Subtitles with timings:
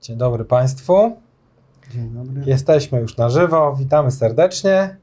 [0.00, 1.16] Dzień dobry Państwu.
[1.90, 2.42] Dzień dobry.
[2.46, 3.76] Jesteśmy już na żywo.
[3.76, 4.96] Witamy serdecznie.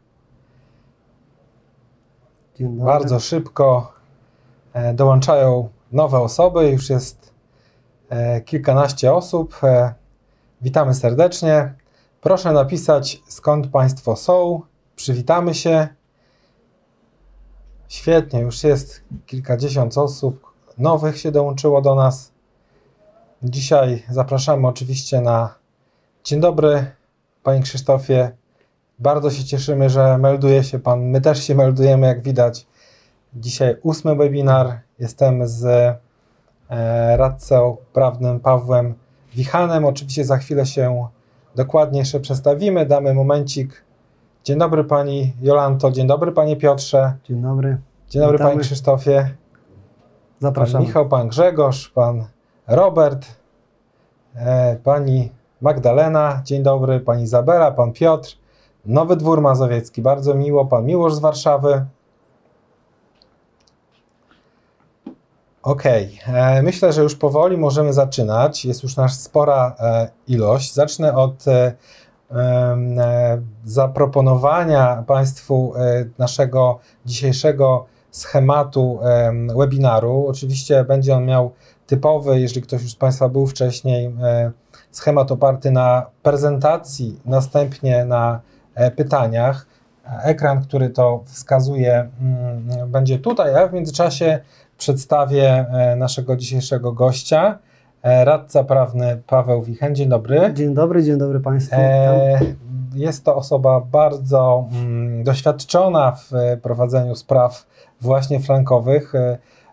[2.55, 2.85] Dzień dobry.
[2.85, 3.94] Bardzo szybko
[4.74, 6.69] e, dołączają nowe osoby.
[6.69, 7.33] Już jest
[8.10, 9.63] e, kilkanaście osób.
[9.63, 9.94] E,
[10.62, 11.73] Witamy serdecznie.
[12.21, 14.62] Proszę napisać skąd Państwo są.
[14.96, 15.87] Przywitamy się.
[17.88, 22.33] Świetnie, już jest kilkadziesiąt osób nowych się dołączyło do nas.
[23.44, 25.55] Dzisiaj zapraszamy oczywiście na
[26.23, 26.86] Dzień dobry,
[27.44, 28.31] Panie Krzysztofie.
[28.99, 31.02] Bardzo się cieszymy, że melduje się Pan.
[31.02, 32.68] My też się meldujemy, jak widać.
[33.34, 34.80] Dzisiaj ósmy webinar.
[34.99, 35.66] Jestem z
[36.70, 38.94] e, radcą prawnym Pawłem
[39.35, 39.85] Wichanem.
[39.85, 41.07] Oczywiście za chwilę się
[41.55, 42.85] dokładnie jeszcze przedstawimy.
[42.85, 43.84] Damy momencik.
[44.44, 47.77] Dzień dobry Pani Jolanto, dzień dobry Panie Piotrze, Dzień dobry.
[48.10, 48.52] dzień dobry Witamy.
[48.52, 49.21] Panie Krzysztofie.
[49.21, 49.34] Pan
[50.40, 50.82] Zapraszam.
[50.82, 52.26] Michał, pan Grzegorz, pan
[52.67, 53.26] Robert,
[54.35, 55.31] e, pani
[55.62, 58.38] Magdalena, dzień dobry, pani Izabela, pan Piotr,
[58.85, 61.85] Nowy Dwór Mazowiecki, bardzo miło, pan Miłosz z Warszawy.
[65.63, 68.66] Okej, e, myślę, że już powoli możemy zaczynać.
[68.66, 70.73] Jest już nasz spora e, ilość.
[70.73, 71.43] Zacznę od
[73.63, 75.73] zaproponowania Państwu
[76.17, 80.25] naszego dzisiejszego schematu em, webinaru.
[80.27, 81.51] Oczywiście będzie on miał
[81.87, 84.51] typowy, jeżeli ktoś już z Państwa był wcześniej, e,
[84.91, 88.39] schemat oparty na prezentacji, następnie na
[88.75, 89.67] e, pytaniach.
[90.23, 94.39] Ekran, który to wskazuje, mm, będzie tutaj, a w międzyczasie
[94.77, 97.59] przedstawię e, naszego dzisiejszego gościa,
[98.03, 99.95] radca prawny Paweł Wichen.
[99.95, 100.51] Dzień dobry.
[100.53, 101.75] Dzień dobry, dzień dobry Państwu.
[102.95, 107.65] Jest to osoba bardzo mm, doświadczona w prowadzeniu spraw
[108.01, 109.13] właśnie frankowych.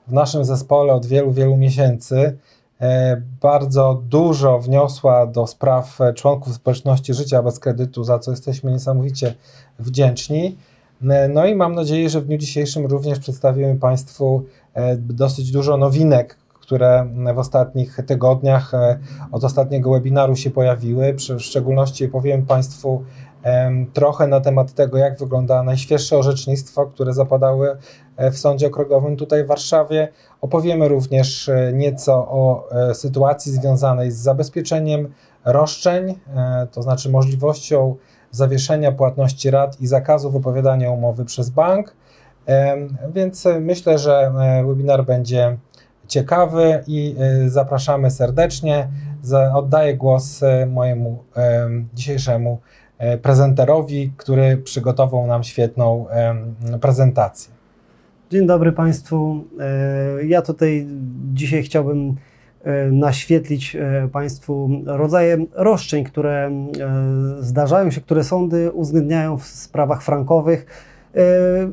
[0.09, 2.37] W naszym zespole od wielu, wielu miesięcy
[2.81, 8.73] e, bardzo dużo wniosła do spraw e, członków społeczności życia bez kredytu, za co jesteśmy
[8.73, 9.35] niesamowicie
[9.79, 10.59] wdzięczni.
[11.11, 14.43] E, No i mam nadzieję, że w dniu dzisiejszym również przedstawimy Państwu
[14.99, 18.73] dosyć dużo nowinek, które w ostatnich tygodniach
[19.33, 21.15] od ostatniego webinaru się pojawiły.
[21.15, 23.05] W szczególności powiem Państwu
[23.93, 27.77] trochę na temat tego, jak wygląda najświeższe orzecznictwo, które zapadały
[28.17, 30.09] e, w Sądzie Okręgowym tutaj w Warszawie.
[30.41, 35.13] Opowiemy również e, nieco o e, sytuacji związanej z zabezpieczeniem
[35.45, 36.19] roszczeń,
[36.73, 37.97] to znaczy możliwością
[38.31, 41.95] zawieszenia płatności rat i zakazu wypowiadania umowy przez bank.
[43.15, 44.33] Więc myślę, że
[44.67, 45.57] webinar będzie
[46.09, 48.89] ciekawy i zapraszamy serdecznie.
[49.55, 52.59] Oddaję głos mojemu em, dzisiejszemu
[53.23, 56.07] prezenterowi, który przygotował nam świetną
[56.81, 57.61] prezentację.
[58.31, 59.45] Dzień dobry Państwu.
[59.61, 60.87] E, Ja tutaj
[61.35, 62.15] dzisiaj chciałbym
[62.65, 66.71] e, naświetlić e, Państwu rodzaje roszczeń, które e,
[67.41, 70.67] zdarzają się, które sądy uwzględniają w sprawach frankowych,
[71.15, 71.21] e,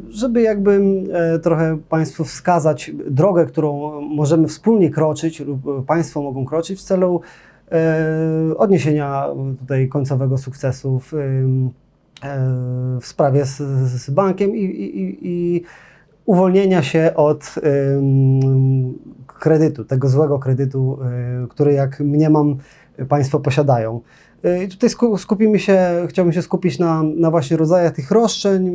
[0.09, 0.81] żeby jakby
[1.13, 7.21] e, trochę Państwu wskazać drogę, którą możemy wspólnie kroczyć lub Państwo mogą kroczyć w celu
[7.21, 7.46] e,
[8.57, 9.27] odniesienia
[9.59, 11.17] tutaj końcowego sukcesu w, e,
[13.01, 13.57] w sprawie z,
[13.91, 15.63] z bankiem i, i, i-
[16.25, 17.55] uwolnienia się od
[19.27, 20.97] kredytu, tego złego kredytu,
[21.43, 22.57] e, który jak mniemam
[23.09, 24.01] Państwo posiadają.
[24.43, 25.79] E, i Tutaj sku- skupimy się,
[26.09, 28.67] chciałbym się skupić na, na właśnie rodzajach tych roszczeń.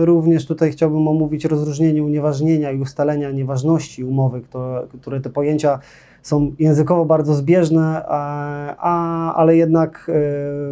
[0.00, 5.78] E, Również tutaj chciałbym omówić rozróżnienie unieważnienia i ustalenia nieważności umowy, które, które te pojęcia
[6.22, 10.12] są językowo bardzo zbieżne, a, a, ale jednak e,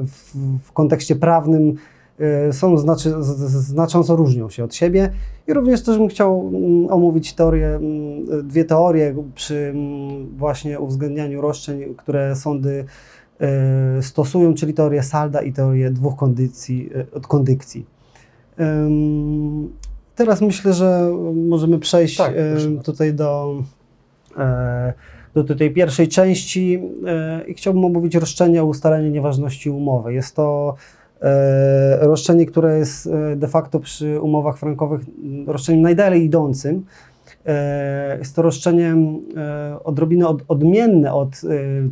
[0.06, 0.34] w,
[0.65, 1.75] w kontekście prawnym
[2.19, 3.15] e, są znaczy,
[3.50, 5.10] znacząco różnią się od siebie.
[5.47, 11.41] I również też bym chciał mm, omówić teorię, mm, dwie teorie przy mm, właśnie uwzględnianiu
[11.41, 12.84] roszczeń, które sądy
[13.41, 17.87] e, stosują, czyli teorię Salda i teorię dwóch kondycji, e, od kondykcji.
[20.15, 23.62] Teraz myślę, że możemy przejść Tak, e, tutaj do,
[25.34, 30.15] do tej pierwszej części e, i chciałbym omówić roszczenie o ustalenie nieważności umowy.
[30.15, 30.74] Jest to
[31.22, 36.84] e, roszczenie, które jest e, de facto przy umowach frankowych m, roszczeniem najdalej idącym.
[38.18, 38.97] Jest to roszczenie
[39.84, 41.41] odrobinę od, odmienne od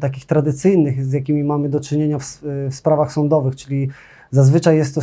[0.01, 3.89] takich tradycyjnych, z jakimi mamy do czynienia w, sprawach sądowych, czyli
[4.31, 5.01] zazwyczaj jest to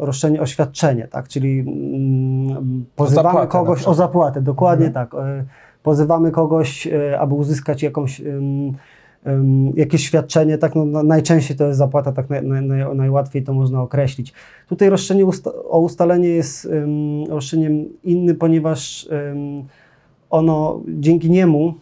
[0.00, 1.28] roszczenie o świadczenie, tak?
[1.28, 5.06] czyli mm, pozywamy kogoś o zapłatę, dokładnie Mhm.
[5.06, 5.20] tak.
[5.86, 8.22] Pozywamy kogoś, e, aby uzyskać jakąś
[9.74, 13.54] jakieś świadczenie, tak no, na- najczęściej to jest zapłata, tak naj, naj, naj, najłatwiej to
[13.54, 14.32] można określić.
[14.68, 19.08] Tutaj roszczenie usta o ustalenie jest em, roszczeniem innym, ponieważ
[20.30, 21.74] ono dzięki niemu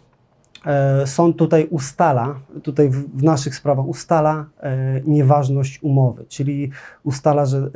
[1.05, 6.71] sąd tutaj ustala, tutaj w, naszych sprawach ustala e, nieważność umowy, czyli
[7.03, 7.71] ustala, że e,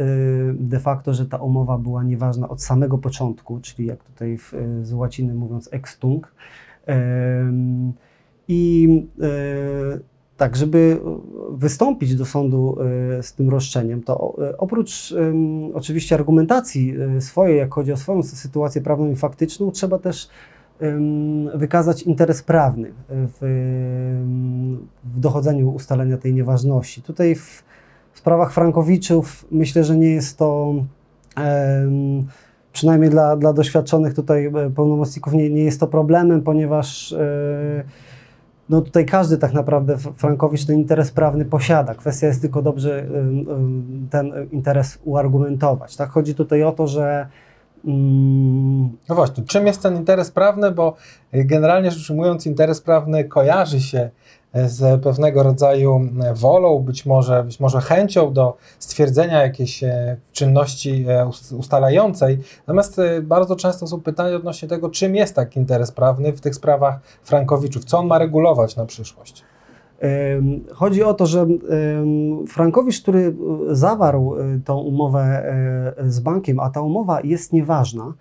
[0.54, 4.84] de facto, że ta umowa była nieważna od samego początku, czyli jak tutaj w, e,
[4.84, 6.22] z łaciny mówiąc ex tunc.
[6.86, 7.92] Em,
[8.48, 8.88] I
[9.22, 11.00] e, tak, żeby
[11.50, 12.78] wystąpić do sądu
[13.18, 15.14] e, z tym roszczeniem, to e, oprócz
[15.74, 20.28] oczywiście argumentacji e, swojej, jak chodzi o swoją sytuację prawną i faktyczną, trzeba też
[21.54, 23.38] wykazać interes prawny w,
[25.04, 27.02] w dochodzeniu ustalenia tej nieważności.
[27.02, 27.64] Tutaj w
[28.14, 30.74] sprawach Frankowiczów myślę, że nie jest to
[32.72, 37.84] przynajmniej dla, dla doświadczonych tutaj e, pełnomocników nie, nie jest to problemem, ponieważ e,
[38.68, 41.94] no tutaj każdy tak naprawdę Frankowicz ten interes prawny posiada.
[41.94, 43.06] Kwestia jest tylko dobrze
[44.10, 45.96] ten interes uargumentować.
[45.96, 46.10] Tak?
[46.10, 47.26] Chodzi tutaj o to, że
[49.08, 50.70] No właśnie, czym jest ten interes prawny?
[50.70, 50.94] Bo
[51.34, 54.10] y, generalnie rzecz ujmując, interes prawny kojarzy się
[54.52, 60.16] e, z pewnego rodzaju e, wolą, być może, być może chęcią do stwierdzenia jakiejś e,
[60.32, 62.38] czynności e, ust- ustalającej.
[62.66, 66.54] Natomiast e, bardzo często są pytania odnośnie tego, czym jest taki interes prawny w tych
[66.54, 69.44] sprawach Frankowiczów, co on ma regulować na przyszłość.
[70.72, 71.46] Chodzi o to, że
[72.48, 73.18] Frankowicz, który
[73.70, 75.52] y, zawarł y, tą umowę
[76.06, 78.12] y, z bankiem, a ta umowa jest nieważna,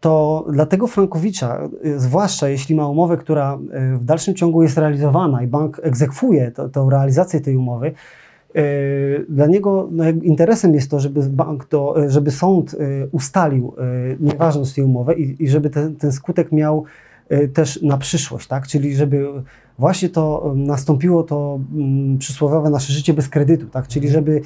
[0.00, 3.58] to dla tego Frankowicza, zwłaszcza jeśli ma umowę, która
[3.94, 7.92] w dalszym ciągu jest realizowana i bank egzekwuje tą realizację tej umowy,
[9.28, 12.76] dla niego no, interesem jest to, żeby bank to, żeby sąd
[13.12, 13.74] ustalił
[14.20, 16.84] nieważność tej umowy i, i żeby ten, ten skutek miał
[17.54, 18.66] też na przyszłość, tak?
[18.66, 19.26] Czyli żeby
[19.78, 23.88] właśnie to nastąpiło to mm, przysłowiowe nasze życie bez kredytu, tak?
[23.88, 24.40] Czyli żeby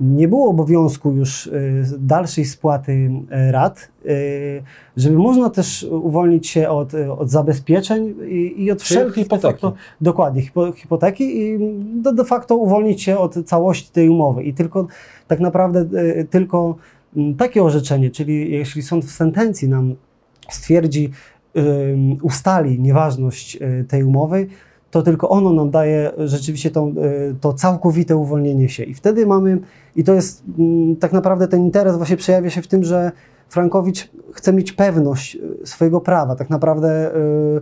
[0.00, 4.62] nie było obowiązku już y, dalszej spłaty y, rat, y,
[4.96, 9.52] żeby można też uwolnić się od, od zabezpieczeń i, i od wszelkich hipoteki.
[9.52, 11.58] facto, dokładnie hipo, hipoteki i
[12.02, 14.86] de, de facto uwolnić się od całości tej umowy i tylko
[15.26, 15.84] tak naprawdę
[16.30, 16.76] tylko
[17.16, 19.94] mm, takie orzeczenie, czyli jeśli sąd w sentencji nam
[20.50, 21.10] stwierdzi,
[22.22, 24.46] ustali nieważność tej umowy,
[24.96, 28.84] to tylko ono nam daje rzeczywiście tą, y, to całkowite uwolnienie się.
[28.84, 29.58] I wtedy mamy,
[29.96, 33.12] i to jest mm, tak naprawdę ten interes właśnie przejawia się w tym, że
[33.48, 37.60] Frankowicz chce mieć pewność y, swojego prawa, tak naprawdę y,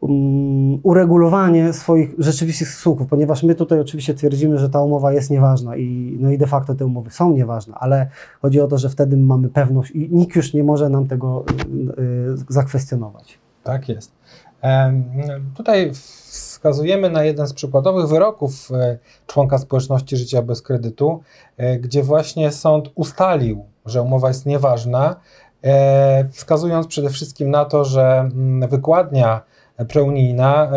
[0.00, 5.76] um, uregulowanie swoich rzeczywistych skutków, ponieważ my tutaj oczywiście twierdzimy, że ta umowa jest nieważna
[5.76, 8.06] i, no i de facto te umowy są nieważne, ale
[8.42, 11.44] chodzi o to, że wtedy mamy pewność i nikt już nie może nam tego
[12.48, 13.38] zakwestionować.
[13.64, 14.12] Tak jest.
[15.54, 15.92] Tutaj
[16.62, 21.22] wskazujemy na jeden z przykładowych wyroków e, członka społeczności życia bez kredytu,
[21.56, 25.16] e, gdzie właśnie sąd ustalił, że umowa jest nieważna,
[25.64, 29.40] e, wskazując przede wszystkim na to, że mm, wykładnia
[29.88, 30.70] preunijna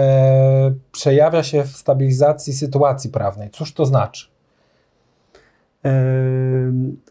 [0.91, 3.49] przejawia się w stabilizacji sytuacji prawnej.
[3.49, 4.27] Cóż to znaczy?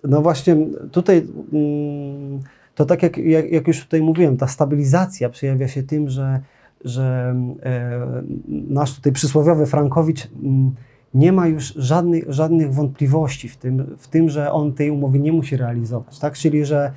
[0.05, 0.57] No właśnie
[0.93, 2.43] tutaj mm,
[2.75, 6.41] to tak jak, jak, jak już tutaj mówiłem, ta stabilizacja przejawia się tym, że,
[6.85, 10.75] że e, nasz tutaj przysłowiowy Frankowicz mm,
[11.15, 15.33] nie ma już żadnych, żadnych wątpliwości w tym, w tym, że on tej umowy nie
[15.33, 16.19] musi realizować.
[16.19, 16.35] Tak?
[16.35, 16.93] Czyli, że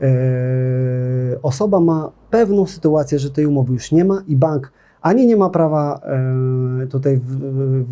[0.00, 0.06] e,
[1.42, 5.50] osoba ma pewną sytuację, że tej umowy już nie ma i bank ani nie ma
[5.50, 7.38] prawa e, tutaj w,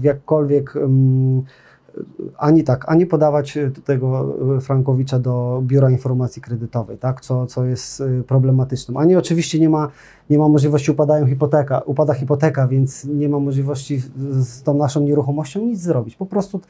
[0.01, 1.43] w jakkolwiek mm,
[2.39, 9.01] ani tak, ani podawać tego Frankowicza do Biura Informacji Kredytowej, tak, co, co jest problematyczne.
[9.01, 9.89] Ani oczywiście nie ma,
[10.31, 15.61] nie ma możliwości, upadają hipoteka, upada hipoteka, więc nie ma możliwości z- tą naszą nieruchomością
[15.61, 16.17] nic zrobić.
[16.17, 16.61] Po prostu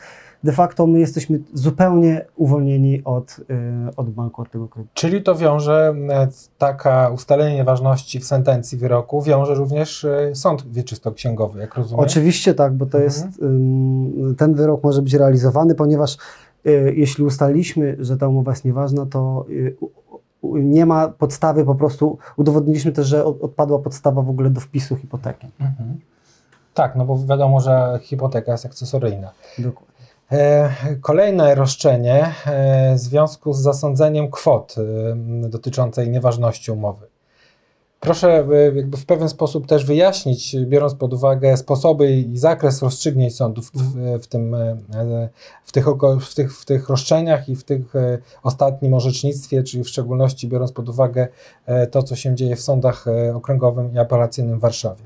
[0.45, 4.91] de facto my jesteśmy zupełnie uwolnieni od, e, od banku, od tego kredytu.
[4.95, 11.61] Czyli to wiąże, e, taka ustalenie nieważności w sentencji wyroku, wiąże również e, sąd wieczystoksięgowy,
[11.61, 12.05] jak rozumiem?
[12.05, 13.05] Oczywiście tak, bo to Mhm.
[13.05, 13.27] jest,
[14.39, 16.17] ten wyrok może być realizowany, ponieważ
[16.67, 19.77] y, jeśli ustaliliśmy, że ta umowa jest nieważna, to y,
[20.53, 24.97] nie ma podstawy, po prostu udowodniliśmy też, że od- odpadła podstawa w ogóle do wpisu
[24.97, 25.47] hipoteki.
[25.61, 26.01] Mhm.
[26.75, 29.31] Tak, no bo wiadomo, że hipoteka jest akcesoryjna.
[29.59, 29.95] Dokładnie.
[30.33, 30.71] E,
[31.01, 37.07] Kolejne roszczenie e, w związku z zasądzeniem kwot e, dotyczącej nieważności umowy.
[38.05, 43.37] Proszę e, jakby w pewien sposób też wyjaśnić, biorąc pod uwagę sposoby i zakres rozstrzygnięć
[43.37, 44.77] sądów w, w, tym, e,
[45.65, 49.85] w, tych, oko- w, tych, w tych roszczeniach i w tych e, ostatnim orzecznictwie, czyli
[49.85, 51.29] w szczególności biorąc pod uwagę
[51.91, 55.03] to, co się dzieje w sądach okręgowym i apelacyjnym w Warszawie.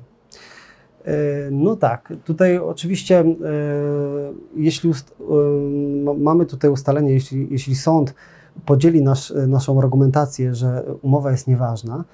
[1.50, 3.25] No tak, tutaj oczywiście,
[4.57, 5.14] jeśli ust,
[6.05, 8.14] ma- mamy tutaj ustalenie, jeśli, jeśli sąd
[8.67, 12.05] podzieli nasz, naszą argumentację, że umowa jest nieważna,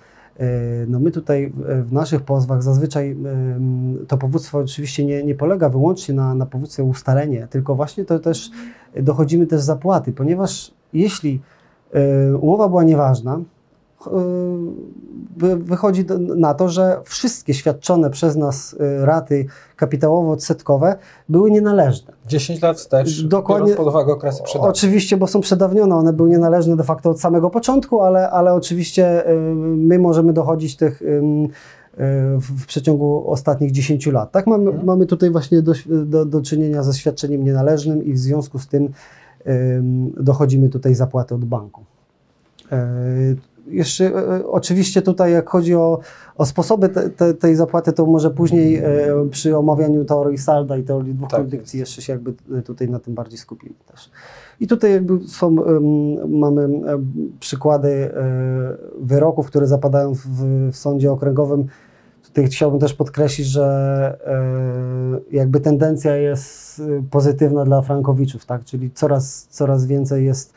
[0.87, 1.53] No my tutaj
[1.85, 3.17] w naszych pozwach zazwyczaj
[4.09, 8.50] to powództwo oczywiście nie, nie polega wyłącznie na, na powództwie ustalenie, tylko właśnie to też
[9.03, 11.41] dochodzimy też zapłaty, ponieważ jeśli
[12.41, 13.41] umowa była nieważna,
[15.58, 19.46] wychodzi na to, że wszystkie świadczone przez nas y, raty
[19.76, 20.96] kapitałowo-odsetkowe
[21.28, 22.12] były nienależne.
[22.26, 24.70] 10 lat wstecz, Dokładnie, pod uwagę okresy przedawnione.
[24.70, 29.30] Oczywiście, bo są przedawnione, one były nienależne de facto od samego początku, ale, ale oczywiście
[29.30, 29.34] y,
[29.64, 31.23] my możemy dochodzić tych y,
[32.38, 34.32] w przeciągu ostatnich 10 lat.
[34.32, 34.87] Tak, mamy, hmm.
[34.87, 38.92] mamy tutaj właśnie do, do, do czynienia ze świadczeniem nienależnym i w związku z tym
[40.20, 41.84] dochodzimy tutaj zapłaty od banku.
[43.66, 45.99] Jeszcze e, e, oczywiście tutaj jak chodzi o,
[46.37, 48.85] o sposoby te, te, tej zapłaty, to może później e,
[49.30, 53.38] przy omawianiu teorii salda i teorii dwóch tak jeszcze się jakby tutaj na tym bardziej
[53.38, 54.11] skupimy też.
[54.61, 55.56] I tutaj jakby są,
[56.28, 56.68] mamy
[57.40, 58.11] przykłady
[59.00, 60.26] wyroków, które zapadają w,
[60.73, 61.66] w sądzie okręgowym.
[62.23, 64.18] Tutaj chciałbym też podkreślić, że
[65.33, 68.64] jakby tendencja jest pozytywna dla frankowiczów, tak?
[68.64, 70.54] czyli coraz, coraz więcej jest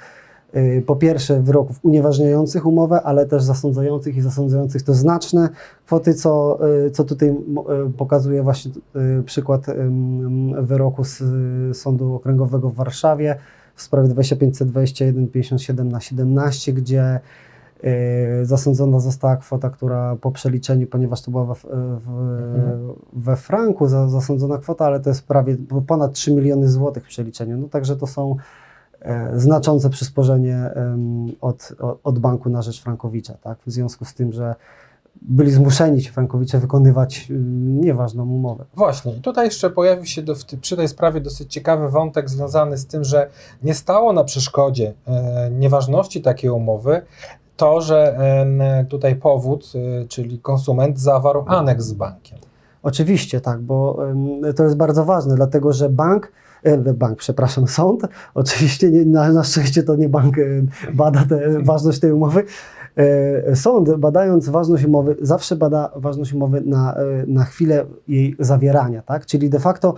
[0.85, 5.49] po pierwsze wyroków unieważniających umowę, ale też zasądzających i zasądzających to znaczne
[5.85, 7.33] kwoty, co, y, co tutaj y,
[7.97, 8.71] pokazuje właśnie
[9.25, 9.65] przykład
[10.61, 11.23] wyroku z
[11.77, 13.35] Sądu Okręgowego w Warszawie
[13.75, 17.19] w sprawie 2521 57 na 17, gdzie
[18.43, 22.93] zasądzona została kwota, która po przeliczeniu, ponieważ to była we, w, mhm.
[23.13, 27.57] we franku zasądzona kwota, ale to jest prawie ponad 3 miliony złotych w przeliczeniu.
[27.57, 28.35] No także to są
[29.33, 30.69] znaczące przysporzenie
[31.41, 31.73] od,
[32.03, 33.57] od banku na rzecz Frankowicza, tak?
[33.65, 34.55] w związku z tym, że
[35.21, 37.27] byli zmuszeni ci Frankowicze wykonywać
[37.59, 38.65] nieważną umowę.
[38.75, 43.03] Właśnie, tutaj jeszcze pojawił się do, przy tej sprawie dosyć ciekawy wątek związany z tym,
[43.03, 43.29] że
[43.63, 47.01] nie stało na przeszkodzie e, nieważności takiej umowy
[47.57, 52.39] to, że e, tutaj powód, e, czyli konsument zawarł aneks z bankiem.
[52.83, 53.97] Oczywiście tak, bo
[54.43, 56.46] e, to jest bardzo ważne, dlatego że bank E,
[56.93, 58.01] bank, przepraszam, sąd.
[58.33, 60.43] Oczywiście nie, na, na szczęście to nie bank e,
[60.93, 62.43] bada te, ważność tej umowy.
[62.95, 66.95] E, sąd, badając ważność umowy, zawsze bada ważność umowy na,
[67.27, 69.25] na chwilę jej zawierania, tak?
[69.25, 69.93] Czyli de facto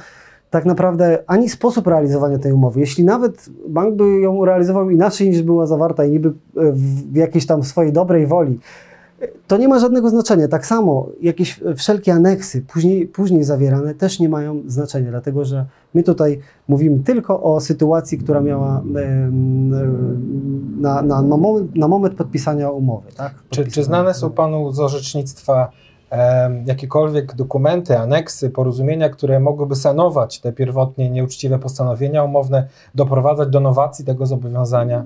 [0.49, 5.41] tak naprawdę ani sposób realizowania tej umowy, jeśli nawet bank by ją realizował inaczej niż
[5.41, 6.33] była zawarta i niby
[7.11, 8.59] w jakiejś tam swojej dobrej woli,
[9.47, 10.47] to nie ma żadnego znaczenia.
[10.47, 16.03] Tak samo jakieś wszelkie aneksy później, później zawierane też nie mają znaczenia, dlatego że my
[16.03, 18.83] tutaj mówimy tylko o sytuacji, która miała
[20.79, 23.11] na, na, na, moment, na moment podpisania umowy.
[23.17, 23.33] Tak?
[23.49, 25.71] Czy, czy znane są Panu z orzecznictwa
[26.65, 34.05] jakiekolwiek dokumenty, aneksy, porozumienia, które mogłyby sanować te pierwotnie nieuczciwe postanowienia umowne, doprowadzać do nowacji
[34.05, 35.05] tego zobowiązania?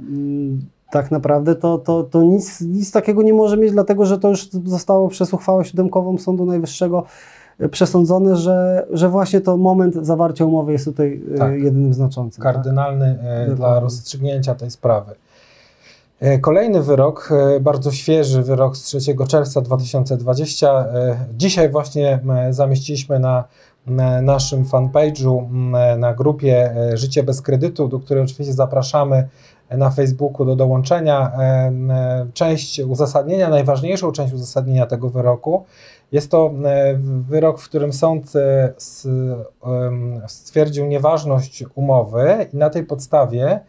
[0.93, 4.49] Tak naprawdę to, to, to nic, nic takiego nie może mieć, dlatego że to już
[4.65, 7.03] zostało przez uchwałę siódemkową Sądu Najwyższego
[7.59, 11.53] e, przesądzone, że, że właśnie to moment zawarcia umowy jest tutaj e, tak.
[11.53, 12.43] jedynym znaczącym.
[12.43, 12.53] Tak?
[12.53, 13.55] Kardynalny tak?
[13.55, 15.15] dla rozstrzygnięcia tej sprawy.
[16.41, 17.29] Kolejny wyrok,
[17.61, 20.85] bardzo świeży wyrok z 3 czerwca 2020.
[21.37, 22.19] Dzisiaj właśnie
[22.49, 23.43] zamieściliśmy na
[24.21, 25.49] naszym fanpage'u,
[25.97, 29.27] na grupie Życie bez kredytu, do której oczywiście zapraszamy
[29.69, 31.31] na Facebooku do dołączenia
[32.33, 35.65] część uzasadnienia, najważniejszą część uzasadnienia tego wyroku.
[36.13, 36.53] Jest to
[37.29, 38.73] wyrok, w którym sąd e,
[40.27, 43.59] stwierdził nieważność umowy i na tej podstawie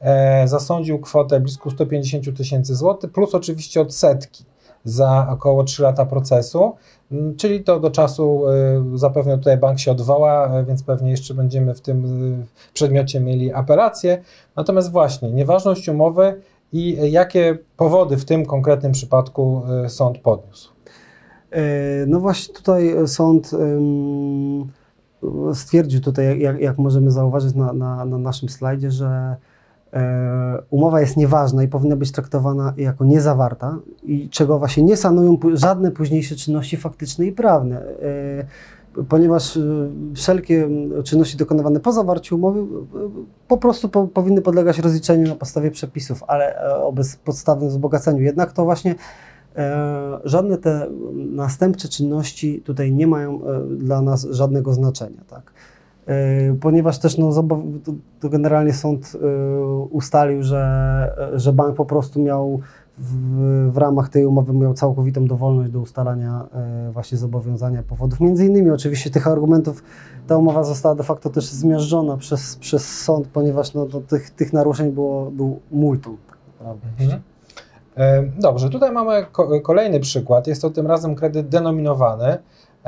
[0.00, 4.44] e, zasądził kwotę blisko 150 tysięcy złotych, plus oczywiście odsetki
[4.84, 6.76] za około 3 lata procesu,
[7.36, 8.42] czyli to do czasu
[8.94, 12.04] y, zapewne tutaj bank się odwoła, y, więc pewnie jeszcze będziemy w tym
[12.42, 14.22] y, przedmiocie mieli apelację.
[14.56, 16.40] Natomiast właśnie nieważność umowy
[16.72, 20.72] i jakie powody w tym konkretnym przypadku sąd podniósł?
[21.50, 21.62] E,
[22.06, 23.50] no właśnie tutaj sąd
[25.54, 29.36] stwierdził tutaj, jak, jak możemy zauważyć na, na, na naszym slajdzie, że E,
[30.70, 35.90] umowa jest nieważna i powinna być traktowana jako niezawarta i czego właśnie nie sanują żadne
[35.90, 37.82] późniejsze czynności faktyczne i prawne.
[37.82, 39.60] E, ponieważ e,
[40.14, 40.68] wszelkie
[41.04, 42.66] czynności dokonywane po zawarciu umowy
[43.48, 48.22] po prostu po, powinny podlegać rozliczeniu na podstawie przepisów, ale o bezpodstawnym wzbogaceniu.
[48.22, 48.94] Jednak to właśnie
[50.24, 53.40] żadne te następcze czynności tutaj nie mają
[53.78, 55.20] dla nas żadnego znaczenia.
[55.28, 55.52] Tak?
[56.08, 57.30] E, ponieważ też no,
[58.20, 62.60] to generalnie sąd e, ustalił, że, że bank po prostu miał
[62.98, 68.20] w, w, ramach tej umowy miał całkowitą dowolność do ustalania e, właśnie zobowiązania powodów.
[68.20, 69.82] Między innymi oczywiście tych argumentów
[70.26, 74.92] ta umowa została de facto też zmiażdżona przez, przez sąd, ponieważ no, tych, tych naruszeń
[74.92, 76.16] było, był multum.
[76.58, 77.20] Tak mhm.
[78.40, 79.26] Dobrze, tutaj mamy
[79.62, 80.46] kolejny przykład.
[80.46, 82.38] Jest to tym razem kredyt denominowany.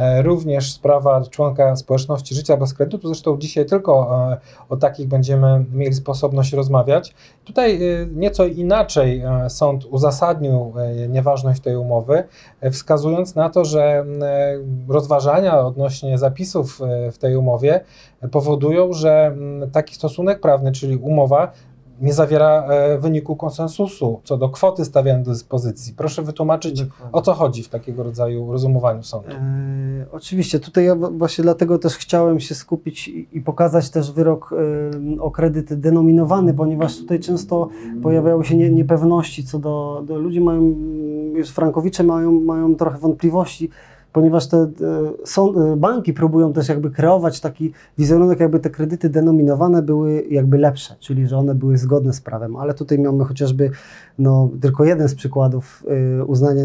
[0.00, 3.08] E, również sprawa członka społeczności życia bez kredytu.
[3.08, 4.38] Zresztą dzisiaj tylko e,
[4.68, 7.14] o takich będziemy mieli sposobność rozmawiać.
[7.44, 10.72] Tutaj e, nieco inaczej sąd uzasadnił
[11.08, 12.24] nieważność tej umowy,
[12.72, 14.04] wskazując na to, że
[14.88, 16.80] rozważania odnośnie zapisów
[17.12, 17.80] w tej umowie
[18.30, 19.36] powodują, że
[19.72, 21.52] taki stosunek prawny, czyli umowa,
[22.00, 25.94] nie zawiera e, wyniku konsensusu co do kwoty stawianej do dyspozycji.
[25.96, 27.12] Proszę wytłumaczyć, Dokładnie.
[27.12, 29.30] o co chodzi w takiego rodzaju rozumowaniu sądu.
[29.30, 34.54] E, oczywiście, tutaj ja właśnie dlatego też chciałem się skupić i, i pokazać też wyrok
[35.16, 37.68] e, o kredyt denominowany, ponieważ tutaj często
[38.02, 40.74] pojawiają się nie, niepewności co do, do ludzi mają,
[41.34, 43.70] już frankowicze mają, mają trochę wątpliwości,
[44.12, 44.68] ponieważ te e,
[45.24, 50.58] są, e, banki próbują też jakby kreować taki wizerunek, jakby te kredyty denominowane były jakby
[50.58, 53.70] lepsze, czyli że one były zgodne z prawem, ale tutaj mamy chociażby
[54.18, 55.84] no, tylko jeden z przykładów
[56.20, 56.62] e, uznania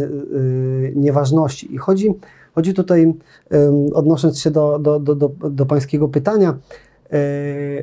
[0.95, 1.73] nieważności.
[1.73, 2.13] I chodzi,
[2.55, 3.13] chodzi tutaj,
[3.93, 6.57] odnosząc się do, do, do, do, do pańskiego pytania,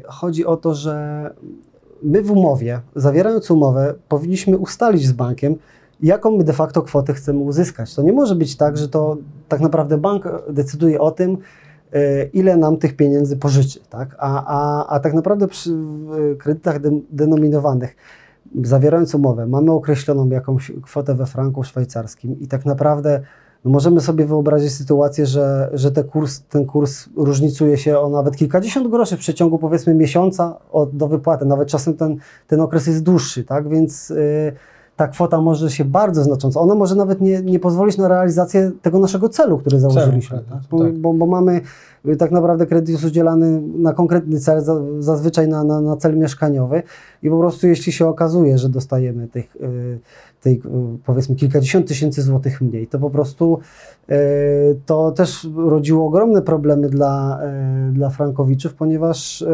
[0.07, 1.31] chodzi o to, że
[2.03, 5.57] my w umowie, zawierając umowę, powinniśmy ustalić z bankiem,
[6.03, 7.95] jaką my de facto kwotę chcemy uzyskać.
[7.95, 9.17] To nie może być tak, że to
[9.49, 11.39] tak naprawdę bank decyduje o tym,
[11.93, 13.81] e, ile nam tych pieniędzy pożyczy.
[13.91, 14.17] Tak?
[14.19, 15.71] A, a, a tak naprawdę przy
[16.39, 16.79] kredytach
[17.11, 17.97] denominowanych,
[18.63, 23.21] zawierając umowę, mamy określoną jakąś kwotę we franku szwajcarskim i tak naprawdę
[23.65, 28.89] no możemy sobie wyobrazić sytuację, że, że kurs, ten kurs różnicuje się o nawet kilkadziesiąt
[28.89, 31.45] groszy w przeciągu powiedzmy miesiąca od, do wypłaty.
[31.45, 32.17] Nawet czasem ten,
[32.47, 33.69] ten okres jest dłuższy, tak?
[33.69, 34.17] Więc yy,
[34.97, 38.99] ta kwota może się bardzo znacząco, ona może nawet nie, nie pozwolić na realizację tego
[38.99, 40.39] naszego celu, który założyliśmy.
[40.39, 40.61] Celu, tak?
[40.71, 40.99] Bo, tak.
[40.99, 41.61] Bo, bo, mamy
[42.09, 44.63] y, tak naprawdę kredyt jest udzielany na konkretny cel,
[44.99, 46.83] zazwyczaj na, na, na cel mieszkaniowy
[47.23, 49.99] i po prostu jeśli się okazuje, że dostajemy tych, y,
[50.41, 50.61] tej y,
[51.05, 53.59] powiedzmy kilkadziesiąt tysięcy złotych mniej, to po prostu
[54.87, 57.41] to też rodziło ogromne problemy dla,
[57.93, 59.45] dla frankowiczów, ponieważ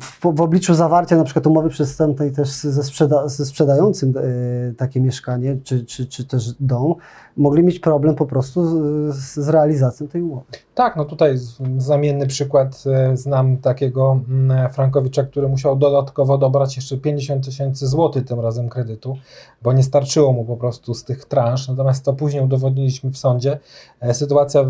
[0.00, 5.00] w, w, obliczu zawarcia na przykład umowy przystępnej też ze, sprzeda ze sprzedającym y, takie
[5.00, 6.94] mieszkanie czy, czy, czy też dom,
[7.36, 8.66] mogli mieć problem po prostu
[9.12, 10.42] z, z realizacją tej umowy.
[10.74, 11.38] Tak, no tutaj
[11.78, 18.24] znamienny przykład e, znam takiego mm, Frankowicza, który musiał dodatkowo dobrać jeszcze 50 tysięcy złotych
[18.24, 19.16] tym razem kredytu,
[19.62, 23.58] bo nie starczyło mu po prostu z tych transz, natomiast to później udowodniliśmy w sądzie.
[24.00, 24.64] E, sytuacja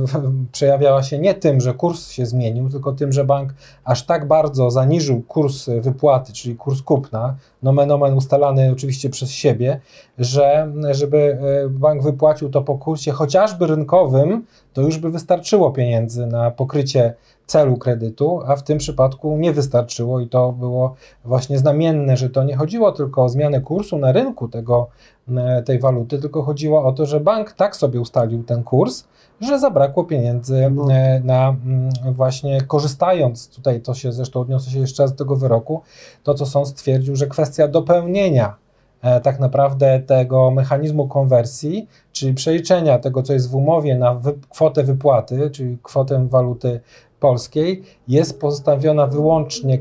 [0.52, 4.38] przejawiała się nie tym, że kurs się zmienił, tylko tym, że bank aż tak bardzo
[4.68, 9.81] zaniżył kurs wypłaty, czyli kurs kupna, nomen omen ustalany oczywiście przez siebie,
[10.18, 16.27] że żeby e, bank wypłacił to po kursie chociażby rynkowym, to już by wystarczyło pieniędzy
[16.27, 17.14] na pokrycie
[17.48, 22.44] celu kredytu, a w tym przypadku nie wystarczyło i to było właśnie znamienne, że to
[22.44, 24.88] nie chodziło tylko o zmianę kursu na rynku tego,
[25.37, 29.04] e, tej waluty, tylko chodziło o to, że bank tak sobie ustalił ten kurs,
[29.40, 30.92] że zabrakło pieniędzy no.
[30.92, 35.37] E, na mm, właśnie korzystając, tutaj to się zresztą odniosę się jeszcze raz do tego
[35.37, 35.80] wyroku,
[36.22, 38.56] to co sąd stwierdził, że kwestia dopełnienia
[39.02, 44.34] e, tak naprawdę tego mechanizmu konwersji, czyli przeliczenia tego, co jest w umowie na wy
[44.48, 46.80] kwotę wypłaty, czyli kwotę waluty
[47.20, 49.78] polskiej, jest pozostawiona wyłącznie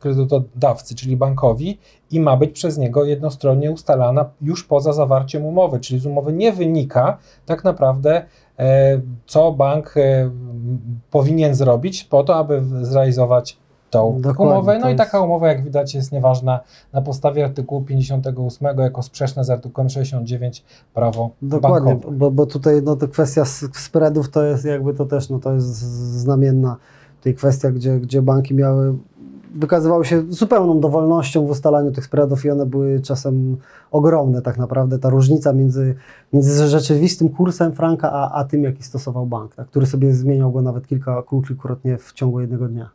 [0.00, 1.78] kredytodawcy, czyli bankowi
[2.10, 6.52] i ma być przez niego jednostronnie ustalana już poza zawarciem umowy, czyli z umowy nie
[6.52, 8.26] wynika tak naprawdę
[8.58, 10.30] E, co bank e,
[11.10, 13.56] powinien zrobić po to, aby zrealizować
[13.92, 14.78] tą Dokładnie, umowę.
[14.78, 16.60] No i taka umowa, jak widać, jest nieważna
[16.92, 22.16] na podstawie artykułu 58 jako sprzeczna z artykułem 69 prawo Dokładnie, bankowe.
[22.16, 25.66] Bo, bo tutaj no, to kwestia spreadów to jest jakby to też no, to jest
[26.20, 26.76] znamienna
[27.22, 28.94] tej kwestia, gdzie, gdzie banki miały
[29.54, 33.56] wykazywały się zupełną dowolnością w ustalaniu tych spreadów i one były czasem
[33.90, 34.98] ogromne tak naprawdę.
[34.98, 35.94] Ta różnica między,
[36.32, 40.62] między rzeczywistym kursem franka, a, a tym, jaki stosował bank, tak, który sobie zmieniał go
[40.62, 42.90] nawet kilka, kilkukrotnie w ciągu jednego dnia.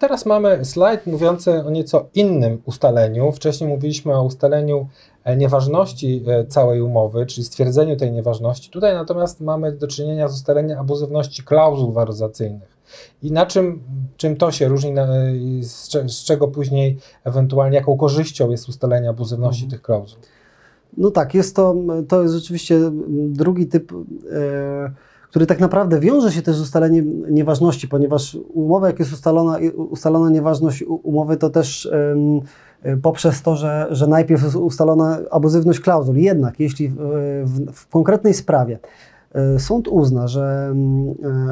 [0.00, 3.32] Teraz mamy slajd mówiący o nieco innym ustaleniu.
[3.32, 4.88] Wcześniej mówiliśmy o ustaleniu
[5.24, 8.70] e, nieważności e, całej umowy, czyli stwierdzeniu tej nieważności.
[8.70, 12.76] Tutaj natomiast mamy do czynienia z ustaleniem abuzywności klauzul waloryzacyjnych.
[13.22, 13.82] I na czym,
[14.16, 14.92] czym to się różni,
[15.62, 19.70] z, z czego później ewentualnie, jaką korzyścią jest ustalenie abuzywności mhm.
[19.70, 20.18] tych klauzul?
[20.96, 21.74] No tak, jest to,
[22.08, 22.78] to jest rzeczywiście
[23.28, 23.92] drugi typ,
[24.32, 24.90] e,
[25.30, 30.30] który tak naprawdę wiąże się też z ustaleniem nieważności, ponieważ umowa, jak jest ustalona, ustalona
[30.30, 31.86] nieważność umowy, to też
[32.82, 36.16] e, poprzez to, że, że najpierw jest ustalona abuzywność klauzul.
[36.16, 36.96] Jednak jeśli w,
[37.44, 38.78] w, w konkretnej sprawie
[39.34, 40.74] E, sąd uzna, że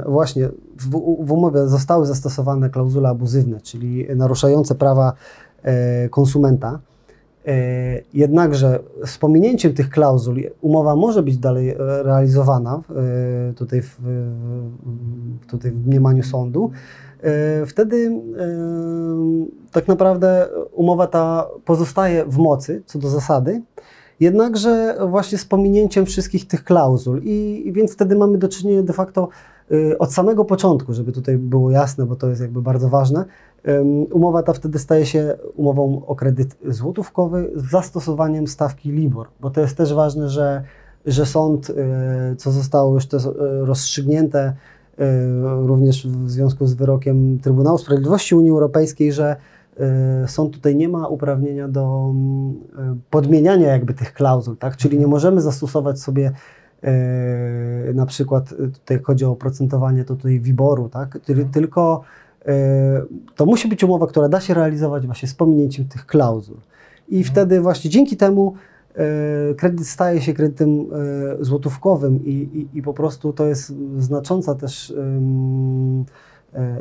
[0.07, 0.91] e, właśnie w,
[1.27, 5.12] w umowie zostały zastosowane klauzule abuzywne, czyli naruszające prawa
[6.11, 6.79] konsumenta
[8.14, 12.83] Jednakże z pominięciem tych klauzul umowa może być dalej realizowana
[13.57, 13.96] tutaj w,
[15.48, 16.70] tutaj w mniemaniu sądu.
[17.66, 18.20] Wtedy
[19.72, 23.62] tak naprawdę umowa ta pozostaje w mocy co do zasady,
[24.21, 28.93] jednakże właśnie z pominięciem wszystkich tych klauzul i, i więc wtedy mamy do czynienia de
[28.93, 29.29] facto
[29.73, 33.25] y, od samego początku, żeby tutaj było jasne, bo to jest jakby bardzo ważne,
[34.13, 39.61] umowa ta wtedy staje się umową o kredyt złotówkowy z zastosowaniem stawki LIBOR, bo to
[39.61, 40.63] jest też ważne, że,
[41.07, 41.75] że sąd, y,
[42.37, 44.53] co zostało już też y, rozstrzygnięte
[45.67, 49.37] również w związku z wyrokiem Trybunału Sprawiedliwości Unii Europejskiej, że
[50.27, 54.77] sąd tutaj nie ma uprawnienia do mm, e, podmieniania jakby tych klauzul, tak?
[54.77, 55.11] Czyli nie mhm.
[55.11, 56.33] możemy zastosować sobie
[56.83, 61.17] e, na przykład, tutaj chodzi o oprocentowanie to tutaj WIBOR-u, tak?
[61.29, 61.49] Mhm.
[61.49, 62.03] Tylko
[63.37, 66.57] to musi być umowa, która da się realizować właśnie z pominięciem tych klauzul.
[67.09, 67.33] I mhm.
[67.33, 68.55] wtedy właśnie dzięki temu
[69.57, 70.87] kredyt staje się kredytem
[71.41, 74.95] złotówkowym i, i, i po prostu to jest znacząca też
[76.01, 76.05] E,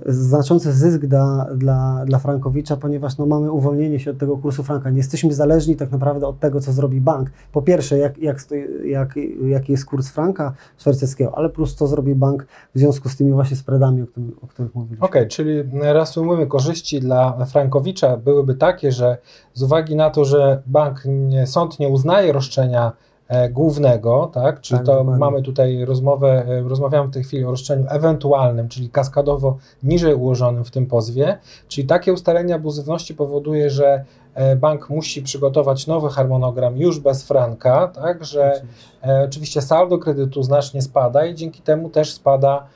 [0.06, 4.90] znaczący zysk dla, dla, dla Frankowicza, ponieważ no, mamy uwolnienie się od tego kursu franka.
[4.90, 7.30] Nie jesteśmy zależni tak naprawdę od tego, co zrobi bank.
[7.52, 8.38] Po pierwsze, jak, jak,
[8.86, 9.16] jak,
[9.48, 13.58] jaki jest kurs franka szwajcarskiego, ale plus co zrobi bank w związku z tymi właśnie
[13.58, 14.06] spreadami, o,
[14.42, 15.06] o których mówiliśmy.
[15.06, 19.18] Okej, okay, czyli reasumujemy, korzyści dla Frankowicza byłyby takie, że
[19.54, 21.04] z uwagi na to, że bank,
[21.46, 23.17] sąd nie uznaje roszczenia E,
[23.52, 24.62] głównego, tak?
[24.62, 25.20] Czyli tak, to dokładnie.
[25.20, 30.64] mamy tutaj rozmowę, e, rozmawiamy w tej chwili o roszczeniu ewentualnym, czyli kaskadowo niżej ułożonym
[30.64, 31.38] w tym pozwie,
[31.68, 37.88] czyli takie ustalenie abuzywności powoduje, że e, bank musi przygotować nowy harmonogram już bez franka,
[37.88, 38.62] tak, że
[39.02, 42.68] oczywiście, oczywiście saldo kredytu znacznie spada i dzięki temu też spada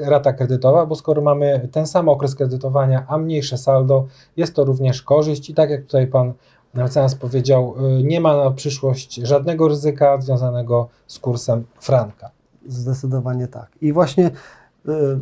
[0.00, 4.06] rata kredytowa, bo skoro mamy ten sam okres kredytowania, a mniejsze saldo,
[4.36, 6.32] jest to również korzyść i tak jak tutaj Pan
[6.74, 12.30] mecenas powiedział, y, nie ma na przyszłość żadnego ryzyka związanego z kursem franka.
[12.68, 13.68] Zdecydowanie tak.
[13.80, 14.30] I właśnie y,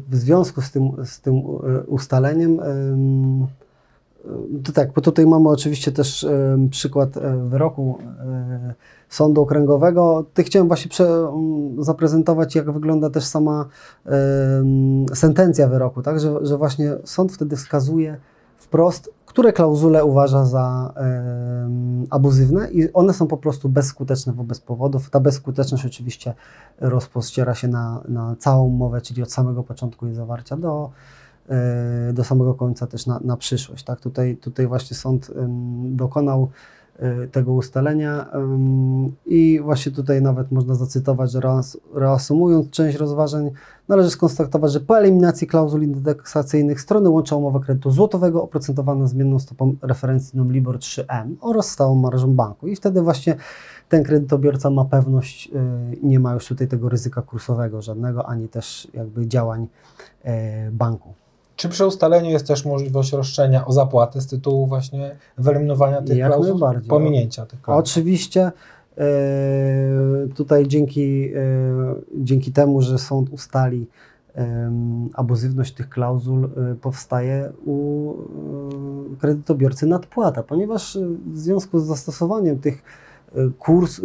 [0.08, 1.40] w związku z tym, z tym y,
[1.86, 2.60] ustaleniem,
[4.64, 6.26] to tak, bo tutaj mamy oczywiście też
[6.70, 7.10] przykład
[7.48, 7.98] wyroku
[9.08, 10.24] Sądu Okręgowego.
[10.34, 11.32] Ty chciałem właśnie prze,
[11.78, 13.66] zaprezentować, jak wygląda też sama
[15.14, 16.20] sentencja wyroku, tak?
[16.20, 18.16] że, że właśnie sąd wtedy wskazuje
[18.56, 21.70] wprost, które klauzule uważa za e,
[22.10, 25.10] abuzywne i one są po prostu bezskuteczne wobec powodów.
[25.10, 26.34] Ta bezskuteczność oczywiście
[26.80, 30.90] rozpościera się na, na całą umowę, czyli od samego początku jej zawarcia do,
[31.48, 33.84] e, do samego końca też na, na przyszłość.
[33.84, 34.00] Tak?
[34.00, 35.46] Tutaj, tutaj właśnie sąd e,
[35.96, 36.79] dokonał Y,
[37.32, 38.26] tego ustalenia.
[39.26, 41.40] I właśnie tutaj nawet można zacytować, że
[41.94, 43.50] reasumując część rozważań,
[43.88, 49.76] należy skonstatować, że po eliminacji klauzul indeksacyjnych strony łączą umowę kredytu złotowego oprocentowaną zmienną stopą
[49.82, 52.68] referencyjną LIBOR 3M oraz stałą marżą banku.
[52.68, 53.36] I wtedy właśnie
[53.88, 58.88] ten kredytobiorca ma pewność, y, nie ma już tutaj tego ryzyka kursowego żadnego, ani też
[58.94, 59.66] jakby działań
[60.24, 61.14] e, banku.
[61.61, 66.33] Czy przy ustaleniu jest też możliwość roszczenia o zapłatę z tytułu właśnie wyeliminowania tych Jak
[66.33, 67.81] klauzul, pominięcia tych klauzul?
[67.81, 68.53] Oczywiście.
[68.99, 69.09] E,
[70.35, 71.40] tutaj dzięki, e,
[72.14, 73.87] dzięki temu, że sąd ustali
[75.14, 78.14] abuzywność tych klauzul, e, powstaje u
[79.18, 80.99] kredytobiorcy nadpłata, ponieważ
[81.33, 82.83] w związku z zastosowaniem tych
[83.58, 84.00] kurs,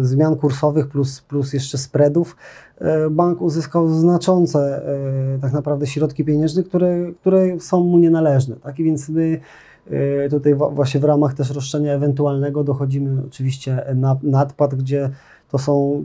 [0.00, 2.36] zmian kursowych plus, plus jeszcze spreadów,
[2.78, 4.82] E, bank uzyskał znaczące
[5.36, 8.56] e, tak naprawdę środki pieniężne, które, które są mu nienależne.
[8.56, 8.78] Tak?
[8.78, 9.40] I więc my
[9.90, 15.10] e, tutaj właśnie w ramach też roszczenia ewentualnego dochodzimy oczywiście na nadpad, gdzie
[15.54, 16.04] to są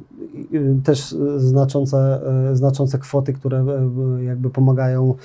[0.84, 2.22] też znaczące,
[2.54, 3.66] znaczące kwoty, które
[4.26, 5.16] jakby pomagają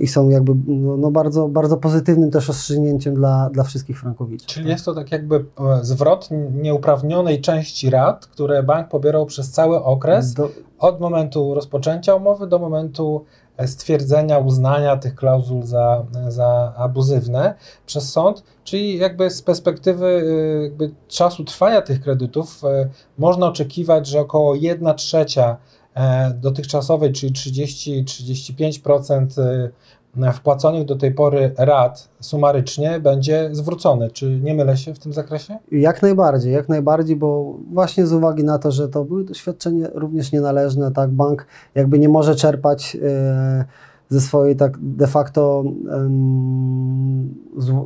[0.00, 4.46] i są jakby no, no, bardzo, bardzo pozytywnym też rozstrzygnięciem dla, dla wszystkich frankowiczów.
[4.46, 4.72] Czyli tak?
[4.72, 5.44] jest to tak jakby
[5.82, 6.28] zwrot
[6.62, 12.58] nieuprawnionej części rat, które bank pobierał przez cały okres do, od momentu rozpoczęcia umowy do
[12.58, 17.54] momentu e, stwierdzenia, uznania tych klauzul za, za abuzywne
[17.86, 24.06] przez sąd, czyli jakby z perspektywy e, jakby czasu trwania tych kredytów e, można oczekiwać,
[24.06, 25.56] że około 1 trzecia
[26.34, 29.26] dotychczasowej, czyli 30-35%
[30.32, 34.10] wpłaconych do tej pory rat sumarycznie będzie zwrócone.
[34.10, 35.58] Czy nie mylę się w tym zakresie?
[35.72, 40.32] Jak najbardziej, jak najbardziej, bo właśnie z uwagi na to, że to były doświadczenia również
[40.32, 43.64] nienależne, tak, bank jakby nie może czerpać e,
[44.08, 45.64] ze swojej tak de facto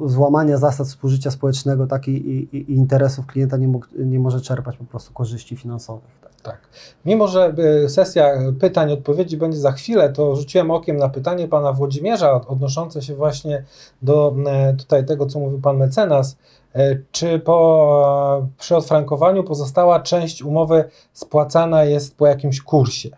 [0.06, 4.76] złamania zasad współżycia społecznego tak, i, i, i interesów klienta nie, mógł, nie może czerpać
[4.76, 6.10] po prostu korzyści finansowych.
[6.22, 6.32] Tak.
[6.42, 6.58] tak.
[7.04, 7.54] Mimo, że
[7.84, 12.40] y, sesja pytań i odpowiedzi będzie za chwilę, to rzuciłem okiem na pytanie pana Włodzimierza
[12.46, 13.64] odnoszące się właśnie
[14.02, 16.36] do e, tutaj tego, co mówił pan mecenas.
[16.74, 23.10] E, czy po, przy odfrankowaniu pozostała część umowy spłacana jest po jakimś kursie?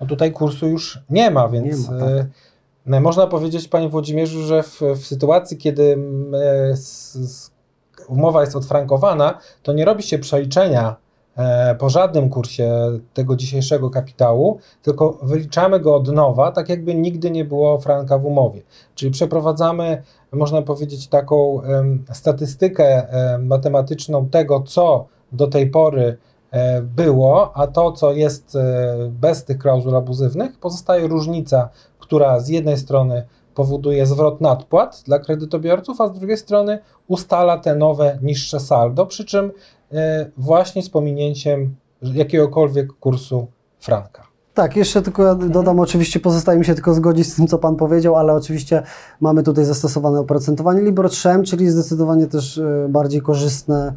[0.00, 2.26] No tutaj kursu już nie ma, więc nie ma, tak.
[2.94, 5.98] e, można powiedzieć, panie Włodzimierzu, że w, w sytuacji, kiedy
[6.34, 7.50] e, s, s,
[8.08, 10.96] umowa jest odfrankowana, to nie robi się przeliczenia
[11.36, 12.72] e, po żadnym kursie
[13.14, 18.26] tego dzisiejszego kapitału, tylko wyliczamy go od nowa, tak jakby nigdy nie było franka w
[18.26, 18.62] umowie.
[18.94, 21.60] Czyli przeprowadzamy, można powiedzieć, taką
[22.12, 23.06] statystykę
[23.38, 26.16] matematyczną tego, co do tej pory
[26.82, 32.76] było, a to, co jest e, bez tych klauzul abuzywnych, pozostaje różnica, która z jednej
[32.76, 39.06] strony powoduje zwrot nadpłat dla kredytobiorców, a z drugiej strony ustala te nowe, niższe saldo,
[39.06, 39.52] przy czym
[39.92, 43.46] e, właśnie z pominięciem jakiegokolwiek kursu
[43.80, 44.28] franka.
[44.54, 48.16] Tak, jeszcze tylko dodam, oczywiście pozostaje mi się tylko zgodzić z tym, co Pan powiedział,
[48.16, 48.82] ale oczywiście
[49.20, 53.92] mamy tutaj zastosowane oprocentowanie LIBOR 3, czyli zdecydowanie też bardziej korzystne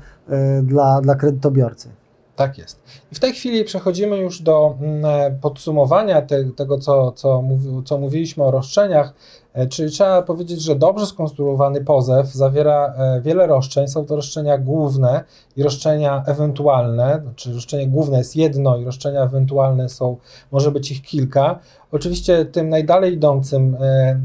[0.63, 1.89] dla, dla kredytobiorcy.
[2.35, 2.79] Tak jest.
[3.11, 7.43] I w tej chwili przechodzimy już do mm, e, podsumowania te, tego, co, co,
[7.85, 9.13] co mówiliśmy o roszczeniach.
[9.53, 13.87] E, czyli trzeba powiedzieć, że dobrze skonstruowany pozew zawiera e, wiele roszczeń.
[13.87, 15.23] Są to roszczenia główne
[15.57, 17.21] i roszczenia ewentualne.
[17.23, 20.17] Znaczy roszczenie główne jest jedno i roszczenia ewentualne są,
[20.51, 21.59] może być ich kilka.
[21.91, 23.77] Oczywiście tym najdalej idącym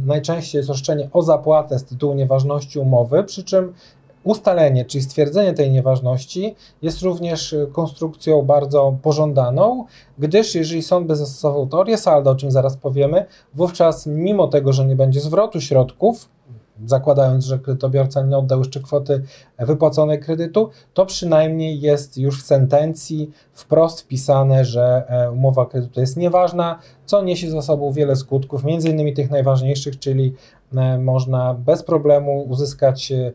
[0.07, 3.73] najczęściej jest roszczenie o zapłatę z tytułu nieważności umowy, przy czym
[4.27, 9.85] Ustalenie, czyli stwierdzenie tej nieważności jest również y, konstrukcją bardzo pożądaną,
[10.19, 14.87] gdyż jeżeli sąd by zastosował teorię saldo, o czym zaraz powiemy, wówczas mimo tego, że
[14.87, 16.29] nie będzie zwrotu środków,
[16.87, 19.23] zakładając, że kredytobiorca nie oddał jeszcze kwoty
[19.59, 26.17] wypłaconej kredytu, to przynajmniej jest już w sentencji wprost wpisane, że e, umowa kredytu jest
[26.17, 30.35] nieważna, co niesie za sobą wiele skutków, między innymi tych najważniejszych, czyli
[30.77, 33.33] e, można bez problemu uzyskać e,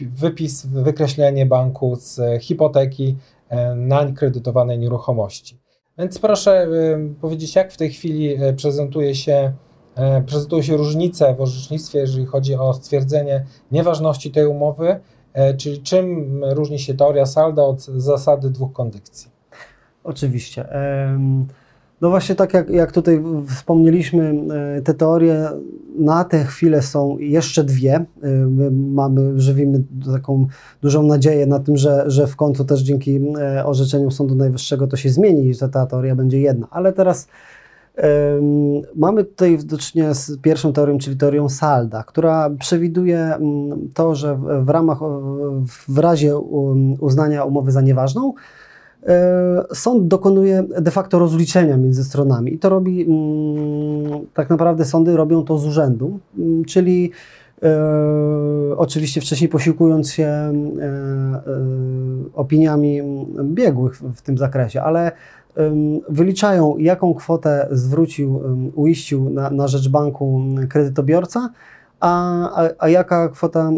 [0.00, 3.16] wypis, wykreślenie banku z hipoteki
[3.76, 5.58] na kredytowane nieruchomości.
[5.98, 6.68] Więc proszę
[7.20, 9.52] powiedzieć, jak w tej chwili prezentuje się
[9.98, 15.00] E, prezentują się różnice w orzecznictwie, jeżeli chodzi o stwierdzenie nieważności tej umowy,
[15.32, 19.30] e, czyli czym różni się teoria salda od zasady dwóch kondykcji?
[20.04, 20.68] Oczywiście.
[22.00, 24.34] No właśnie tak jak, jak tutaj wspomnieliśmy,
[24.76, 25.48] e, te teorie
[25.98, 28.04] na tę chwilę są jeszcze dwie.
[28.48, 29.82] My mamy, żywimy
[30.12, 30.46] taką
[30.82, 33.20] dużą nadzieję na tym, że, że w końcu też dzięki
[33.64, 36.66] orzeczeniu Sądu Najwyższego to się zmieni i że ta teoria będzie jedna.
[36.70, 37.28] Ale teraz
[38.94, 43.38] Mamy tutaj do czynienia z pierwszą teorią, czyli teorią Salda, która przewiduje
[43.94, 44.98] to, że w ramach,
[45.88, 46.38] w razie
[47.00, 48.57] uznania umowy za nieważną, e,
[49.74, 55.44] sąd dokonuje de facto rozliczenia między stronami i to robi, mm, tak naprawdę sądy robią
[55.44, 57.10] to z urzędu, mm, czyli
[57.62, 60.52] e, oczywiście wcześniej posiłkując się e,
[62.34, 63.02] opiniami
[63.42, 65.12] biegłych w tym zakresie, ale
[66.08, 68.40] wyliczają, jaką kwotę zwrócił,
[68.74, 71.50] uiścił na, na rzecz banku kredytobiorca,
[72.00, 73.70] a, a, a, jaka kwota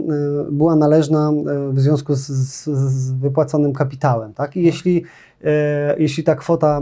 [0.50, 1.32] była należna
[1.72, 4.34] w związku z, z, z wypłaconym kapitałem.
[4.34, 4.56] Tak?
[4.56, 5.04] I jeśli,
[5.44, 6.80] e, jeśli ta kwota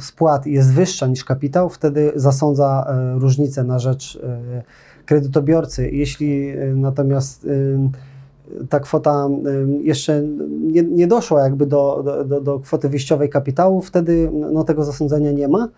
[0.00, 4.62] spłat jest wyższa niż kapitał, wtedy zasądza e, różnicę na rzecz e,
[5.06, 5.90] kredytobiorcy.
[5.90, 7.46] Jeśli natomiast
[8.68, 9.28] ta kwota
[9.82, 10.22] jeszcze
[10.62, 15.48] nie, nie doszła jakby do, do, do kwoty wyjściowej kapitału, wtedy no, tego zasądzenia nie
[15.48, 15.68] ma.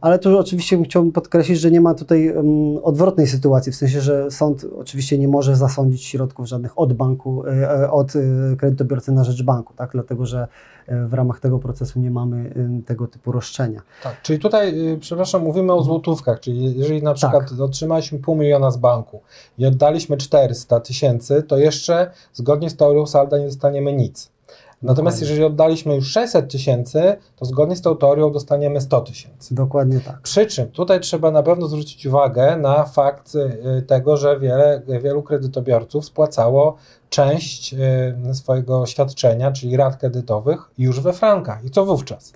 [0.00, 2.46] Ale tu oczywiście chciałbym podkreślić, że nie ma tutaj um,
[2.82, 7.70] odwrotnej sytuacji, w sensie, że sąd oczywiście nie może zasądzić środków żadnych od banku, e,
[7.70, 8.20] e od e,
[8.56, 9.90] kredytobiorcy na rzecz banku, tak?
[9.92, 10.48] dlatego że
[10.88, 12.54] w ramach tego procesu nie mamy
[12.86, 13.82] tego typu roszczenia.
[14.02, 17.60] Tak, czyli tutaj, y, przepraszam, mówimy o złotówkach, czyli jeżeli na przykład tak.
[17.60, 19.20] otrzymaliśmy pół miliona z banku
[19.58, 24.35] i oddaliśmy 400 tysięcy, to jeszcze zgodnie z teorią salda nie dostaniemy nic.
[24.82, 29.54] Natomiast jeżeli oddaliśmy już 600 tysięcy, to zgodnie z tą teorią dostaniemy 100 tysięcy.
[29.54, 30.20] Dokładnie tak.
[30.20, 35.22] Przy czym tutaj trzeba na pewno zwrócić uwagę na fakt y, tego, że wiele, wielu
[35.22, 36.76] kredytobiorców spłacało
[37.10, 37.74] część
[38.30, 41.64] y, swojego świadczenia, czyli rat kredytowych już we frankach.
[41.64, 42.32] I co wówczas?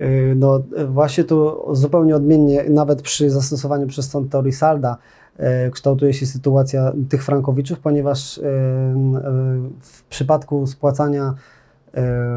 [0.00, 4.96] Y, no właśnie tu zupełnie odmiennie, nawet przy zastosowaniu przez sąd teorii salda,
[5.72, 8.40] kształtuje się sytuacja tych frankowiczów, ponieważ
[9.80, 11.34] w przypadku spłacania
[11.94, 12.28] E,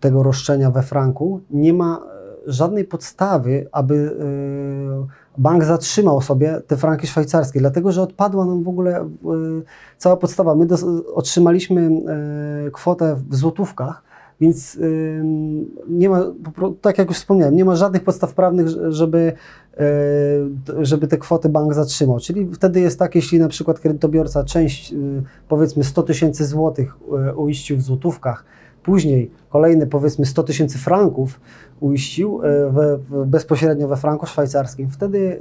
[0.00, 2.02] tego roszczenia we franku, nie ma
[2.46, 4.16] żadnej podstawy, aby,
[5.38, 9.08] bank zatrzymał sobie te franki szwajcarskie, dlatego że odpadła nam w ogóle
[9.98, 10.54] cała podstawa.
[10.54, 10.66] My
[11.14, 11.90] otrzymaliśmy
[12.72, 14.02] kwotę w złotówkach,
[14.40, 14.78] więc
[15.88, 16.24] nie ma,
[16.80, 19.34] tak jak już wspomniałem, nie ma żadnych podstaw prawnych, żeby, e,
[20.82, 22.20] żeby te kwoty bank zatrzymał.
[22.20, 24.96] Czyli wtedy jest tak, jeśli na przykład kredytobiorca część, y,
[25.48, 26.96] powiedzmy 100 tysięcy złotych
[27.28, 28.44] e, uiścił w złotówkach,
[28.82, 31.40] później kolejne powiedzmy 100 tysięcy franków
[31.80, 35.40] uiścił e, we, bezpośrednio we franku szwajcarskim, wtedy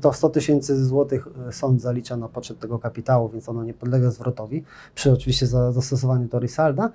[0.00, 4.64] to 100 tysięcy złotych sąd zalicza na poczet tego kapitału, więc ono nie podlega zwrotowi,
[4.94, 6.90] przy oczywiście zastosowaniu teorii salda.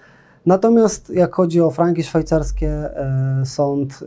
[0.45, 4.04] Natomiast jak chodzi o franki szwajcarskie, e, sąd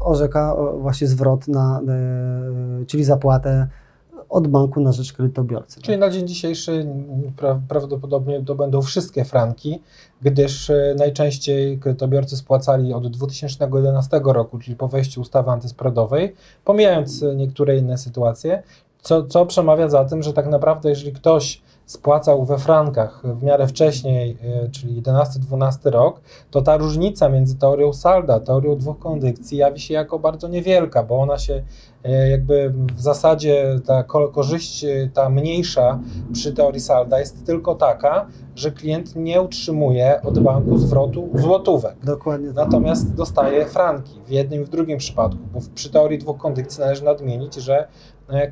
[0.00, 3.68] orzeka właśnie zwrot, na, e, czyli zapłatę
[4.28, 5.80] od banku na rzecz kredytobiorcy.
[5.80, 6.86] Czyli na dzień dzisiejszy
[7.36, 9.82] pra prawdopodobnie to będą wszystkie franki,
[10.22, 17.76] gdyż e, najczęściej kredytobiorcy spłacali od 2011 roku, czyli po wejściu ustawy antyspreadowej, pomijając niektóre
[17.76, 18.62] inne sytuacje,
[19.02, 23.66] co, co przemawia za tym, że tak naprawdę jeżeli ktoś spłacał we frankach w miarę
[23.66, 26.20] wcześniej, e, czyli 11-12 rok,
[26.50, 31.18] to ta różnica między teorią salda, teorią dwóch kondykcji jawi się jako bardzo niewielka, bo
[31.18, 31.62] ona się
[32.04, 35.98] e, jakby w zasadzie ta korzyść, e, ta mniejsza
[36.32, 41.96] przy teorii salda jest tylko taka, że klient nie utrzymuje od banku zwrotu złotówek.
[42.04, 42.48] Dokładnie.
[42.48, 42.56] Tak.
[42.56, 47.04] Natomiast dostaje franki w jednym i w drugim przypadku, bo przy teorii dwóch kondykcji należy
[47.04, 47.88] nadmienić, że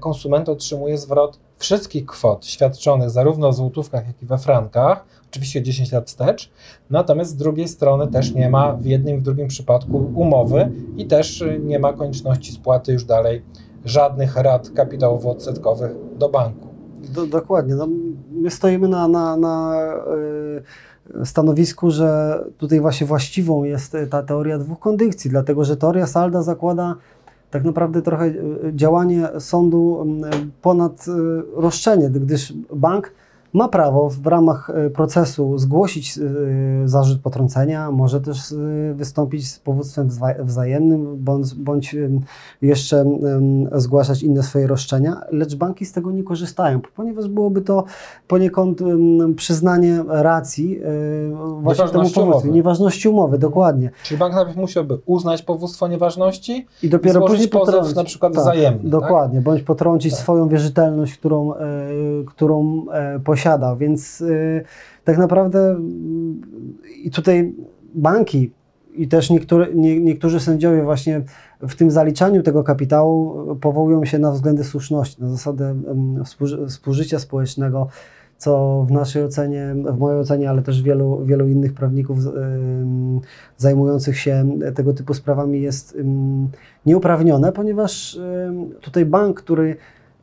[0.01, 5.93] konsument otrzymuje zwrot wszystkich kwot świadczonych zarówno w złotówkach, jak i we frankach, oczywiście 10
[5.93, 6.51] lat wstecz,
[6.91, 11.07] natomiast z drugiej strony też nie ma w jednym i w drugim przypadku umowy i
[11.07, 13.43] też nie ma konieczności spłaty już dalej
[13.85, 16.69] żadnych rat kapitałowo-odsetkowych do banku.
[17.15, 17.75] Do, dokładnie.
[17.75, 17.89] No,
[18.33, 19.77] my stoimy na, na, na
[21.15, 26.43] yy, stanowisku, że tutaj właśnie właściwą jest ta teoria dwóch kondycji, dlatego że teoria salda
[26.43, 26.97] zakłada
[27.55, 28.33] tak naprawdę trochę e,
[28.75, 30.07] działanie sądu
[30.63, 31.13] ponad e,
[31.61, 33.13] roszczenie, gdyż bank
[33.55, 36.23] ma prawo w ramach e, procesu zgłosić e,
[36.89, 38.57] zarzut potrącenia, może też e,
[38.95, 41.97] wystąpić z powództwem wzajemnym, bądź, bądź
[42.63, 43.05] jeszcze
[43.73, 47.85] zgłaszać inne swoje roszczenia, lecz banki z tego nie korzystają, ponieważ byłoby to
[48.29, 48.81] poniekąd
[49.37, 50.81] przyznanie racji
[51.61, 53.91] właśnie temu powództwu, nieważności umowy, dokładnie.
[54.03, 58.43] Czyli bank najpierw musiałby uznać powództwo nieważności i dopiero i później pozew na przykład tak,
[58.43, 58.81] wzajemny.
[58.81, 58.89] Tak?
[58.89, 59.45] Dokładnie, tak?
[59.45, 60.23] bądź potrącić tak.
[60.23, 61.53] swoją wierzytelność, którą,
[62.27, 62.87] którą
[63.25, 64.65] posiada posiada, więc y,
[65.05, 65.77] tak naprawdę
[67.03, 67.55] i tutaj
[67.95, 68.53] banki
[68.95, 69.31] i też
[69.75, 71.23] nie, niektórzy sędziowie właśnie
[71.61, 75.75] w tym zaliczaniu tego kapitału powołują się na względy słuszności, na zasadę
[76.69, 77.89] współżycia społecznego,
[78.39, 82.19] co w naszej ocenie, w mojej ocenie, ale też wielu, wielu innych prawników
[83.57, 85.99] zajmujących się tego typu sprawami jest
[86.87, 88.19] nieuprawnione, ponieważ
[88.81, 89.77] tutaj bank, który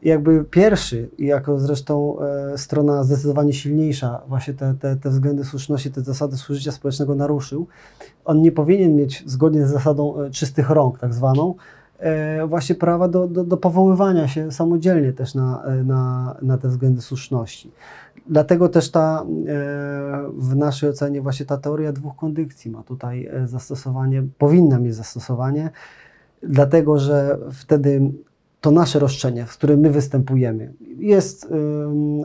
[0.04, 6.02] jakby pierwszy, jako zresztą e, strona zdecydowanie silniejsza, właśnie te, te, te względy słuszności, te
[6.02, 7.68] zasady służycia społecznego naruszył,
[8.26, 11.56] on nie powinien mieć, zgodnie z zasadą e, czystych rąk, tak zwaną,
[12.00, 17.02] e, właśnie prawa do, do, do powoływania się samodzielnie też na, na, na te względy
[17.02, 17.72] słuszności.
[18.28, 19.26] Dlatego też ta,
[20.38, 25.70] w naszej ocenie właśnie ta teoria dwóch kondykcji ma tutaj zastosowanie, powinna mieć zastosowanie,
[26.44, 28.12] dlatego że wtedy
[28.62, 31.46] to nasze roszczenie, z którym my występujemy, jest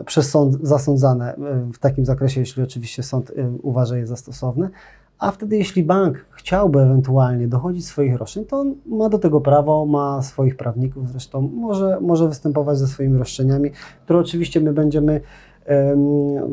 [0.00, 1.36] y, przez sąd zasądzane
[1.72, 4.70] w takim zakresie, jeśli oczywiście sąd y, uważa je za stosowne,
[5.18, 9.86] a wtedy jeśli bank chciałby ewentualnie dochodzić swoich roszczeń, to on ma do tego prawo,
[9.86, 13.70] ma swoich prawników, zresztą może, może występować ze swoimi roszczeniami,
[14.04, 15.20] które oczywiście my będziemy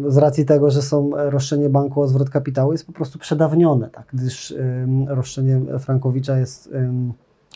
[0.08, 4.08] z racji tego, że są roszczenie banku o zwrot kapitału, jest po prostu przedawnione, tak?
[4.14, 4.54] gdyż
[5.08, 6.74] roszczenie Frankowicza jest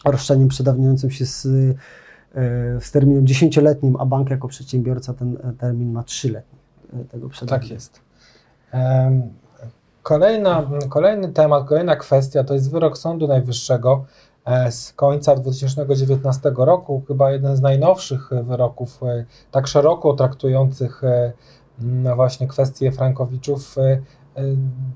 [0.06, 1.48] roszczeniem przedawniającym się z
[2.80, 6.60] z terminem dziesięcioletnim, a bank jako przedsiębiorca ten e, termin ma trzyletni
[6.93, 8.02] e, tego Tak jest.
[10.04, 14.06] Kolejna, kolejny temat, kolejna kwestia to jest wyrok Sądu Najwyższego
[14.69, 19.00] z końca 2019 roku, chyba jeden z najnowszych wyroków,
[19.52, 21.02] tak szeroko traktujących
[22.15, 23.76] właśnie kwestie Frankowiczów.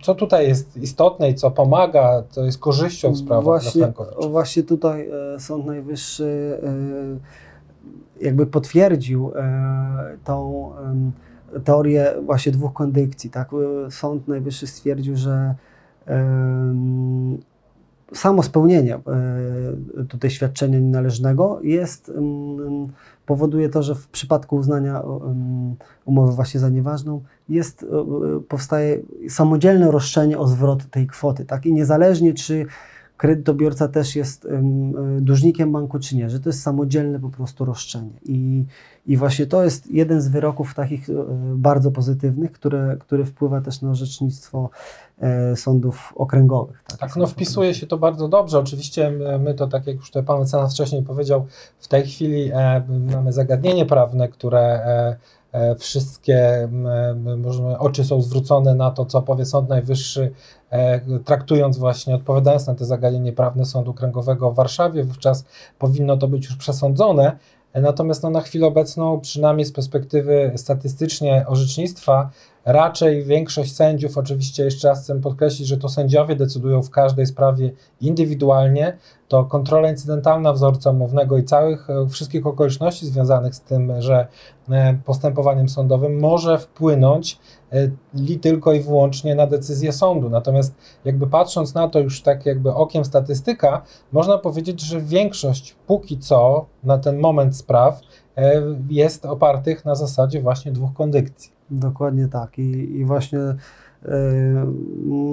[0.02, 3.94] Co tutaj jest istotne i co pomaga, co jest korzyścią w sprawach właśnie,
[4.30, 10.72] Właśnie tutaj e, Sąd Najwyższy e, jakby potwierdził e, tą
[11.64, 13.30] teorię właśnie dwóch kondykcji.
[13.30, 13.50] Tak?
[13.90, 15.56] Sąd Najwyższy stwierdził, że
[18.14, 19.00] samo spełnienie
[20.10, 22.12] tutaj świadczenia nienależnego jest,
[23.26, 25.04] powoduje to, że w przypadku uznania
[26.06, 27.86] umowy właśnie za nieważną jest,
[28.48, 29.00] powstaje
[29.30, 31.46] samodzielne roszczenie o zwrot tej kwoty.
[31.46, 31.66] Tak?
[31.66, 32.66] I niezależnie czy
[33.22, 34.48] kredytobiorca też jest
[35.20, 38.14] dłużnikiem banku, czy nie, że to jest samodzielne po prostu roszczenie.
[38.26, 38.66] I,
[39.06, 41.08] i właśnie to jest jeden z wyroków takich
[41.56, 44.70] bardzo pozytywnych, które, które wpływa też na orzecznictwo
[45.56, 46.84] sądów okręgowych.
[46.88, 48.60] Tak, tak no wpisuje się to bardzo dobrze.
[48.60, 51.46] Oczywiście my to, tak jak już tutaj Pan mecenas wcześniej powiedział,
[51.80, 55.41] w tej chwili e, mamy zagadnienie prawne, które e, E,
[55.80, 56.70] wszystkie
[57.38, 60.32] możemy, oczy są zwrócone na to, co powie Sąd Najwyższy,
[60.70, 65.46] e, traktując właśnie, odpowiadając na te zagadnienie prawne Sądu Okręgowego w Warszawie, wówczas
[65.80, 67.38] powinno to być już przesądzone.
[67.74, 72.30] Natomiast no, na chwilę obecną, przynajmniej z perspektywy statystycznie orzecznictwa,
[72.66, 77.72] raczej większość sędziów, oczywiście jeszcze raz chcę podkreślić, że to sędziowie decydują w każdej sprawie
[78.02, 78.98] indywidualnie,
[79.28, 84.28] to kontrola incydentalna wzorca umownego i całych e, wszystkich okoliczności związanych z tym, że
[84.70, 87.40] e, postępowaniem sądowym może wpłynąć
[87.72, 90.30] e, li tylko i wyłącznie na decyzję sądu.
[90.30, 93.82] Natomiast jakby patrząc na to już tak jakby okiem statystyka,
[94.12, 98.02] można powiedzieć, że większość póki co na ten moment spraw
[98.90, 101.61] jest opartych na zasadzie właśnie dwóch kondycji.
[101.72, 103.40] Dokładnie tak i, i właśnie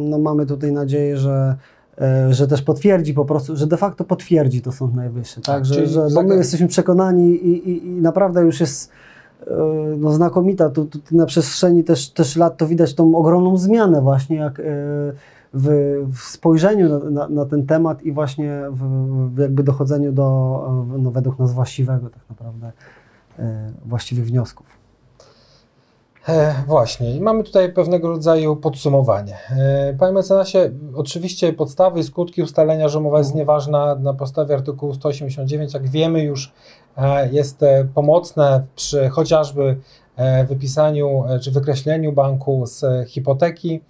[0.09, 1.57] no mamy tutaj nadzieję, że
[2.01, 5.45] E, że też potwierdzi po prostu, że de facto potwierdzi to Sąd Najwyższy, tak?
[5.45, 8.91] tak że, że bo my jesteśmy przekonani i, i, i naprawdę już jest
[9.47, 9.47] e,
[9.99, 10.71] no, znakomita.
[10.71, 14.63] Tu, tu, na przestrzeni też, też lat to widać tą ogromną zmianę właśnie jak e,
[15.55, 15.69] w,
[16.13, 18.83] w spojrzeniu na, na, na, ten temat i właśnie w,
[19.35, 22.73] w jakby dochodzeniu do, no, według nas właściwego tak naprawdę,
[23.85, 24.78] właściwych wniosków.
[26.29, 29.37] E, właśnie, i mamy tutaj pewnego rodzaju podsumowanie.
[29.51, 34.95] E, panie mecenasie, oczywiście podstawy i skutki ustalenia, że umowa jest nieważna na podstawie artykułu
[34.95, 36.53] 189, jak wiemy już,
[36.97, 37.61] e, jest
[37.95, 39.77] pomocne przy chociażby
[40.49, 43.81] wypisaniu czy wykreśleniu banku z hipoteki.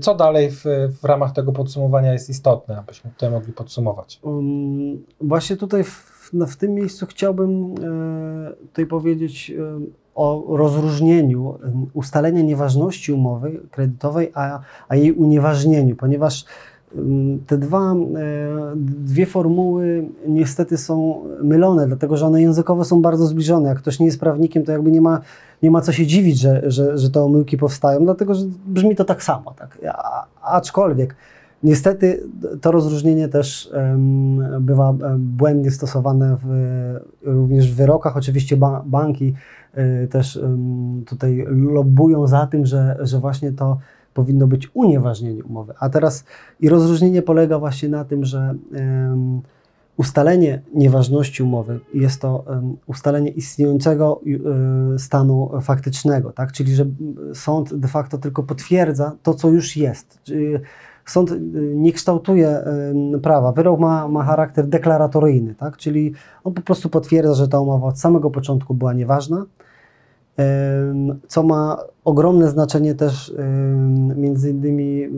[0.00, 0.64] Co dalej w,
[1.00, 4.20] w ramach tego podsumowania jest istotne, abyśmy tutaj mogli podsumować?
[4.22, 7.74] Um, właśnie tutaj w, w tym miejscu chciałbym
[8.68, 9.52] tutaj powiedzieć
[10.14, 11.54] o rozróżnieniu
[11.92, 16.44] ustalenia nieważności umowy kredytowej, a, a jej unieważnieniu, ponieważ
[17.46, 17.96] te dwa, e,
[18.76, 23.68] dwie formuły niestety są mylone, dlatego że one językowo są bardzo zbliżone.
[23.68, 25.20] Jak ktoś nie jest prawnikiem, to jakby nie ma,
[25.62, 29.04] nie ma co się dziwić, że, że, że te omyłki powstają, dlatego że brzmi to
[29.04, 29.54] tak samo.
[29.58, 29.78] Tak?
[29.88, 31.16] A, aczkolwiek
[31.62, 32.22] niestety
[32.60, 33.72] to rozróżnienie też
[34.60, 36.48] bywa błędnie stosowane w,
[37.22, 38.16] również w wyrokach.
[38.16, 39.34] Oczywiście ba banki
[40.10, 40.40] też
[41.06, 43.78] tutaj lobbują za tym, że, że właśnie to
[44.14, 45.74] powinno być unieważnienie umowy.
[45.78, 46.24] A teraz
[46.60, 49.42] i rozróżnienie polega właśnie na tym, że um,
[49.96, 52.44] ustalenie nieważności umowy jest to
[52.86, 54.20] ustalenie istniejącego
[54.98, 56.52] stanu faktycznego, tak?
[56.52, 56.86] czyli że
[57.34, 60.18] sąd de facto tylko potwierdza to, co już jest.
[60.24, 60.54] Czyli
[61.06, 61.38] sąd y,
[61.74, 62.64] nie kształtuje
[63.22, 63.52] prawa.
[63.52, 65.76] Wyrok ma, ma charakter deklaratoryjny, tak?
[65.76, 66.12] czyli
[66.44, 69.46] on po prostu potwierdza, że ta umowa od samego początku była nieważna,
[71.28, 73.34] co ma ogromne znaczenie też
[74.16, 75.08] między innymi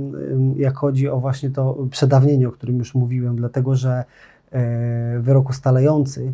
[0.57, 4.05] jak chodzi o właśnie to przedawnienie, o którym już mówiłem, dlatego że
[4.53, 6.33] e, wyrok ustalający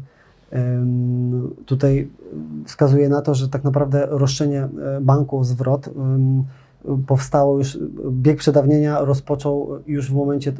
[1.66, 2.08] tutaj
[2.66, 4.68] wskazuje na to, że tak naprawdę roszczenie
[5.00, 5.90] banku o zwrot
[7.06, 7.78] powstało już,
[8.10, 10.54] bieg przedawnienia rozpoczął już w momencie e,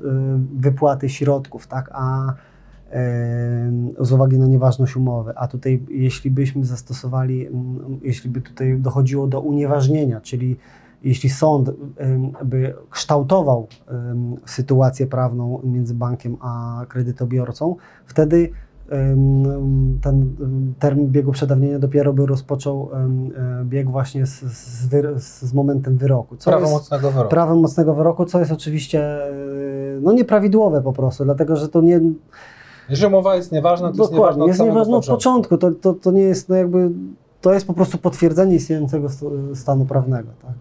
[0.57, 2.35] wypłaty środków, tak, a
[4.01, 5.33] z uwagi na nieważność umowy.
[5.37, 7.49] A tutaj, jeśli byśmy zastosowali,
[8.03, 10.57] jeśli by tutaj dochodziło do unieważnienia, czyli
[11.03, 11.71] jeśli sąd
[12.45, 13.67] by kształtował
[14.47, 18.51] sytuację prawną między bankiem a kredytobiorcą, wtedy
[20.03, 20.37] ten
[20.79, 22.91] termin biegu przedawnienia dopiero by rozpoczął
[23.65, 26.37] bieg właśnie z, z, z momentem wyroku.
[26.37, 27.31] Co prawomocnego wyroku.
[27.31, 29.31] Prawem mocnego wyroku, co jest oczywiście e,
[30.01, 32.01] no, nieprawidłowe po prostu, dlatego że to nie
[32.91, 35.59] jeżeli umowa jest nieważna, to Dokładnie, jest nieważna od jest nieważna od początku.
[35.59, 36.91] To, to, to nie jest no jakby,
[37.41, 39.09] to jest po prostu potwierdzenie istniejącego
[39.55, 40.29] stanu prawnego.
[40.43, 40.55] Tak?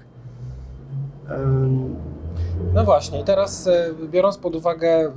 [2.74, 5.12] No właśnie, i teraz e, biorąc pod uwagę e,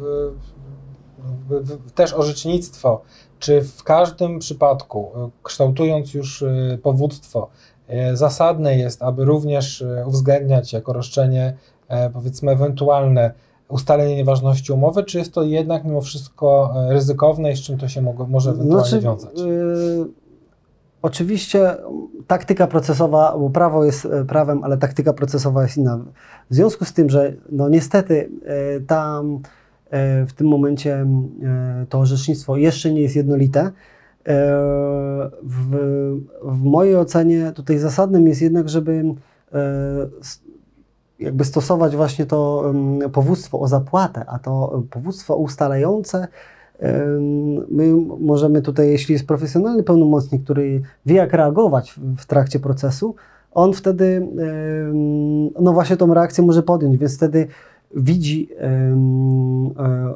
[1.95, 3.03] też orzecznictwo,
[3.39, 6.45] czy w każdym przypadku, e, kształtując już
[6.83, 7.49] powództwo,
[8.12, 11.57] zasadne jest, aby również uwzględniać jako roszczenie
[12.12, 13.33] powiedzmy ewentualne
[13.73, 17.89] ustalenie nieważności umowy, czy jest to jednak mimo wszystko e, ryzykowne i z czym to
[17.89, 19.39] się mogło, może ewentualnie znaczy, wiązać?
[19.39, 20.07] Yy,
[21.03, 21.77] oczywiście
[22.27, 25.99] taktyka procesowa, bo prawo jest e, prawem, ale taktyka procesowa jest inna.
[26.51, 28.31] W związku z tym, że no niestety
[28.75, 29.41] yy, tam
[30.26, 31.07] w tym momencie
[31.88, 33.70] to orzecznictwo jeszcze nie jest jednolite,
[35.43, 35.76] w,
[36.43, 39.05] w mojej ocenie tutaj zasadnym jest jednak, żeby
[41.18, 42.72] jakby stosować właśnie to
[43.12, 46.28] powództwo o zapłatę, a to powództwo ustalające
[47.68, 53.14] My możemy tutaj, jeśli jest profesjonalny pełnomocnik, który wie, jak reagować w trakcie procesu,
[53.53, 54.28] on wtedy,
[55.61, 57.47] no właśnie tą reakcję może podjąć, więc wtedy
[57.97, 58.97] widzi, e,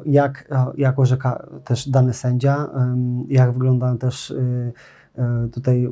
[0.05, 2.69] jak, jak orzeka też dany sędzia,
[3.29, 4.71] jak wyglądają też e,
[5.21, 5.89] e, tutaj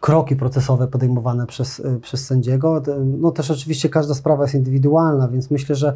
[0.00, 2.82] kroki procesowe podejmowane przez, przez sędziego.
[3.18, 5.92] No też oczywiście każda sprawa jest indywidualna, więc myślę, że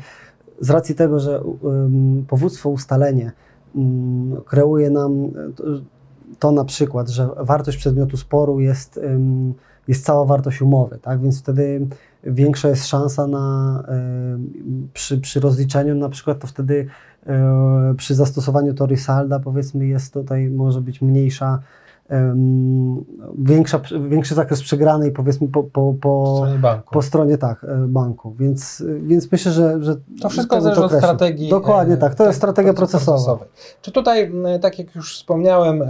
[0.61, 1.43] z racji tego, że
[2.29, 3.33] powództwo ustalenie
[4.47, 5.29] kreuje nam
[6.39, 9.01] to na przykład, że wartość przedmiotu sporu jest,
[9.89, 11.21] jest cała wartość umowy, tak?
[11.21, 11.87] więc wtedy
[12.25, 13.85] większa jest szansa na,
[14.93, 16.87] przy, przy rozliczeniu na przykład to wtedy
[17.27, 21.59] e, przy zastosowaniu tory salda powiedzmy jest tutaj może być mniejsza
[23.39, 26.95] większa, większy zakres przegranej powiedzmy po, po, po, stronie banku.
[26.95, 28.35] Po stronie tak, e, banku.
[28.39, 31.51] Więc, więc myślę, że, że to wszystko zależy od strategii.
[31.51, 33.39] Dokładnie tak, to jest strategia procesowa.
[33.83, 35.83] Czy tutaj, tak jak już wspomniałem,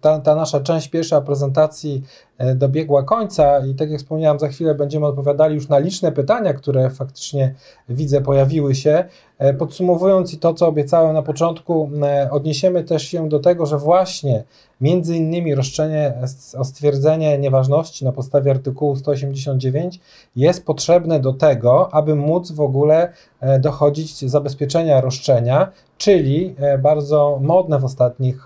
[0.00, 4.74] ta, ta nasza część pierwsza prezentacji E, dobiegła końca i tak jak wspomniałem, za chwilę
[4.74, 7.54] będziemy odpowiadali już na liczne pytania, które faktycznie
[7.88, 9.04] widzę pojawiły się.
[9.38, 13.78] E, podsumowując i to, co obiecałem na początku, e, odniesiemy też się do tego, że
[13.78, 14.44] właśnie
[14.80, 16.12] między innymi roszczenie
[16.58, 20.00] o stwierdzenie nieważności na podstawie artykułu 189
[20.36, 23.12] jest potrzebne do tego, aby móc w ogóle
[23.60, 28.44] dochodzić zabezpieczenia roszczenia, czyli bardzo modne w ostatnich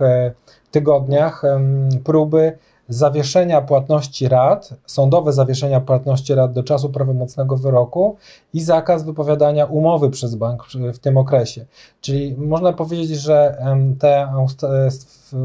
[0.71, 1.43] tygodniach
[2.05, 2.59] próby
[2.91, 8.17] zawieszenia płatności rat, sądowe zawieszenia płatności rat do czasu prawomocnego wyroku
[8.55, 11.67] i zakaz wypowiadania umowy przez bank w tym okresie.
[12.01, 13.57] Czyli można powiedzieć, że
[13.99, 14.29] te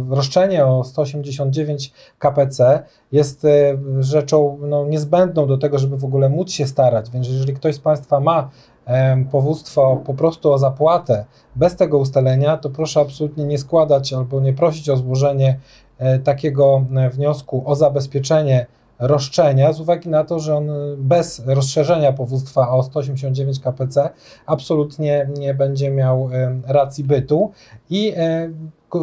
[0.10, 6.52] roszczenie o 189 KPC jest e, rzeczą no, niezbędną do tego, żeby w ogóle móc
[6.52, 7.10] się starać.
[7.10, 8.50] Więc jeżeli ktoś z Państwa ma
[9.32, 11.26] powództwo po prostu o zapłatę
[11.56, 15.84] bez tego ustalenia, to proszę absolutnie nie składać albo nie prosić o złożenie E,
[16.24, 18.66] takiego e, wniosku o zabezpieczenie
[19.00, 24.10] roszczenia z uwagi na to, że on bez rozszerzenia powództwa o 189 KPC
[24.46, 27.52] absolutnie nie będzie miał e, racji bytu
[27.89, 28.14] i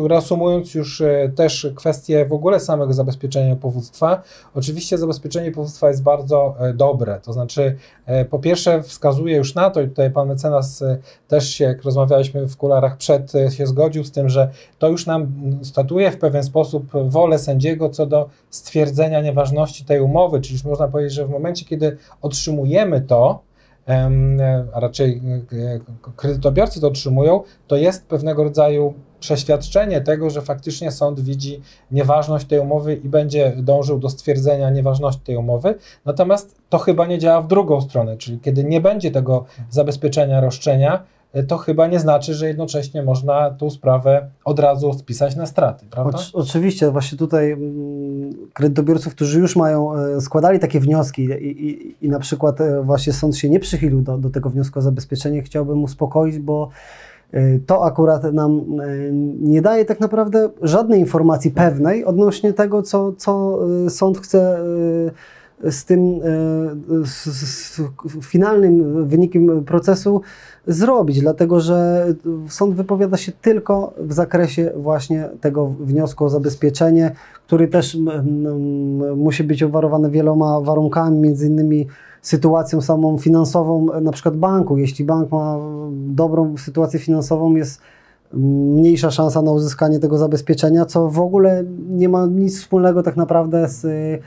[0.08, 4.22] reasumując już e, też kwestię w ogóle samego zabezpieczenia powództwa,
[4.54, 7.76] oczywiście zabezpieczenie powództwa jest bardzo e, dobre, to znaczy
[8.06, 10.84] e, po pierwsze wskazuje już na to i tutaj pan mecenas
[11.28, 15.32] też się, jak rozmawialiśmy w kularach przed, się zgodził z tym, że to już nam
[15.62, 20.88] statuje w pewien sposób wolę sędziego co do stwierdzenia nieważności tej umowy, czyli już można
[20.88, 23.42] powiedzieć, że w momencie, kiedy otrzymujemy to,
[24.72, 25.22] a raczej
[26.16, 31.60] kredytobiorcy to otrzymują, to jest pewnego rodzaju przeświadczenie tego, że faktycznie sąd widzi
[31.90, 35.74] nieważność tej umowy i będzie dążył do stwierdzenia nieważności tej umowy.
[36.04, 41.02] Natomiast to chyba nie działa w drugą stronę, czyli kiedy nie będzie tego zabezpieczenia roszczenia,
[41.48, 46.18] to chyba nie znaczy, że jednocześnie można tą sprawę od razu spisać na straty, prawda?
[46.18, 51.96] O, oczywiście, właśnie tutaj mm, kredytobiorców, którzy już mają, e, składali takie wnioski i, i,
[52.06, 55.42] i na przykład e, właśnie sąd się nie przychylił do, do tego wniosku o zabezpieczenie,
[55.42, 57.01] chciałbym uspokoić, bo Y,
[57.66, 59.10] to akurat nam y,
[59.40, 64.58] nie daje tak naprawdę żadnej informacji pewnej odnośnie tego, co, co y, sąd chce
[65.70, 66.20] z tym
[67.04, 67.80] z, z
[68.22, 70.20] finalnym wynikiem procesu
[70.66, 72.06] zrobić, dlatego że
[72.48, 77.12] sąd wypowiada się tylko w zakresie właśnie tego wniosku o zabezpieczenie,
[77.46, 77.98] który też
[79.16, 81.86] musi być obwarowany wieloma warunkami, między innymi
[82.22, 84.76] sytuacją samą finansową na przykład banku.
[84.76, 85.58] Jeśli bank ma
[85.92, 87.80] dobrą sytuację finansową, jest
[88.32, 93.68] mniejsza szansa na uzyskanie tego zabezpieczenia, co w ogóle nie ma nic wspólnego tak naprawdę
[93.68, 94.18] z, e,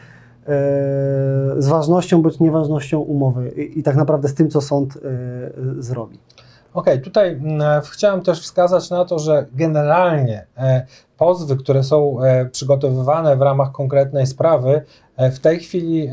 [1.62, 5.02] z ważnością bądź nieważnością umowy i, i tak naprawdę z tym, co sąd e,
[5.84, 6.20] zrobi.
[6.74, 10.86] Okej, okay, tutaj mm, chciałem też wskazać na to, że generalnie e,
[11.18, 14.82] pozwy, które są e, przygotowywane w ramach konkretnej sprawy,
[15.18, 16.10] w tej chwili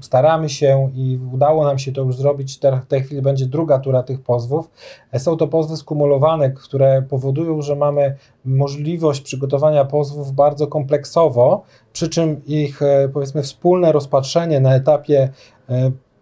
[0.00, 2.58] staramy się i udało nam się to już zrobić.
[2.82, 4.70] W tej chwili będzie druga tura tych pozwów.
[5.18, 12.44] Są to pozwy skumulowane, które powodują, że mamy możliwość przygotowania pozwów bardzo kompleksowo, przy czym
[12.46, 12.80] ich
[13.12, 15.28] powiedzmy wspólne rozpatrzenie na etapie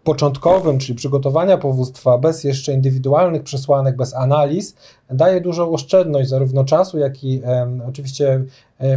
[0.05, 4.77] początkowym, czyli przygotowania powództwa, bez jeszcze indywidualnych przesłanek, bez analiz,
[5.11, 8.45] daje dużą oszczędność zarówno czasu, jak i e, oczywiście e,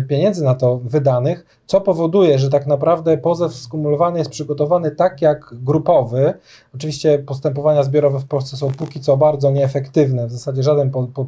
[0.08, 5.54] pieniędzy na to wydanych, co powoduje, że tak naprawdę pozew skumulowany jest przygotowany tak jak
[5.54, 6.34] grupowy.
[6.76, 11.28] Oczywiście postępowania zbiorowe w Polsce są póki co bardzo nieefektywne, w zasadzie żaden po, po,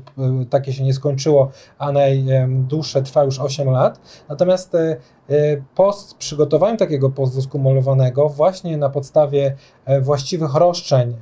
[0.50, 4.00] takie się nie skończyło, a najdłuższe trwa już 8 lat.
[4.30, 4.98] Natomiast e,
[5.30, 9.56] e, po przygotowaniu takiego pozwu skumulowanego właśnie na podstawie
[10.02, 11.16] właściwych roszczeń,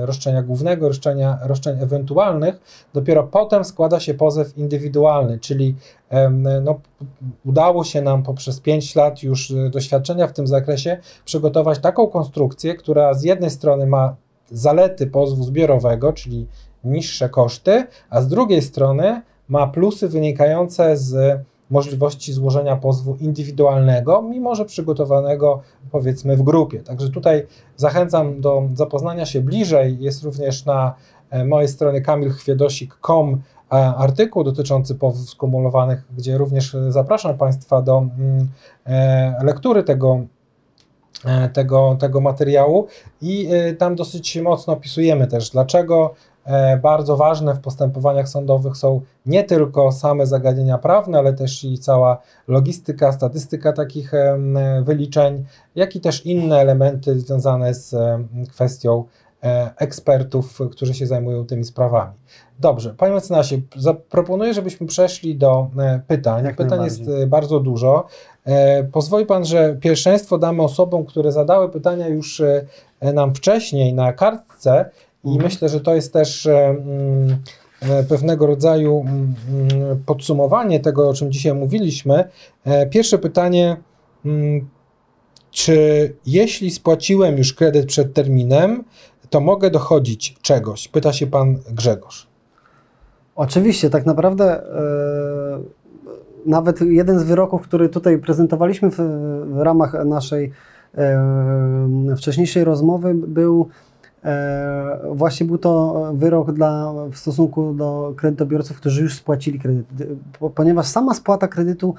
[0.00, 2.60] roszczenia głównego, roszczenia, roszczeń ewentualnych,
[2.94, 5.74] dopiero potem składa się pozew indywidualny, czyli
[6.62, 6.80] no,
[7.44, 13.14] udało się nam poprzez 5 lat już doświadczenia w tym zakresie przygotować taką konstrukcję, która
[13.14, 14.16] z jednej strony ma
[14.50, 16.46] zalety pozwu zbiorowego, czyli
[16.84, 21.40] niższe koszty, a z drugiej strony ma plusy wynikające z
[21.70, 25.60] możliwości złożenia pozwu indywidualnego, mimo że przygotowanego
[25.90, 26.82] powiedzmy w grupie.
[26.82, 27.46] Także tutaj
[27.76, 29.96] zachęcam do zapoznania się bliżej.
[30.00, 30.94] Jest również na
[31.30, 38.48] e, mojej stronie kamilchwiedosik.com e, artykuł dotyczący pozwów skumulowanych, gdzie również zapraszam Państwa do mm,
[38.86, 40.20] e, lektury tego
[41.52, 42.86] tego, tego materiału
[43.22, 43.48] i
[43.78, 46.29] tam dosyć mocno opisujemy też, dlaczego E,
[46.82, 52.18] bardzo ważne w postępowaniach sądowych są nie tylko same zagadnienia prawne, ale też i cała
[52.48, 54.12] logistyka, statystyka takich
[54.82, 57.94] wyliczeń, jak i też inne elementy związane z
[58.50, 59.04] kwestią
[59.42, 62.12] e, ekspertów, którzy się zajmują tymi sprawami.
[62.58, 66.44] Dobrze, panie mecenasie, zaproponuję, żebyśmy przeszli do e, pytań.
[66.44, 68.06] Jak pytań jest bardzo dużo.
[68.92, 72.42] Pozwoli pan, że pierwszeństwo damy osobom, które zadały pytania już
[73.02, 74.90] nam wcześniej na kartce
[75.24, 75.44] i mhm.
[75.44, 77.36] myślę, że to jest też e, mm,
[77.82, 82.24] e, pewnego rodzaju mm, mm, podsumowanie tego, o czym dzisiaj mówiliśmy.
[82.64, 83.76] E, pierwsze pytanie,
[85.50, 85.76] czy
[86.26, 88.84] jeśli spłaciłem już kredyt przed terminem,
[89.30, 90.88] to mogę dochodzić czegoś?
[90.88, 92.28] Pyta się pan Grzegorz.
[93.36, 94.62] Oczywiście, tak naprawdę
[96.46, 98.96] nawet jeden z wyroków, który tutaj prezentowaliśmy w,
[99.46, 100.52] w ramach naszej
[102.16, 103.68] wcześniejszej rozmowy, był
[105.14, 109.86] właśnie był to wyrok dla, w stosunku do kredytobiorców, którzy już spłacili kredyt,
[110.54, 111.94] ponieważ sama spłata kredytu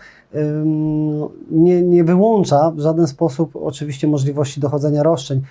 [1.52, 5.42] nie, nie wyłącza w żaden sposób oczywiście możliwości dochodzenia roszczeń.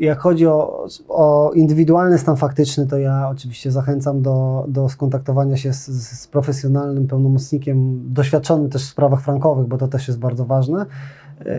[0.00, 5.72] Jak chodzi o, o indywidualny stan faktyczny, to ja oczywiście zachęcam do, do skontaktowania się
[5.72, 5.86] z,
[6.20, 10.86] z profesjonalnym pełnomocnikiem, doświadczonym też w sprawach frankowych, bo to też jest bardzo ważne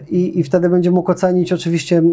[0.10, 2.04] i, i wtedy będzie mógł ocenić oczywiście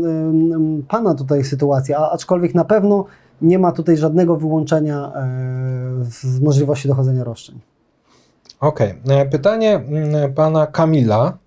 [0.89, 3.05] Pana tutaj sytuację, a, aczkolwiek na pewno
[3.43, 7.61] nie ma tutaj żadnego wyłączenia e, z możliwości dochodzenia roszczeń.
[8.61, 8.95] Okej.
[9.05, 9.17] Okay.
[9.17, 9.81] E, pytanie
[10.35, 11.39] Pana Kamila,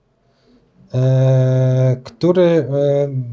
[0.93, 2.67] e, który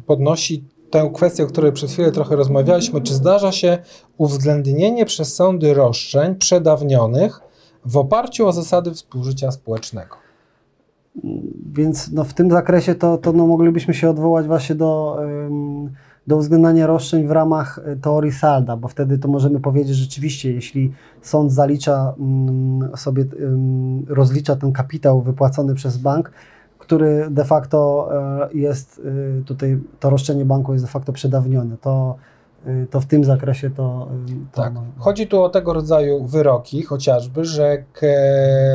[0.07, 3.01] podnosi tę kwestię, o której przed chwilą trochę rozmawialiśmy.
[3.01, 3.79] Czy zdarza się
[4.19, 7.41] uwzględnienie przez sądy roszczeń przedawnionych
[7.85, 10.28] w oparciu o zasady współżycia społecznego?
[11.73, 15.21] Więc no, w tym zakresie to, to no, moglibyśmy się odwołać właśnie do,
[16.29, 20.93] do uwzględniania roszczeń w ramach e, teorii salda, bo wtedy to możemy powiedzieć rzeczywiście, jeśli
[21.23, 23.25] sąd zalicza mm, sobie,
[24.09, 26.33] rozlicza ten kapitał wypłacony przez bank,
[26.79, 29.03] który de facto e, jest
[29.41, 32.17] e, tutaj, to roszczenie banku jest de facto przedawnione, to
[32.91, 34.09] to w tym zakresie to.
[34.31, 34.73] Y, to tak.
[34.99, 37.85] Chodzi tu o tego rodzaju wyroki, chociażby, że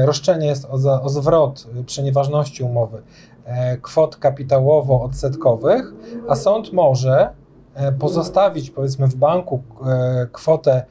[0.06, 3.02] roszczenie jest o, za, o zwrot przy nieważności umowy
[3.46, 5.94] e, kwot kapitałowo-odsetkowych,
[6.28, 7.30] a sąd może
[7.74, 10.86] e, pozostawić powiedzmy w banku e, kwotę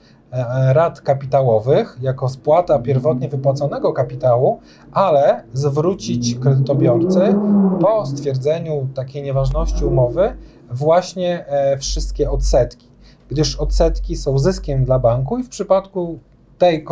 [0.73, 4.61] rat kapitałowych jako spłata pierwotnie wypłaconego kapitału,
[4.93, 7.21] ale zwrócić kredytobiorcy
[7.81, 10.37] po stwierdzeniu takiej nieważności umowy
[10.73, 11.45] właśnie
[11.79, 12.93] wszystkie odsetki
[13.33, 16.19] gdyż odsetki są zyskiem dla banku i w przypadku
[16.59, 16.85] tej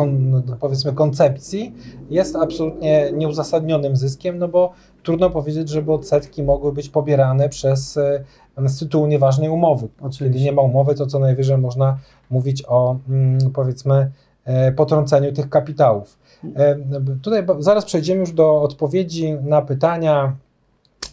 [0.59, 1.73] powiedzmy koncepcji
[2.09, 4.73] jest absolutnie nieuzasadnionym zyskiem, no bo
[5.03, 8.23] trudno powiedzieć, żeby odsetki mogły być pobierane przez e,
[8.65, 9.87] z tytułu nieważnej umowy.
[10.01, 10.25] Oczywiście.
[10.25, 11.97] Kiedy nie ma umowy, to co najwyżej można
[12.29, 14.11] mówić o mm, powiedzmy
[14.45, 16.17] e, potrąceniu tych kapitałów.
[16.55, 16.75] E,
[17.21, 20.35] tutaj zaraz przejdziemy już do odpowiedzi na pytania,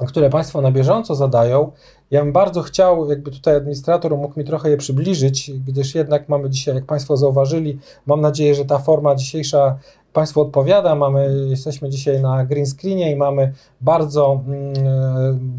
[0.06, 1.72] które Państwo na bieżąco zadają.
[2.10, 6.50] Ja bym bardzo chciał, jakby tutaj administrator mógł mi trochę je przybliżyć, gdyż jednak mamy
[6.50, 9.78] dzisiaj, jak Państwo zauważyli, mam nadzieję, że ta forma dzisiejsza
[10.12, 10.94] Państwu odpowiada.
[10.94, 14.74] Mamy, jesteśmy dzisiaj na green screenie i mamy bardzo mm,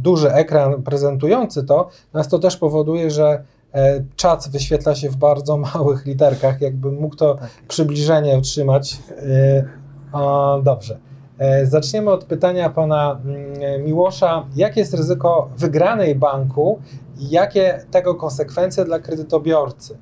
[0.01, 3.43] duży ekran prezentujący to, natomiast to też powoduje, że
[3.73, 7.49] e, czat wyświetla się w bardzo małych literkach, jakbym mógł to tak.
[7.67, 8.99] przybliżenie utrzymać.
[9.11, 9.65] E,
[10.13, 11.08] o, dobrze.
[11.39, 14.45] E, zaczniemy od pytania pana mm, Miłosza.
[14.55, 16.79] Jakie jest ryzyko wygranej banku
[17.19, 19.97] i jakie tego konsekwencje dla kredytobiorcy?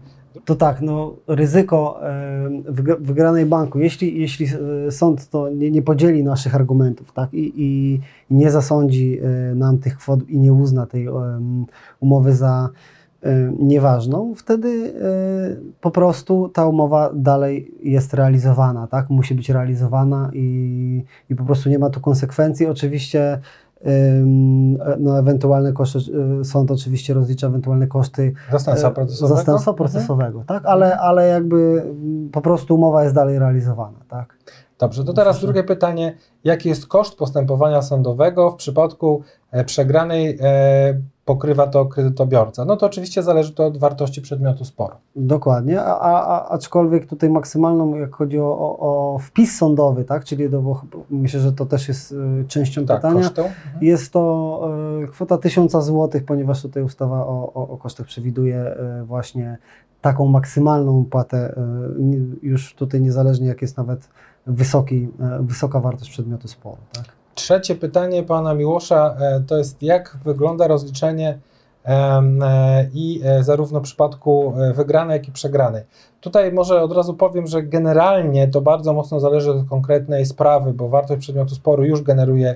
[0.46, 2.50] To tak, no, ryzyko e,
[3.00, 4.48] wygranej banku, jeśli, jeśli
[4.88, 9.22] e, sąd to nie, nie podzieli naszych argumentów tak, i, i nie zasądzi
[9.56, 11.08] nam tych kwot i nie uzna tej
[12.00, 12.70] umowy za
[13.60, 14.94] nieważną, wtedy y,
[15.82, 19.10] po prostu ta umowa dalej jest realizowana, tak?
[19.10, 22.66] Musi być realizowana i, i po prostu nie ma tu konsekwencji.
[22.66, 23.40] Oczywiście
[25.00, 26.00] no, ewentualne koszty,
[26.42, 29.90] y, sąd oczywiście rozlicza ewentualne koszty zastępstwa procesowego, zastępstwa mhm.
[29.90, 30.66] procesowego tak?
[30.66, 31.84] ale, ale jakby
[32.32, 33.98] po prostu umowa jest dalej realizowana.
[34.10, 34.38] Tak?
[34.80, 36.18] Dobrze, to teraz drugie pytanie.
[36.44, 42.66] Jaki jest koszt postępowania sądowego w przypadku e, przegranej e, pokrywa to kredytobiorca?
[42.66, 44.96] No to oczywiście zależy to od wartości przedmiotu sporu.
[45.16, 50.50] Dokładnie, a, a, aczkolwiek tutaj maksymalną, jak chodzi o, o, o wpis sądowy, tak, czyli
[50.50, 53.28] do, bo myślę, że to też jest y, częścią tak, pytania.
[53.28, 53.54] Mhm.
[53.82, 54.62] jest to
[55.04, 59.58] y, kwota 1000 zł, ponieważ tutaj ustawa o, o, o kosztach przewiduje y, właśnie
[60.02, 61.56] taką maksymalną płatę,
[62.42, 64.10] już tutaj niezależnie jak jest nawet
[64.48, 65.08] wysoki,
[65.40, 66.78] wysoka wartość przedmiotu sporu.
[66.94, 67.17] Tak?
[67.38, 71.40] Trzecie pytanie pana Miłosza e, to jest, jak wygląda rozliczenie
[71.86, 72.22] e,
[72.94, 75.84] i zarówno w przypadku wygranej, jak i przegranej.
[76.22, 80.90] Tutaj może od razu powiem, że generalnie to bardzo mocno zależy od konkretnej sprawy, bo
[80.90, 82.56] wartość przedmiotu sporu już generuje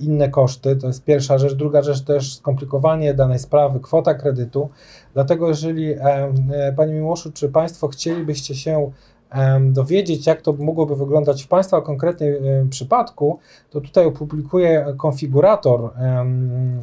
[0.00, 0.76] inne koszty.
[0.76, 1.54] To jest pierwsza rzecz.
[1.54, 4.68] Druga rzecz też skomplikowanie danej sprawy, kwota kredytu.
[5.14, 5.94] Dlatego jeżeli
[6.76, 8.90] Panie Miłoszu, czy Państwo chcielibyście się
[9.60, 13.38] dowiedzieć, jak to mogłoby wyglądać w Państwa konkretnym przypadku,
[13.70, 15.90] to tutaj opublikuję konfigurator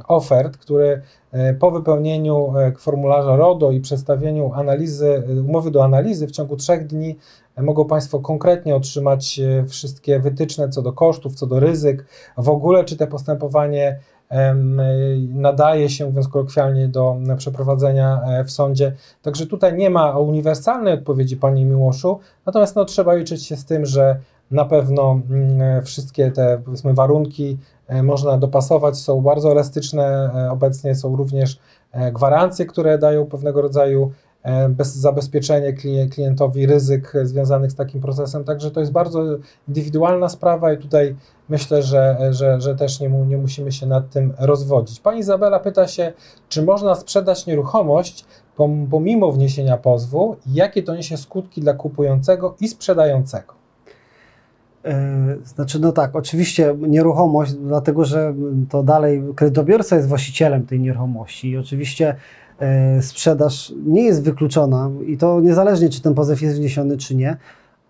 [0.07, 6.27] ofert, który e, po wypełnieniu e, formularza RODO i przedstawieniu analizy, e, umowy do analizy
[6.27, 7.17] w ciągu trzech dni
[7.57, 12.05] mogą Państwo konkretnie otrzymać wszystkie wytyczne co do kosztów, co do ryzyk,
[12.37, 13.99] w ogóle czy te postępowanie
[15.29, 18.95] nadaje się, mówiąc kolokwialnie, do przeprowadzenia e, w sądzie.
[19.21, 23.85] Także tutaj nie ma uniwersalnej odpowiedzi, Panie Miłoszu, natomiast no, trzeba liczyć się z tym,
[23.85, 24.19] że
[24.51, 27.57] na pewno mm, wszystkie te powiedzmy warunki
[27.87, 31.59] e, można dopasować, są bardzo elastyczne, e, obecnie są również
[32.13, 34.11] gwarancje, które dają pewnego rodzaju
[34.69, 35.73] bez zabezpieczenie
[36.09, 39.23] klientowi ryzyk związanych z takim procesem, także to jest bardzo
[39.67, 41.15] indywidualna sprawa i tutaj
[41.49, 44.99] myślę, że, że, że też nie, nie musimy się nad tym rozwodzić.
[44.99, 46.13] Pani Izabela pyta się,
[46.49, 48.25] czy można sprzedać nieruchomość
[48.89, 53.53] pomimo wniesienia pozwu jakie to niesie skutki dla kupującego i sprzedającego?
[54.85, 58.33] E, znaczy, no tak, oczywiście nieruchomość, dlatego że
[58.69, 62.15] to dalej kredytobiorca jest właścicielem tej nieruchomości i oczywiście
[62.59, 67.37] e, sprzedaż nie jest wykluczona i to niezależnie, czy ten pozew jest wniesiony, czy nie,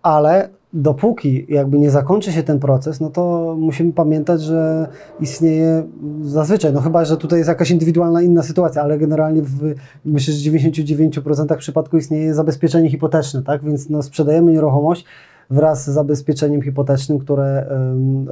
[0.02, 4.88] ale dopóki jakby nie zakończy się ten proces, no to musimy pamiętać, że
[5.20, 5.82] istnieje
[6.22, 10.50] zazwyczaj, no chyba, że tutaj jest jakaś indywidualna inna sytuacja, ale generalnie w, myślę, że
[10.50, 13.64] w 99% przypadku istnieje zabezpieczenie hipoteczne, tak?
[13.64, 15.04] Więc no, sprzedajemy nieruchomość
[15.50, 17.66] wraz z zabezpieczeniem hipotecznym, które,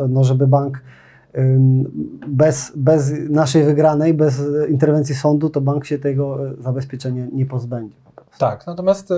[0.09, 0.83] no, żeby bank
[2.29, 8.08] bez, bez naszej wygranej, bez interwencji sądu, to bank się tego e, zabezpieczenia nie pozbędzie.
[8.39, 9.15] Tak, natomiast e,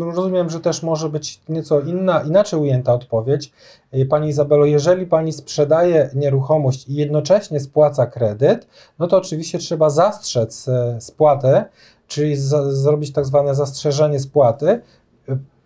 [0.00, 3.52] rozumiem, że też może być nieco inna, inaczej ujęta odpowiedź.
[3.92, 8.66] E, pani Izabelo, jeżeli Pani sprzedaje nieruchomość i jednocześnie spłaca kredyt,
[8.98, 11.64] no to oczywiście trzeba zastrzec e, spłatę,
[12.06, 12.36] czyli
[12.68, 14.80] zrobić tak zwane zastrzeżenie spłaty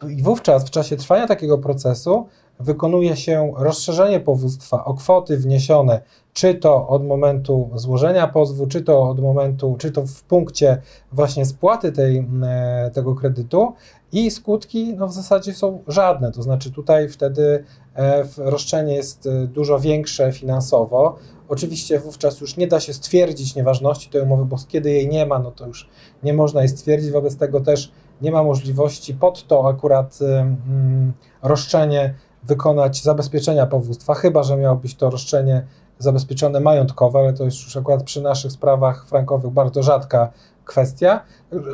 [0.08, 2.26] i wówczas w czasie trwania takiego procesu
[2.60, 6.00] wykonuje się rozszerzenie powództwa o kwoty wniesione,
[6.32, 10.82] czy to od momentu złożenia pozwu, czy to od momentu, czy to w punkcie
[11.12, 13.72] właśnie spłaty tej, e, tego kredytu.
[14.12, 17.64] I skutki no, w zasadzie są żadne, to znaczy tutaj wtedy
[17.96, 21.16] e, roszczenie jest e, dużo większe finansowo.
[21.48, 25.38] Oczywiście wówczas już nie da się stwierdzić nieważności tej umowy, bo kiedy jej nie ma,
[25.38, 25.88] no to już
[26.22, 27.92] nie można jej stwierdzić, wobec tego też
[28.22, 34.94] nie ma możliwości pod to akurat mm, roszczenie wykonać zabezpieczenia powództwa, chyba że miało być
[34.94, 35.66] to roszczenie
[35.98, 40.30] zabezpieczone majątkowe, ale to jest już akurat przy naszych sprawach frankowych bardzo rzadka
[40.64, 41.20] kwestia.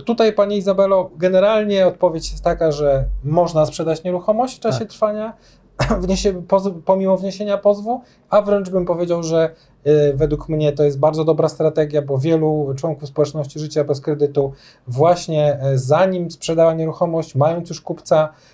[0.05, 4.89] Tutaj, Pani Izabelo, generalnie odpowiedź jest taka, że można sprzedać nieruchomość w czasie tak.
[4.89, 5.33] trwania,
[6.01, 6.43] wniesie,
[6.85, 8.01] pomimo wniesienia pozwu,
[8.31, 9.51] a wręcz bym powiedział, że
[9.87, 14.53] y, według mnie to jest bardzo dobra strategia, bo wielu członków społeczności życia bez kredytu
[14.87, 18.54] właśnie y, zanim sprzedała nieruchomość, mając już kupca, E,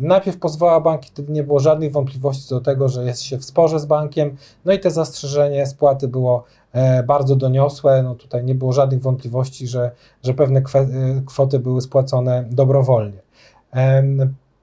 [0.00, 3.80] najpierw pozwała bank, wtedy nie było żadnych wątpliwości do tego, że jest się w sporze
[3.80, 8.72] z bankiem, no i te zastrzeżenie spłaty było e, bardzo doniosłe, no tutaj nie było
[8.72, 9.90] żadnych wątpliwości, że,
[10.22, 10.62] że pewne e,
[11.26, 13.18] kwoty były spłacone dobrowolnie.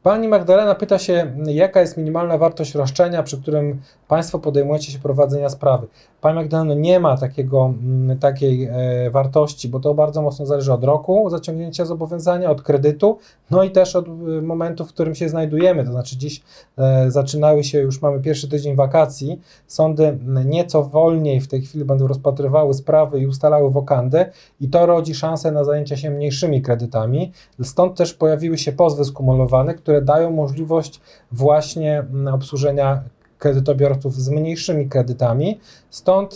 [0.03, 5.49] Pani Magdalena pyta się, jaka jest minimalna wartość roszczenia, przy którym Państwo podejmujecie się prowadzenia
[5.49, 5.87] sprawy.
[6.21, 10.83] Pani Magdaleno, nie ma takiego, mm, takiej e, wartości, bo to bardzo mocno zależy od
[10.83, 13.17] roku zaciągnięcia zobowiązania, od kredytu,
[13.51, 15.85] no i też od e, momentu, w którym się znajdujemy.
[15.85, 16.43] To znaczy dziś
[16.77, 22.07] e, zaczynały się, już mamy pierwszy tydzień wakacji, sądy nieco wolniej w tej chwili będą
[22.07, 24.31] rozpatrywały sprawy i ustalały wokandę
[24.61, 27.31] i to rodzi szansę na zajęcia się mniejszymi kredytami.
[27.63, 31.01] Stąd też pojawiły się pozwy skumulowane, które dają możliwość
[31.31, 33.03] właśnie obsłużenia
[33.37, 35.59] kredytobiorców z mniejszymi kredytami.
[35.89, 36.35] Stąd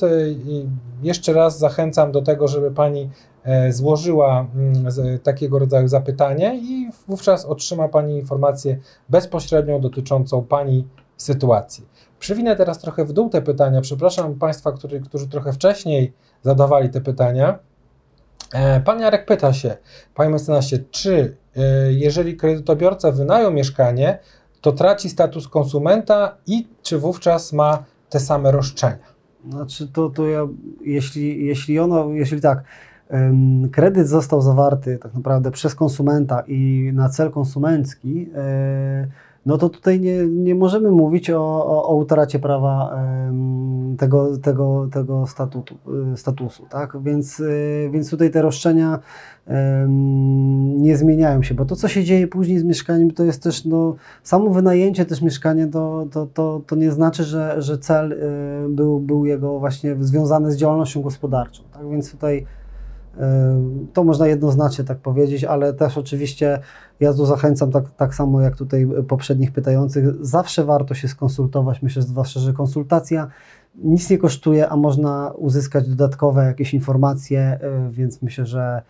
[1.03, 3.09] jeszcze raz zachęcam do tego, żeby Pani
[3.69, 8.77] złożyła mm, takiego rodzaju zapytanie i wówczas otrzyma Pani informację
[9.09, 10.87] bezpośrednią dotyczącą Pani
[11.17, 11.85] sytuacji.
[12.19, 13.81] Przywinę teraz trochę w dół te pytania.
[13.81, 14.71] Przepraszam Państwa,
[15.05, 17.59] którzy, trochę wcześniej zadawali te pytania.
[18.53, 19.77] E, pan Jarek pyta się,
[20.15, 24.19] Panie mecenasie, czy e, jeżeli kredytobiorca wynajął mieszkanie,
[24.61, 29.11] to traci status konsumenta i czy wówczas ma te same roszczenia?
[29.49, 30.47] Znaczy to, to ja,
[30.81, 32.63] jeśli, jeśli ono, jeśli tak,
[33.71, 39.07] kredyt został zawarty tak naprawdę przez konsumenta i na cel konsumencki, e,
[39.45, 42.97] no to tutaj nie, nie możemy mówić o, o, o utracie prawa
[43.97, 45.75] tego, tego, tego statutu,
[46.13, 46.65] y, statusu.
[46.69, 46.97] Tak?
[47.03, 48.99] Więc, y, więc tutaj te roszczenia
[50.77, 53.95] nie zmieniają się, bo to, co się dzieje później z mieszkaniem, to jest też no,
[54.23, 58.17] samo wynajęcie też mieszkania, to, to, to, to nie znaczy, że, że cel y,
[58.69, 61.63] był, był jego właśnie związany z działalnością gospodarczą.
[61.73, 61.89] Tak?
[61.89, 62.45] Więc tutaj
[63.93, 66.59] to można jednoznacznie tak powiedzieć, ale też oczywiście
[66.99, 71.81] ja tu zachęcam tak, tak samo jak tutaj poprzednich pytających, zawsze warto się skonsultować.
[71.81, 73.27] Myślę, zwłaszcza, że konsultacja
[73.75, 78.81] nic nie kosztuje, a można uzyskać dodatkowe jakieś informacje, e, więc myślę, że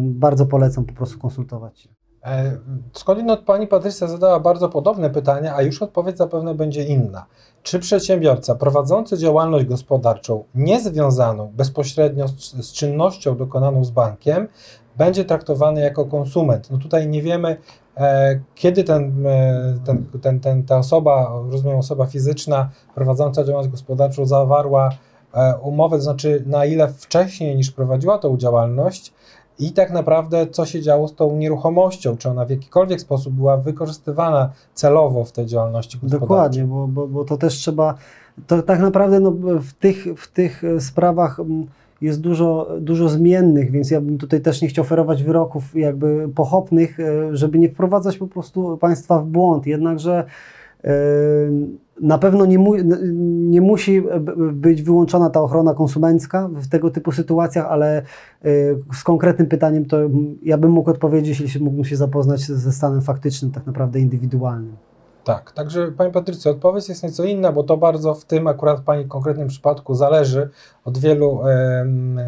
[0.00, 2.03] bardzo polecam po prostu konsultować się.
[2.24, 2.56] E,
[2.92, 7.26] skądinąd pani Patrycja zadała bardzo podobne pytanie, a już odpowiedź zapewne będzie inna.
[7.62, 14.48] Czy przedsiębiorca prowadzący działalność gospodarczą niezwiązaną bezpośrednio z, czynnością dokonaną z bankiem
[14.96, 16.70] będzie traktowany jako konsument?
[16.70, 17.56] No tutaj nie wiemy,
[17.96, 24.26] e, kiedy ten, e, ten, ten, ten, ta osoba, rozumiem osoba fizyczna prowadząca działalność gospodarczą
[24.26, 24.90] zawarła
[25.62, 29.12] umowę, to znaczy na ile wcześniej niż prowadziła tą działalność,
[29.58, 33.56] i tak naprawdę co się działo z tą nieruchomością, czy ona w jakikolwiek sposób była
[33.56, 36.28] wykorzystywana celowo w tej działalności gospodarczej.
[36.28, 37.94] Dokładnie, bo, bo, bo to też trzeba,
[38.46, 39.30] to tak naprawdę no,
[39.60, 41.66] w, tych, w tych sprawach mm,
[42.00, 47.00] jest dużo, dużo zmiennych, więc ja bym tutaj też nie chciał oferować wyroków jakby pochopnych,
[47.00, 50.24] e, żeby nie wprowadzać po prostu państwa w błąd, jednakże
[52.00, 52.74] na pewno nie, mu,
[53.24, 54.02] nie, musi
[54.52, 58.02] być wyłączona ta ochrona konsumencka w tego typu sytuacjach, ale
[58.44, 59.96] y, z konkretnym pytaniem to
[60.42, 64.76] ja bym mógł odpowiedzieć, jeśli mógłbym się zapoznać ze stanem faktycznym, tak naprawdę indywidualnym.
[65.24, 69.04] Tak, także Pani Patrycja, odpowiedź jest nieco inna, bo to bardzo w tym akurat Pani
[69.04, 70.50] konkretnym przypadku zależy
[70.84, 71.86] od wielu e,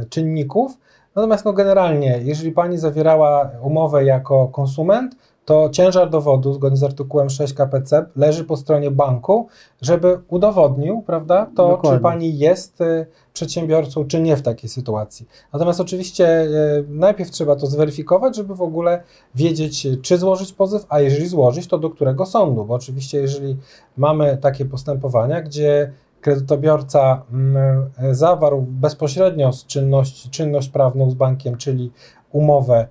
[0.09, 0.79] czynników.
[1.17, 5.17] Natomiast no generalnie, jeżeli Pani zawierała umowę jako konsument,
[5.47, 9.49] to ciężar dowodu zgodnie z artykułem 6 KPC leży po stronie banku,
[9.83, 11.99] żeby udowodnił, prawda, to Dokładnie.
[11.99, 15.29] czy pani jest y, przedsiębiorcą, czy nie w takiej sytuacji.
[15.53, 19.03] Natomiast oczywiście y, najpierw trzeba to zweryfikować, żeby w ogóle
[19.35, 23.57] wiedzieć, czy złożyć pozew, a jeżeli złożyć, to do którego sądu, bo oczywiście jeżeli
[23.97, 31.93] mamy takie postępowania, gdzie kredytobiorca mm, zawarł bezpośrednio z czynności, czynność prawną z bankiem, czyli
[32.33, 32.89] umowę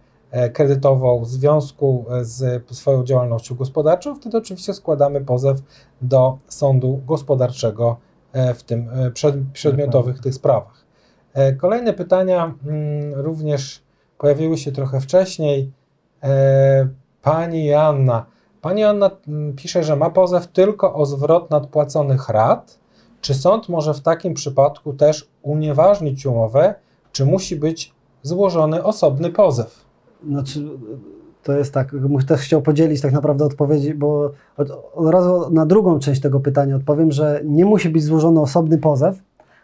[0.53, 5.57] kredytową w związku e, z swoją działalnością gospodarczą, wtedy oczywiście składamy pozew
[6.01, 7.97] do sądu gospodarczego
[8.33, 8.89] e, w tym
[9.53, 10.85] przedmiotowych tych sprawach.
[11.57, 13.83] Kolejne pytania mm, również
[14.17, 15.71] pojawiły się trochę wcześniej.
[17.21, 18.25] Pani Joanna.
[18.61, 22.79] Pani Joanna mm, pisze, że ma pozew tylko o zwrot nadpłaconych rat.
[23.21, 26.75] Czy sąd może w takim przypadku też unieważnić umowę,
[27.11, 29.84] czy musi być złożony osobny pozew?
[30.27, 30.67] Znaczy,
[31.43, 31.91] to jest tak,
[32.27, 36.75] też chciał podzielić tak naprawdę odpowiedzi, bo od, od razu na drugą część tego pytania
[36.75, 39.19] odpowiem, że nie musi być złożony osobny pozew,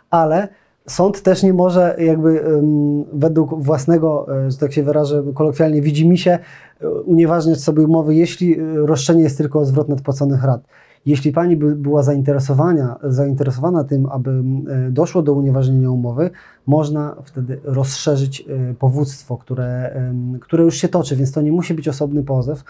[0.09, 0.47] ale
[0.87, 6.07] sąd też nie może jakby um, według własnego, e, że tak się wyrażę kolokwialnie, widzi
[6.07, 6.39] mi się,
[6.81, 10.61] e, unieważniać sobie umowy, jeśli e, roszczenie jest tylko o zwrot nadpłaconych rat.
[11.05, 16.29] Jeśli pani by była zainteresowana, zainteresowana tym, aby e, doszło do unieważnienia umowy,
[16.67, 20.01] można wtedy rozszerzyć e, powództwo, które,
[20.41, 22.63] które już się toczy, więc to nie musi być osobny pozew.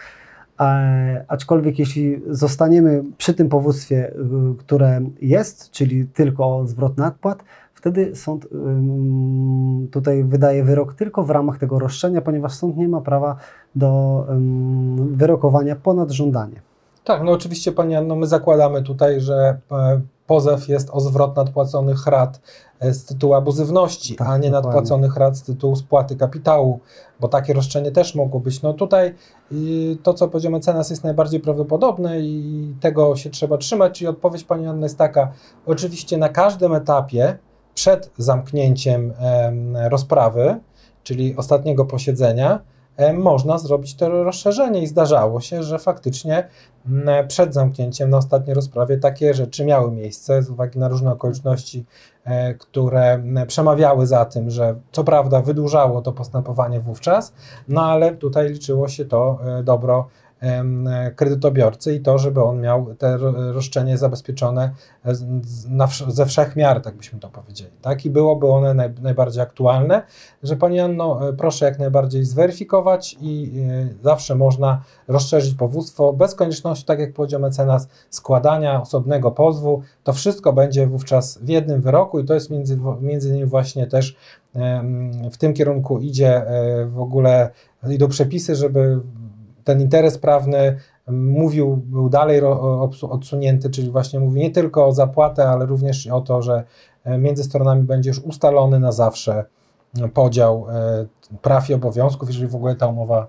[1.28, 4.14] Aczkolwiek jeśli zostaniemy przy tym powództwie, e,
[4.58, 8.48] które jest, czyli tylko zwrot nadpłat, wtedy sąd
[9.90, 13.36] tutaj wydaje wyrok tylko w ramach tego roszczenia, ponieważ sąd nie ma prawa
[13.76, 14.26] do
[14.96, 16.71] wyrokowania ponad żądanie.
[17.04, 22.06] Tak, no oczywiście Pani Anno, my zakładamy tutaj, że e, pozew jest o zwrot nadpłaconych
[22.06, 22.40] rat
[22.80, 24.50] e, z tytułu abuzywności, tak, a nie dokładnie.
[24.50, 26.80] nadpłaconych rat z tytułu spłaty kapitału,
[27.20, 28.62] bo takie roszczenie też mogło być.
[28.62, 29.14] No tutaj
[30.02, 34.66] to, co powiedział mecenas jest najbardziej prawdopodobne i tego się trzeba trzymać, czyli odpowiedź Pani
[34.66, 35.32] Anny jest taka,
[35.66, 37.38] oczywiście na każdym etapie
[37.74, 39.12] przed zamknięciem
[39.90, 40.60] rozprawy,
[41.02, 42.60] czyli ostatniego posiedzenia,
[43.14, 46.48] można zrobić to rozszerzenie i zdarzało się, że faktycznie
[47.28, 51.84] przed zamknięciem na ostatniej rozprawie takie rzeczy miały miejsce z uwagi na różne okoliczności,
[52.58, 57.32] które przemawiały za tym, że co prawda wydłużało to postępowanie wówczas,
[57.68, 60.08] no ale tutaj liczyło się to dobro
[61.16, 63.16] kredytobiorcy i to, żeby on miał te
[63.52, 64.70] roszczenie zabezpieczone
[66.08, 67.70] ze wszech miar, tak byśmy to powiedzieli.
[67.82, 68.04] Tak?
[68.04, 70.02] I byłoby one naj, najbardziej aktualne,
[70.42, 76.34] że Pani Anno, e, proszę jak najbardziej zweryfikować i e, zawsze można rozszerzyć powództwo bez
[76.34, 79.82] konieczności, tak jak powiedział mecenas, składania osobnego pozwu.
[80.04, 84.16] To wszystko będzie wówczas w jednym wyroku i to jest między, między innymi właśnie też
[85.32, 87.50] w tym kierunku idzie e, w ogóle,
[87.88, 89.00] idą przepisy, żeby
[89.64, 90.76] ten interes prawny
[91.08, 92.42] mówił, był dalej
[93.02, 96.64] odsunięty, czyli właśnie mówi nie tylko o zapłatę, ale również o to, że
[97.04, 99.44] e, między stronami będzie już ustalony na zawsze
[100.00, 101.06] e, podział e,
[101.42, 103.26] praw i obowiązków, jeżeli w ogóle ta umowa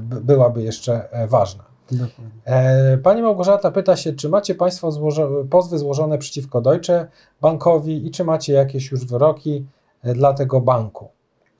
[0.00, 1.64] byłaby jeszcze ważna.
[1.90, 2.98] Dokładnie.
[3.02, 7.06] Pani Małgorzata pyta się, czy macie Państwo złożo pozwy złożone przeciwko Deutsche
[7.40, 9.66] Bankowi i czy macie jakieś już wyroki
[10.04, 11.08] dla tego banku?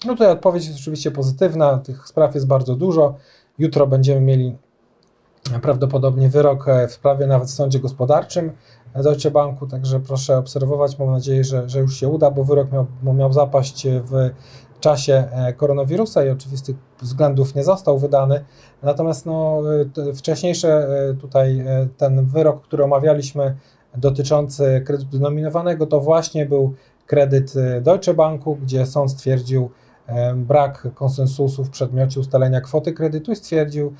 [0.06, 3.14] No tutaj odpowiedź jest oczywiście pozytywna, tych spraw jest bardzo dużo.
[3.58, 4.56] Jutro będziemy mieli
[5.62, 8.52] prawdopodobnie wyrok e, w sprawie nawet w sądzie gospodarczym
[8.94, 10.98] Deutsche Banku, także proszę obserwować.
[10.98, 14.30] Mam nadzieję, że, że już się uda, bo wyrok miał, miał zapaść w
[14.80, 18.44] czasie e, koronawirusa i oczywistych względów nie został wydany.
[18.82, 19.62] Natomiast no,
[20.14, 21.64] wcześniejsze e, tutaj
[21.96, 23.56] ten wyrok, który omawialiśmy
[23.96, 26.74] dotyczący kredytu denominowanego, to właśnie był
[27.06, 29.70] kredyt Deutsche Banku, gdzie sąd stwierdził,
[30.36, 33.92] brak konsensusu w przedmiocie ustalenia kwoty kredytu i stwierdził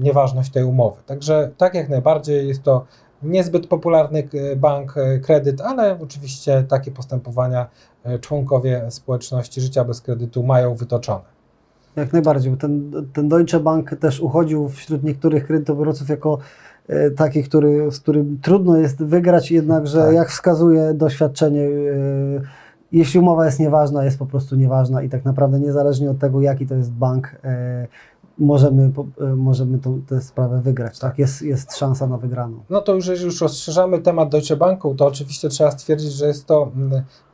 [0.00, 1.02] nieważność tej umowy.
[1.06, 2.84] Także tak jak najbardziej jest to
[3.22, 7.66] niezbyt popularny e, bank e, kredyt, ale oczywiście takie postępowania
[8.04, 11.36] e, członkowie społeczności życia bez kredytu mają wytoczone.
[11.96, 16.38] Jak najbardziej, bo ten, ten Deutsche Bank też uchodził wśród niektórych kredytobiorców jako
[17.16, 20.14] taki, który, z którym trudno jest wygrać, jednakże tak.
[20.14, 21.68] jak wskazuje doświadczenie
[22.92, 26.66] jeśli umowa jest nieważna, jest po prostu nieważna i tak naprawdę niezależnie od tego, jaki
[26.66, 27.86] to jest bank, e,
[28.38, 30.98] możemy, e, możemy tą, tę sprawę wygrać.
[30.98, 31.18] Tak?
[31.18, 32.60] Jest, jest szansa na wygraną.
[32.70, 36.46] No to już, jeżeli już rozszerzamy temat Deutsche Banku, to oczywiście trzeba stwierdzić, że jest
[36.46, 36.70] to,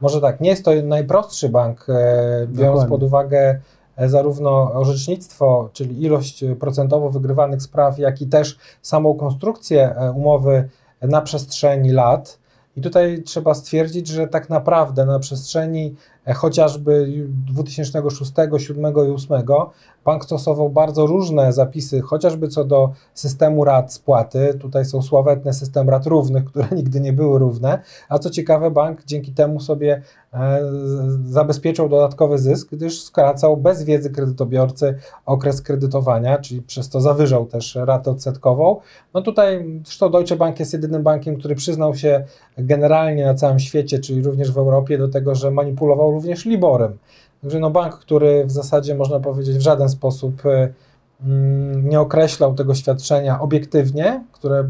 [0.01, 2.89] może tak, nie jest to najprostszy bank, e, biorąc Dokładnie.
[2.89, 3.61] pod uwagę
[4.07, 10.69] zarówno orzecznictwo, czyli ilość procentowo wygrywanych spraw, jak i też samą konstrukcję umowy
[11.03, 12.42] na przestrzeni lat.
[12.77, 15.95] I tutaj trzeba stwierdzić, że tak naprawdę na przestrzeni
[16.27, 19.47] e, chociażby 2006, 2007 i 2008
[20.05, 24.55] bank stosował bardzo różne zapisy, chociażby co do systemu rat spłaty.
[24.61, 27.79] Tutaj są sławetne system rat równych, które nigdy nie były równe.
[28.09, 30.03] A co ciekawe, bank dzięki temu sobie
[31.25, 37.75] zabezpieczał dodatkowy zysk, gdyż skracał bez wiedzy kredytobiorcy okres kredytowania, czyli przez to zawyżał też
[37.75, 38.81] ratę odsetkową.
[39.15, 42.25] No tutaj zresztą Deutsche Bank jest jedynym bankiem, który przyznał się
[42.59, 46.99] generalnie na całym świecie, czyli również w Europie, do tego, że manipulował również Liborem.
[47.43, 50.73] Także no bank, który w zasadzie można powiedzieć w żaden sposób mm,
[51.83, 54.69] nie określał tego świadczenia obiektywnie, które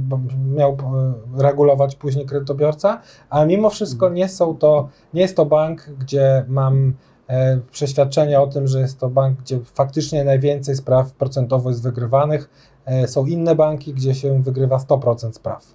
[0.55, 3.01] miał y, regulować później kredytobiorca,
[3.31, 6.95] ale mimo wszystko nie są to, nie jest to bank, gdzie mam
[7.29, 12.51] e, przeświadczenie o tym, że jest to bank, gdzie faktycznie najwięcej spraw procentowo jest wygrywanych.
[12.85, 15.75] E, są inne banki, gdzie się wygrywa 100% spraw.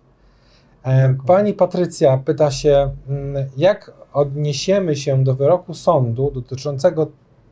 [0.84, 7.08] E, pani Patrycja pyta się, mm, jak odniesiemy się do wyroku sądu dotyczącego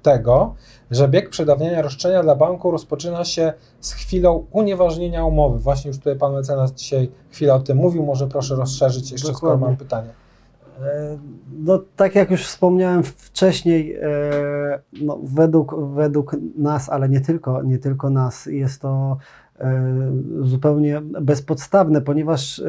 [0.05, 0.55] tego,
[0.91, 5.59] że bieg przedawnienia roszczenia dla banku rozpoczyna się z chwilą unieważnienia umowy.
[5.59, 9.57] Właśnie już tutaj pan mecenas dzisiaj chwilę o tym mówił, może proszę rozszerzyć jeszcze, Dokładnie.
[9.57, 10.09] skoro mam pytanie.
[10.81, 11.17] E,
[11.59, 13.99] no, tak jak już wspomniałem wcześniej, e,
[15.01, 19.17] no, według, według nas, ale nie tylko, nie tylko nas, jest to
[20.41, 22.61] zupełnie bezpodstawne, ponieważ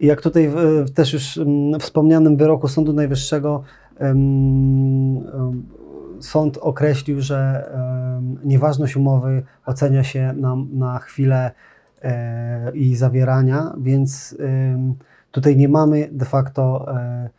[0.00, 3.62] jak tutaj w, też już mm, wspomnianym wyroku Sądu Najwyższego
[6.22, 7.70] sąd określił, że
[8.44, 11.50] nieważność umowy ocenia się na, na chwilę
[12.02, 14.36] e, jej zawierania, więc
[15.30, 17.30] tutaj nie mamy de facto e,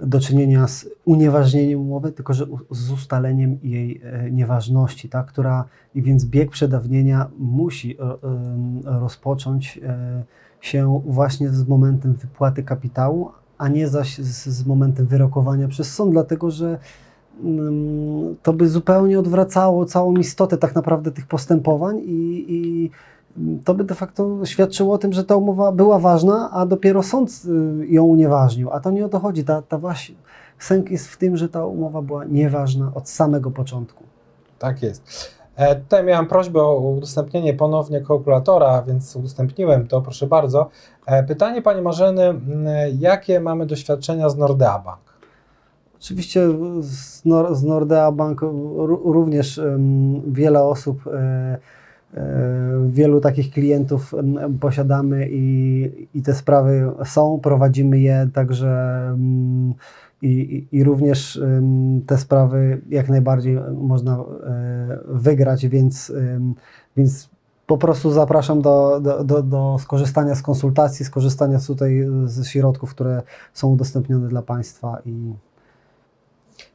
[0.00, 5.64] do czynienia z unieważnieniem umowy, tylko że z ustaleniem jej e, nieważności, tak, która
[5.94, 7.96] i więc bieg przedawnienia musi
[8.84, 9.80] rozpocząć
[10.60, 16.12] się właśnie z momentem wypłaty kapitału, a nie zaś z, z momentem wyrokowania przez sąd,
[16.12, 16.78] dlatego że
[18.42, 22.90] to by zupełnie odwracało całą istotę tak naprawdę tych postępowań i, i
[23.64, 27.42] to by de facto świadczyło o tym, że ta umowa była ważna, a dopiero sąd
[27.80, 28.70] y, ją unieważnił.
[28.72, 29.44] A to nie o to chodzi.
[29.44, 30.14] Ta, ta właśnie
[30.58, 34.04] sęk jest w tym, że ta umowa była nieważna od samego początku.
[34.58, 35.32] Tak jest.
[35.56, 40.68] E, tutaj miałem prośbę o udostępnienie ponownie kalkulatora, więc udostępniłem to, proszę bardzo.
[41.06, 42.40] E, pytanie Pani Marzeny,
[42.98, 45.07] jakie mamy doświadczenia z Nordea Bank?
[46.00, 46.48] Oczywiście
[46.80, 48.40] z, Nor z Nordea Bank
[49.04, 49.60] również
[50.26, 51.58] wiele osób, e,
[52.14, 54.14] e, wielu takich klientów
[54.60, 59.00] posiadamy i, i te sprawy są, prowadzimy je, także
[60.22, 61.40] i, i, również
[62.06, 66.12] te sprawy jak najbardziej można e, wygrać, więc,
[66.96, 67.28] więc
[67.66, 73.22] po prostu zapraszam do, do, do, do, skorzystania z konsultacji, skorzystania tutaj ze środków, które
[73.52, 75.32] są udostępnione dla Państwa i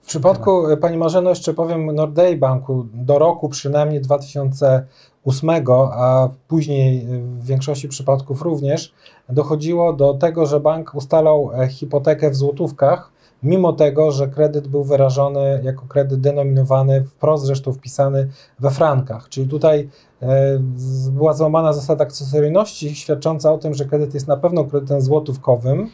[0.04, 5.50] w przypadku e, Pani Marzeno jeszcze powiem Nordea Banku do roku przynajmniej 2008,
[5.92, 7.08] a później
[7.40, 8.94] w większości przypadków również
[9.30, 13.12] dochodziło do tego, że bank ustalał e, hipotekę w złotówkach
[13.44, 18.30] mimo tego, że kredyt był wyrażony jako kredyt denominowany, wprost zresztą wpisany
[18.60, 19.30] we frankach.
[19.30, 19.90] Czyli tutaj
[20.22, 20.60] e,
[21.12, 25.90] była złamana zasada akcesoryjności, świadcząca o tym, że kredyt jest na pewno kredytem złotówkowym,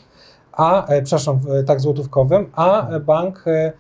[0.51, 3.74] a, e, przepraszam, tak złotówkowym, a bank e,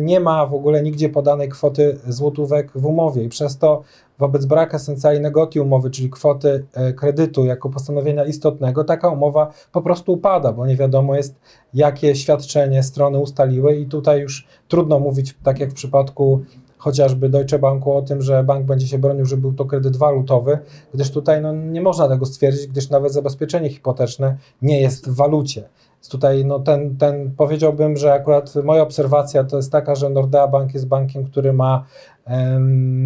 [0.00, 3.82] nie ma w ogóle nigdzie podanej kwoty złotówek w umowie i przez to
[4.18, 6.64] wobec braku esencjali negoti umowy, czyli kwoty
[6.96, 11.40] kredytu jako postanowienia istotnego, taka umowa po prostu upada, bo nie wiadomo jest,
[11.74, 16.40] jakie świadczenie strony ustaliły i tutaj już trudno mówić, tak jak w przypadku
[16.78, 20.58] chociażby Deutsche Banku o tym, że bank będzie się bronił, że był to kredyt walutowy,
[20.94, 25.68] gdyż tutaj no, nie można tego stwierdzić, gdyż nawet zabezpieczenie hipoteczne nie jest w walucie.
[26.10, 30.74] Tutaj no, ten, ten powiedziałbym, że akurat moja obserwacja to jest taka, że Nordea Bank
[30.74, 31.84] jest bankiem, który ma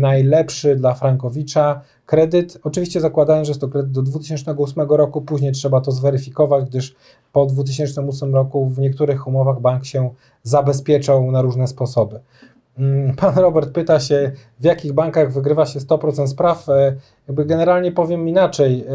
[0.00, 5.80] najlepszy dla Frankowicza kredyt, oczywiście zakładając, że jest to kredyt do 2008 roku, później trzeba
[5.80, 6.94] to zweryfikować, gdyż
[7.32, 10.10] po 2008 roku w niektórych umowach bank się
[10.42, 12.20] zabezpieczał na różne sposoby.
[12.78, 16.68] Mm, pan Robert pyta się, w jakich bankach wygrywa się 100% spraw.
[16.68, 16.96] E,
[17.28, 18.86] jakby generalnie powiem inaczej.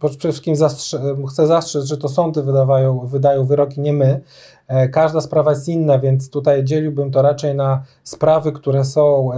[0.00, 1.00] E, przede wszystkim zastrze
[1.30, 4.20] chcę zastrzec, że to sądy wydawają, wydają wyroki, nie my.
[4.68, 9.30] E, każda sprawa jest inna, więc tutaj dzieliłbym to raczej na sprawy, które są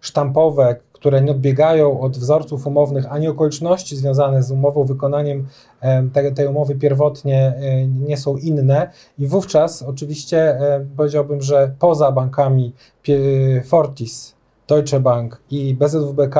[0.00, 5.46] sztampowe, które nie odbiegają od wzorców umownych ani okoliczności związane z umową, wykonaniem
[6.34, 8.90] tej, umowy pierwotnie e, nie są inne.
[9.18, 10.58] I wówczas oczywiście
[10.96, 12.72] powiedziałbym, że poza bankami
[13.64, 14.34] Fortis,
[14.68, 16.36] Deutsche Bank i BZWBK,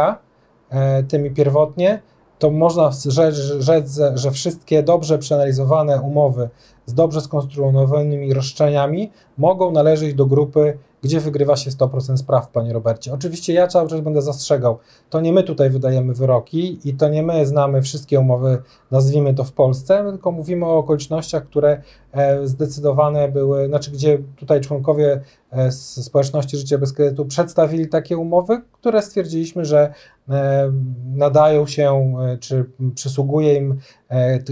[0.71, 2.03] e, tymi pierwotnie,
[2.39, 6.49] to można rzec, rzec, że wszystkie dobrze przeanalizowane umowy
[6.87, 13.13] z dobrze skonstruowanymi roszczeniami mogą należeć do grupy gdzie wygrywa się 100% spraw, panie Robercie.
[13.13, 14.79] Oczywiście ja cały czas będę zastrzegał,
[15.11, 19.45] to nie my tutaj wydajemy wyroki i to nie my znamy wszystkie umowy, nazwijmy to
[19.45, 21.83] w Polsce, tylko mówimy o okolicznościach, które
[22.13, 25.21] e, zdecydowane były, znaczy gdzie tutaj członkowie
[25.51, 29.95] e, z społeczności Życia bez Kredytu przedstawili takie umowy, które stwierdziliśmy, że
[30.29, 30.73] e,
[31.15, 33.79] nadają się, czy przysługuje im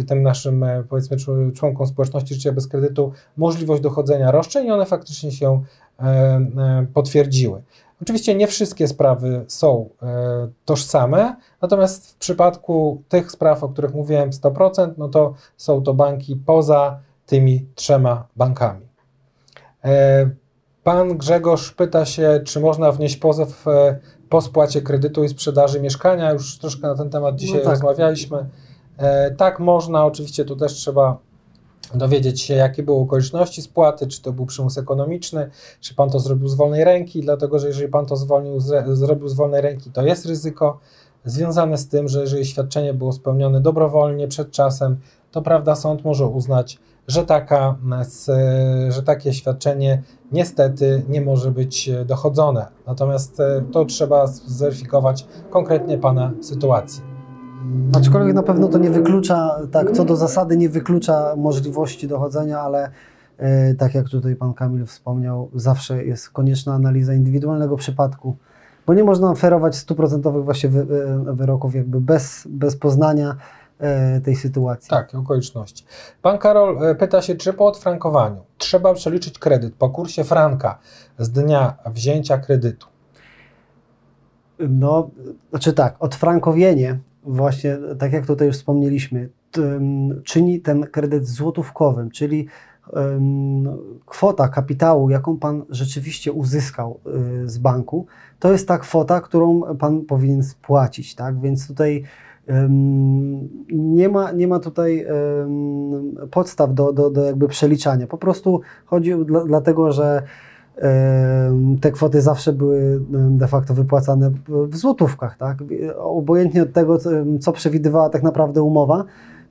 [0.08, 1.16] tym naszym, powiedzmy,
[1.54, 5.87] członkom społeczności Życia bez Kredytu możliwość dochodzenia roszczeń i one faktycznie się E, e,
[6.94, 7.62] potwierdziły.
[8.02, 14.30] Oczywiście nie wszystkie sprawy są e, tożsame, natomiast w przypadku tych spraw, o których mówiłem
[14.30, 18.88] 100%, no to są to banki poza tymi trzema bankami.
[20.84, 23.64] Pan Grzegorz pyta się, czy można wnieść pozew
[24.28, 26.32] po spłacie kredytu i sprzedaży mieszkania.
[26.32, 27.70] Już troszkę na ten temat dzisiaj no tak.
[27.70, 28.46] rozmawialiśmy.
[29.36, 31.18] Tak, można, oczywiście tu też trzeba
[31.94, 36.48] dowiedzieć się, jakie były okoliczności spłaty, czy to był przymus ekonomiczny, czy pan to zrobił
[36.48, 40.26] z wolnej ręki, dlatego że jeżeli pan to zwolnił, zrobił z wolnej ręki, to jest
[40.26, 40.78] ryzyko
[41.24, 44.96] związane z tym, że jeżeli świadczenie było spełnione dobrowolnie przed czasem,
[45.30, 46.78] to prawda, sąd może uznać,
[47.08, 47.76] że, taka,
[48.88, 52.66] że takie świadczenie niestety nie może być dochodzone.
[52.86, 57.17] Natomiast e, to trzeba zweryfikować konkretnie Pana sytuację.
[57.96, 62.90] Aczkolwiek na pewno to nie wyklucza, tak, co do zasady nie wyklucza możliwości dochodzenia, ale
[63.38, 68.36] e, tak jak tutaj pan Kamil wspomniał, zawsze jest konieczna analiza indywidualnego przypadku,
[68.86, 70.80] bo nie można oferować stuprocentowych właśnie wy,
[71.30, 73.36] e, wyroków jakby bez, bez poznania
[73.78, 74.90] e, tej sytuacji.
[74.90, 75.84] Tak, okoliczności.
[76.22, 80.78] Pan Karol pyta się, czy po odfrankowaniu trzeba przeliczyć kredyt po kursie franka
[81.18, 82.86] z dnia wzięcia kredytu?
[84.68, 85.10] No,
[85.50, 86.98] znaczy tak, odfrankowienie
[87.28, 89.28] właśnie, tak jak tutaj już wspomnieliśmy,
[90.24, 92.46] czyni ten kredyt złotówkowym, czyli
[94.06, 97.00] kwota kapitału, jaką Pan rzeczywiście uzyskał
[97.42, 98.06] y, z banku,
[98.38, 101.40] to jest ta kwota, którą Pan powinien spłacić, tak?
[101.40, 102.04] Więc tutaj
[103.68, 105.06] nie ma, nie ma tutaj
[106.30, 108.06] podstaw do, do, do jakby przeliczania.
[108.06, 109.14] Po prostu chodzi
[109.46, 110.22] dlatego, że
[111.80, 113.00] te kwoty zawsze były
[113.30, 115.58] de facto wypłacane w złotówkach, tak?
[115.98, 116.98] Obojętnie od tego,
[117.40, 119.04] co przewidywała tak naprawdę umowa,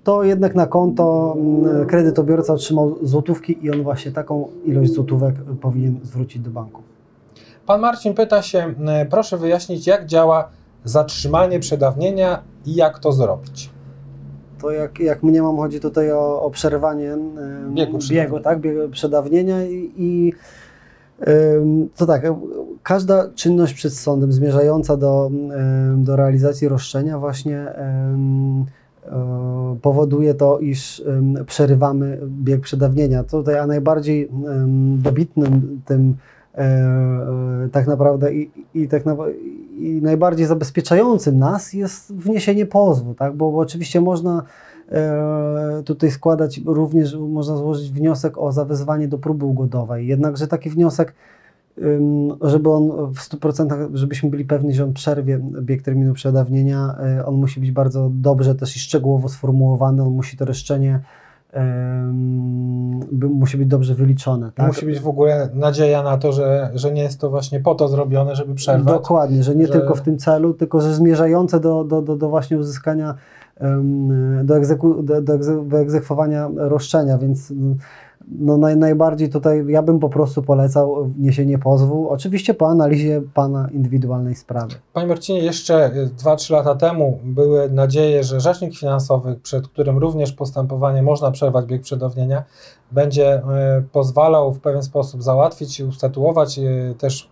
[0.04, 1.38] to jednak na konto
[1.88, 6.82] kredytobiorca otrzymał złotówki i on właśnie taką ilość złotówek powinien zwrócić do banku.
[7.66, 8.74] Pan Marcin pyta się,
[9.10, 10.50] proszę wyjaśnić, jak działa
[10.84, 13.70] zatrzymanie przedawnienia i jak to zrobić?
[14.62, 17.18] To jak, jak mnie mam, chodzi tutaj o, o przerwanie
[17.70, 20.34] biegu, biegu, tak, biegu przedawnienia i, i
[21.96, 22.24] to tak,
[22.84, 25.32] każda czynność przed sądem zmierzająca do,
[25.98, 28.18] do realizacji roszczenia właśnie e,
[29.82, 31.04] powoduje to, iż
[31.46, 33.24] przerywamy bieg przedawnienia.
[33.24, 34.30] Tutaj a najbardziej
[34.98, 36.16] dobitnym tym
[36.56, 39.16] e, e, tak naprawdę i, i, tak na,
[39.78, 43.36] i najbardziej zabezpieczającym nas jest wniesienie pozwu, tak?
[43.36, 44.44] bo, bo oczywiście można
[45.86, 50.08] tutaj składać również, można złożyć wniosek o zawezwanie do próby ugodowej.
[50.08, 51.14] Jednakże taki wniosek,
[52.42, 57.36] żeby on w 100%, żebyśmy byli pewni, że on przerwie bieg terminu przedawnienia, e, on
[57.36, 61.00] musi być bardzo dobrze też i szczegółowo sformułowany, on musi to reszczenie
[63.12, 64.52] musi być dobrze wyliczone.
[64.52, 64.68] Tak?
[64.68, 67.88] Musi być w ogóle nadzieja na to, że, że nie jest to właśnie po to
[67.88, 68.94] zrobione, żeby przerwać.
[68.94, 69.74] Dokładnie, że nie że...
[69.74, 73.16] tylko w tym celu, tylko że zmierzające do, do, do, do właśnie uzyskania
[74.44, 77.54] do, egzeku, do, do wyegzekwowania roszczenia, więc
[78.28, 83.70] no naj, najbardziej tutaj ja bym po prostu polecał wniesienie pozwu, oczywiście po analizie Pana
[83.72, 84.76] indywidualnej sprawy.
[84.94, 91.04] Panie Marcinie, jeszcze 2-3 lata temu były nadzieje, że Rzecznik Finansowy, przed którym również postępowanie
[91.04, 92.44] można przerwać bieg przedawnienia,
[92.92, 96.64] będzie e, pozwalał w pewien sposób załatwić i ustatuować e,
[96.98, 97.30] też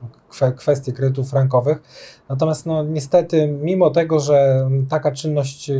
[0.55, 1.83] kwestie kredytów frankowych.
[2.29, 5.71] Natomiast no, niestety, mimo tego, że taka czynność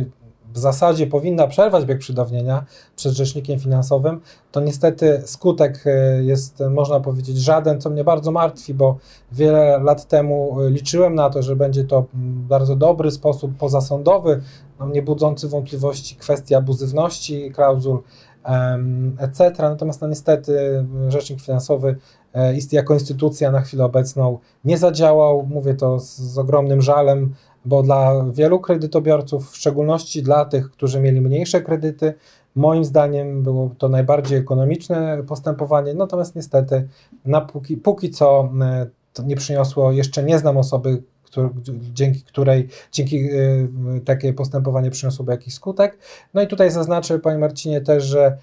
[0.54, 2.64] w zasadzie powinna przerwać bieg przedawnienia
[2.96, 4.20] przed rzecznikiem finansowym,
[4.52, 8.96] to niestety skutek e, jest, można powiedzieć, żaden, co mnie bardzo martwi, bo
[9.32, 12.04] wiele lat temu e, liczyłem na to, że będzie to
[12.48, 14.42] bardzo dobry sposób pozasądowy,
[14.80, 18.02] no, nie budzący wątpliwości kwestii abuzywności klauzul,
[19.18, 19.52] etc.
[19.58, 21.96] Natomiast no, niestety rzecznik finansowy
[22.34, 25.46] e, jako instytucja na chwilę obecną nie zadziałał.
[25.46, 27.34] Mówię to z, z ogromnym żalem
[27.66, 32.14] bo dla wielu kredytobiorców, w szczególności dla tych, którzy mieli mniejsze kredyty,
[32.54, 36.88] moim zdaniem było to najbardziej ekonomiczne postępowanie, natomiast niestety
[37.24, 38.86] na póki, póki co e,
[39.24, 41.02] nie przyniosło, jeszcze nie znam osoby,
[41.92, 43.68] dzięki której, dzięki y,
[44.04, 45.98] takie postępowanie przyniosłoby jakiś skutek.
[46.34, 48.38] No i tutaj zaznaczę, Panie Marcinie, też, że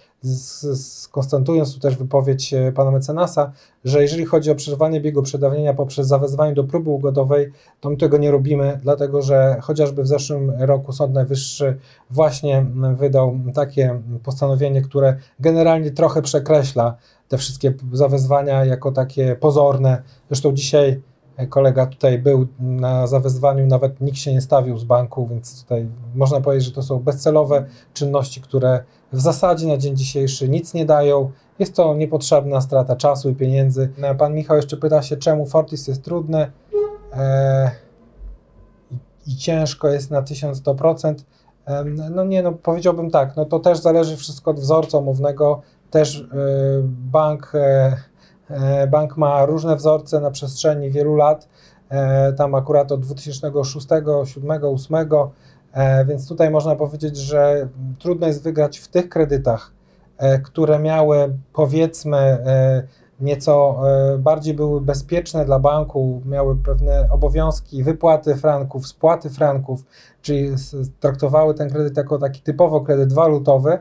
[0.75, 3.51] skonstatując tu też wypowiedź e, Pana mecenasa,
[3.85, 8.17] że jeżeli chodzi o przerwanie biegu przedawnienia poprzez zawezwanie do próby ugodowej, to my tego
[8.17, 11.77] nie robimy, dlatego że chociażby w zeszłym roku Sąd Najwyższy
[12.09, 12.65] właśnie
[12.95, 16.97] wydał takie postanowienie, które generalnie trochę przekreśla
[17.27, 20.01] te wszystkie zawezwania jako takie pozorne.
[20.29, 21.01] Zresztą dzisiaj
[21.49, 26.41] Kolega tutaj był na zawezwaniu, nawet nikt się nie stawił z banku, więc tutaj można
[26.41, 28.83] powiedzieć, że to są bezcelowe czynności, które
[29.13, 31.31] w zasadzie na dzień dzisiejszy nic nie dają.
[31.59, 33.89] Jest to niepotrzebna strata czasu i pieniędzy.
[34.17, 36.51] Pan Michał jeszcze pyta się, czemu Fortis jest trudny
[37.13, 37.71] e,
[39.27, 41.15] i ciężko jest na 1100%.
[41.65, 45.61] E, no nie, no powiedziałbym tak, no to też zależy wszystko od wzorca umownego.
[45.91, 46.25] Też e,
[46.83, 48.12] bank e, E,
[48.87, 51.47] bank ma różne wzorce na przestrzeni wielu lat,
[51.89, 55.31] e, tam akurat od 2006, 2007, 2008,
[56.07, 57.67] więc tutaj można powiedzieć, że
[57.99, 59.71] trudno jest wygrać w tych kredytach,
[60.17, 62.37] e, które miały powiedzmy
[63.19, 63.81] nieco
[64.19, 69.83] bardziej były bezpieczne dla banku, miały pewne obowiązki wypłaty franków, spłaty franków,
[70.21, 70.49] czyli
[70.99, 73.79] traktowały ten kredyt jako taki typowo kredyt walutowy, E,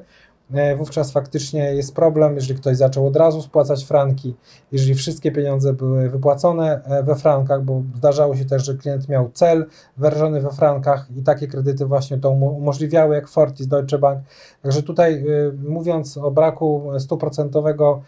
[0.76, 4.36] wówczas faktycznie jest problem, jeżeli ktoś zaczął od razu spłacać franki,
[4.72, 9.30] jeżeli wszystkie pieniądze były wypłacone e, we frankach, bo zdarzało się też, że klient miał
[9.30, 9.66] cel
[9.96, 14.22] wyrażony we frankach i takie kredyty właśnie to umożliwiały, jak Fortis, Deutsche Bank.
[14.62, 15.24] Także tutaj e,
[15.68, 18.02] mówiąc o braku stuprocentowego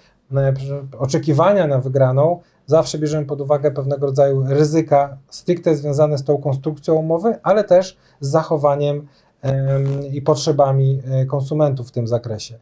[0.99, 6.95] oczekiwania na wygraną, zawsze bierzemy pod uwagę pewnego rodzaju ryzyka stricte związane z tą konstrukcją
[6.95, 9.07] umowy, ale też z zachowaniem
[10.13, 12.59] i potrzebami e, konsumentów w tym zakresie.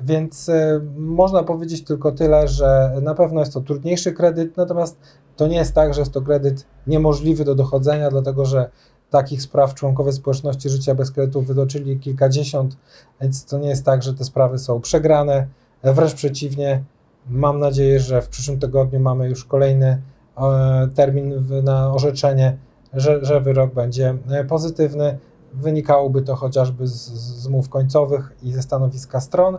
[0.00, 4.98] Więc e, można powiedzieć tylko tyle, że na pewno jest to trudniejszy kredyt, natomiast
[5.36, 8.70] to nie jest tak, że jest to kredyt niemożliwy do dochodzenia, dlatego że
[9.10, 12.76] takich spraw członkowie społeczności życia bez kredytów wydoczyli kilkadziesiąt,
[13.20, 15.46] więc to nie jest tak, że te sprawy są przegrane.
[15.82, 16.84] Wręcz przeciwnie,
[17.28, 20.02] mam nadzieję, że w przyszłym tygodniu mamy już kolejny
[20.38, 22.56] e, termin na orzeczenie,
[22.92, 24.14] że, że wyrok będzie
[24.48, 25.18] pozytywny.
[25.54, 27.10] Wynikałoby to chociażby z,
[27.42, 29.58] z mów końcowych i ze stanowiska stron.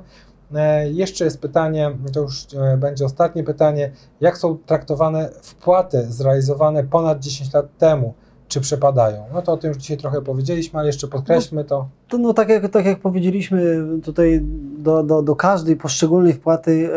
[0.91, 2.47] Jeszcze jest pytanie, to już
[2.77, 3.91] będzie ostatnie pytanie,
[4.21, 8.13] jak są traktowane wpłaty zrealizowane ponad 10 lat temu?
[8.47, 9.23] czy przepadają.
[9.33, 11.87] No to o tym już dzisiaj trochę powiedzieliśmy, ale jeszcze podkreślmy to.
[12.07, 14.41] to no tak jak, tak jak powiedzieliśmy, tutaj
[14.77, 16.89] do, do, do każdej poszczególnej wpłaty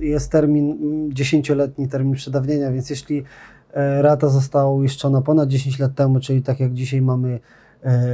[0.00, 0.78] jest termin,
[1.14, 3.24] 10-letni termin przedawnienia, więc jeśli
[3.72, 7.63] e, rata została uiszczona ponad 10 lat temu, czyli tak jak dzisiaj mamy E,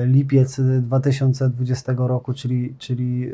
[0.05, 3.33] lipiec 2020 roku, czyli, czyli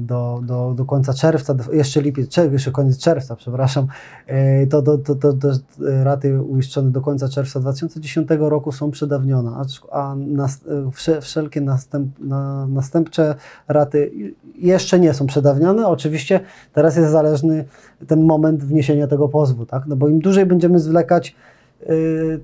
[0.00, 3.86] do, do, do końca czerwca, jeszcze lipiec, jeszcze koniec czerwca, przepraszam,
[4.26, 5.48] e, to, to, to, to, to
[5.78, 9.50] raty uiszczone do końca czerwca 2010 roku są przedawnione,
[9.92, 10.60] a nas,
[11.08, 13.34] e, wszelkie następ, na, następcze
[13.68, 14.10] raty
[14.58, 15.86] jeszcze nie są przedawnione.
[15.86, 16.40] Oczywiście
[16.72, 17.64] teraz jest zależny
[18.06, 19.86] ten moment wniesienia tego pozwu, tak?
[19.86, 21.36] no bo im dłużej będziemy zwlekać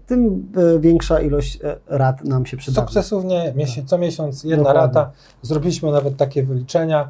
[0.06, 2.80] tym y, większa ilość y, rat nam się przyda.
[2.80, 3.54] Sukcesywnie,
[3.86, 4.80] co miesiąc jedna Dokładnie.
[4.80, 5.10] rata.
[5.42, 7.08] Zrobiliśmy nawet takie wyliczenia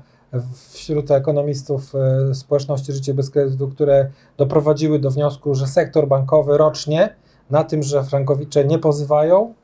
[0.70, 1.93] wśród ekonomistów
[2.32, 7.15] społeczności Życie bez kredytu, które doprowadziły do wniosku, że sektor bankowy rocznie
[7.51, 9.55] na tym, że frankowicze nie pozywają,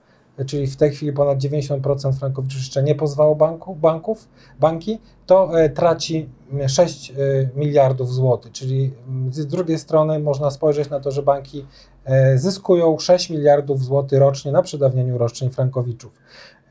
[0.46, 4.28] czyli w tej chwili ponad 90% frankowiczów jeszcze nie pozwało banku, banków,
[4.60, 6.28] banki, to e, traci
[6.66, 7.14] 6 e,
[7.56, 8.92] miliardów złotych, czyli
[9.30, 11.66] z drugiej strony można spojrzeć na to, że banki
[12.04, 16.12] e, zyskują 6 miliardów złotych rocznie na przedawnieniu roszczeń frankowiczów.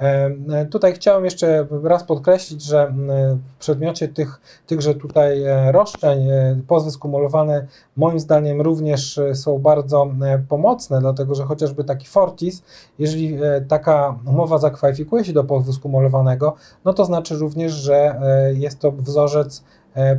[0.01, 2.93] E, tutaj chciałem jeszcze raz podkreślić, że
[3.35, 7.67] w przedmiocie tych, tychże tutaj e, roszczeń e, pozwy skumulowane
[7.97, 10.07] moim zdaniem również są bardzo
[10.49, 12.63] pomocne, dlatego że chociażby taki Fortis,
[12.99, 16.55] jeżeli taka umowa zakwalifikuje się do pozwu skumulowanego,
[16.85, 18.21] no to znaczy również, że
[18.53, 19.63] jest to wzorzec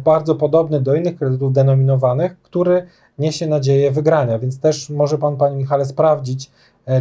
[0.05, 2.87] bardzo podobny do innych kredytów denominowanych, który
[3.19, 6.51] niesie nadzieję wygrania, więc też może Pan, Panie Michale, sprawdzić,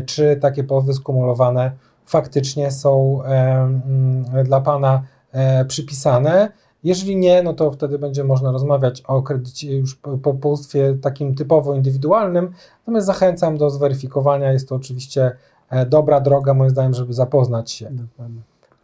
[0.06, 1.72] czy takie pozwy skumulowane
[2.12, 6.52] faktycznie są mm, dla Pana e, przypisane.
[6.84, 11.36] Jeżeli nie, no to wtedy będzie można rozmawiać o kredycie już po, po połóstwie takim
[11.36, 12.52] typowo indywidualnym.
[12.80, 14.52] Natomiast zachęcam do zweryfikowania.
[14.52, 15.32] Jest to oczywiście
[15.70, 17.92] e, dobra droga, moim zdaniem, żeby zapoznać się.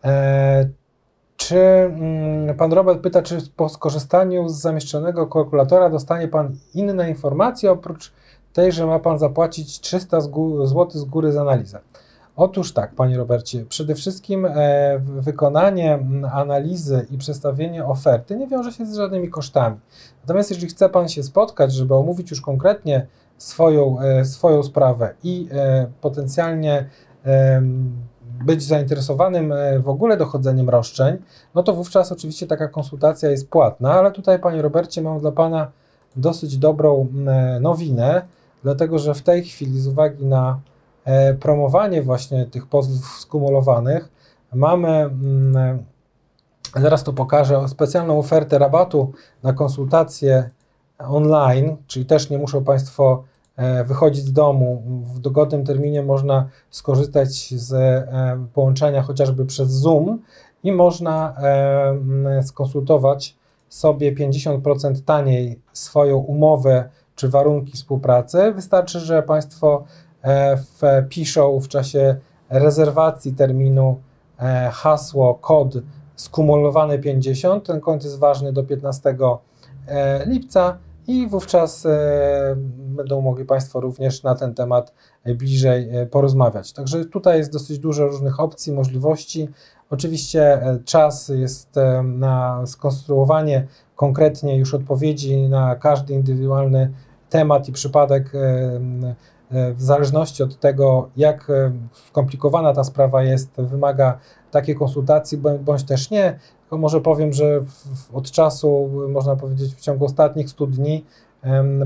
[0.03, 0.69] E,
[1.37, 7.71] czy mm, pan Robert pyta, czy po skorzystaniu z zamieszczonego kalkulatora dostanie pan inne informacje
[7.71, 8.13] oprócz
[8.53, 11.79] tej, że ma pan zapłacić 300 zł z góry za analizę?
[12.37, 15.99] Otóż tak, Panie Robercie, przede wszystkim e, wykonanie
[16.33, 19.77] analizy i przedstawienie oferty nie wiąże się z żadnymi kosztami.
[20.21, 23.07] Natomiast jeżeli chce Pan się spotkać, żeby omówić już konkretnie
[23.37, 26.89] swoją, e, swoją sprawę i e, potencjalnie
[28.45, 31.17] być zainteresowanym w ogóle dochodzeniem roszczeń,
[31.55, 35.71] no to wówczas oczywiście taka konsultacja jest płatna, ale tutaj, Panie Robercie, mam dla Pana
[36.15, 37.07] dosyć dobrą
[37.61, 38.21] nowinę,
[38.63, 40.59] dlatego że w tej chwili z uwagi na
[41.39, 44.09] promowanie właśnie tych pozwów skumulowanych.
[44.53, 45.83] Mamy, mm,
[46.75, 49.11] zaraz to pokażę, specjalną ofertę rabatu
[49.43, 50.49] na konsultacje
[50.99, 53.23] online, czyli też nie muszą Państwo
[53.55, 54.83] e, wychodzić z domu.
[55.13, 60.21] W dogodnym terminie można skorzystać z e, połączenia chociażby przez Zoom
[60.63, 63.35] i można mm, skonsultować
[63.69, 68.51] sobie 50% taniej swoją umowę czy warunki współpracy.
[68.51, 70.06] Wystarczy, że Państwo E,
[70.57, 72.15] wpiszą w czasie
[72.49, 73.99] rezerwacji terminu
[74.39, 75.73] e, hasło, kod
[76.15, 77.67] skumulowany 50.
[77.67, 79.17] Ten kod jest ważny do 15
[79.87, 80.77] e, lipca
[81.07, 81.87] i wówczas
[82.77, 84.93] będą mogli Państwo również na ten temat
[85.25, 86.73] bliżej porozmawiać.
[86.73, 89.49] Także tutaj jest dosyć dużo różnych opcji, możliwości.
[89.89, 96.91] Oczywiście czas jest na skonstruowanie konkretnie już odpowiedzi na każdy indywidualny
[97.29, 99.15] temat i przypadek E,
[99.51, 101.71] w zależności od tego, jak e,
[102.07, 104.17] skomplikowana ta sprawa jest, wymaga
[104.51, 106.39] takiej konsultacji, bądź też nie.
[106.61, 107.61] Tylko może powiem, że
[108.13, 111.05] od czasu, można powiedzieć, w ciągu ostatnich 100 dni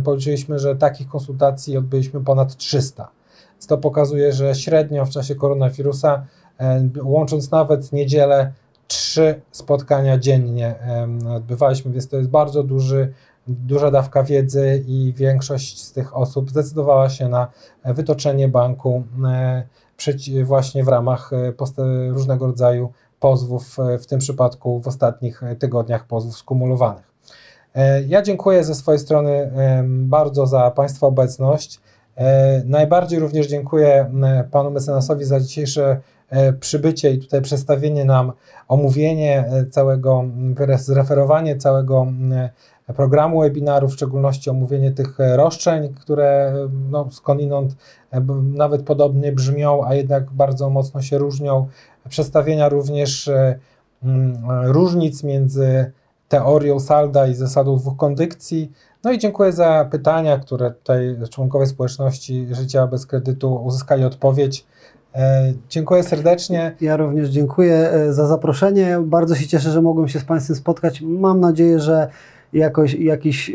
[0.04, 3.12] policzyliśmy, że takich konsultacji odbyliśmy ponad 300.
[3.52, 6.26] Więc to pokazuje, że średnio w czasie koronawirusa,
[7.04, 8.52] łącząc nawet niedzielę,
[8.88, 10.76] trzy spotkania dziennie
[11.36, 13.14] odbywaliśmy, więc to jest bardzo duży
[13.48, 17.48] duża dawka wiedzy i większość z tych osób zdecydowała się na
[17.86, 19.64] wytoczenie banku e,
[20.44, 21.52] właśnie w ramach e,
[22.10, 27.12] różnego rodzaju pozwów, e, w tym przypadku w ostatnich tygodniach pozwów skumulowanych.
[28.08, 29.52] Ja dziękuję ze swojej strony
[29.88, 31.80] bardzo za Państwa obecność.
[32.66, 34.12] Najbardziej również dziękuję
[34.52, 36.02] Panu mecenasowi za dzisiejsze
[36.60, 38.32] przybycie i tutaj przedstawienie nam,
[38.68, 40.24] omówienie całego,
[40.78, 42.08] zreferowanie całego
[42.95, 47.76] programu webinaru, w szczególności omówienie tych e, roszczeń, które e, no, skądinąd
[48.12, 48.22] e,
[48.53, 51.68] nawet podobnie brzmią, a jednak bardzo mocno się różnią.
[52.10, 53.30] Przedstawienia również
[54.64, 55.91] różnic między
[56.30, 58.72] teorią salda i zasadą dwóch kondykcji.
[59.03, 64.66] No i dziękuję za pytania, które tutaj członkowie społeczności Życia bez kredytu uzyskali odpowiedź.
[65.70, 66.76] Dziękuję serdecznie.
[66.82, 68.99] Ja również dziękuję za zaproszenie.
[69.03, 71.02] Bardzo się cieszę, że mogłem się z Państwem spotkać.
[71.02, 72.10] Mam nadzieję, że
[72.53, 73.52] jakoś, jakiś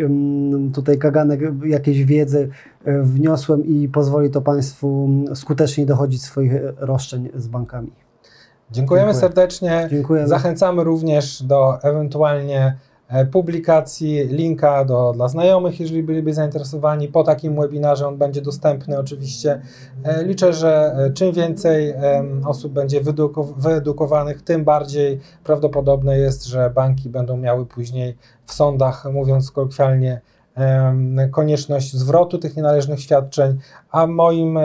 [0.75, 2.49] tutaj kaganek, jakiejś wiedzy
[2.85, 7.91] e, wniosłem i pozwoli to Państwu skutecznie dochodzić swoich roszczeń z bankami.
[8.71, 9.21] Dziękujemy Dziękuję.
[9.21, 9.89] serdecznie.
[9.91, 10.29] Dziękujemy.
[10.29, 12.77] Zachęcamy również do ewentualnie E,
[13.33, 17.09] publikacji, linka do, dla znajomych, jeżeli byliby zainteresowani.
[17.09, 19.61] Po takim webinarze on będzie dostępny oczywiście.
[20.05, 21.95] E, liczę, że e, czym więcej
[22.47, 23.01] osób będzie
[23.57, 28.17] wyedukowanych, tym bardziej prawdopodobne jest, że banki będą miały później
[28.47, 30.21] w sądach, mówiąc kolokwialnie,
[31.31, 33.59] konieczność zwrotu tych nienależnych świadczeń,
[33.91, 34.59] a moim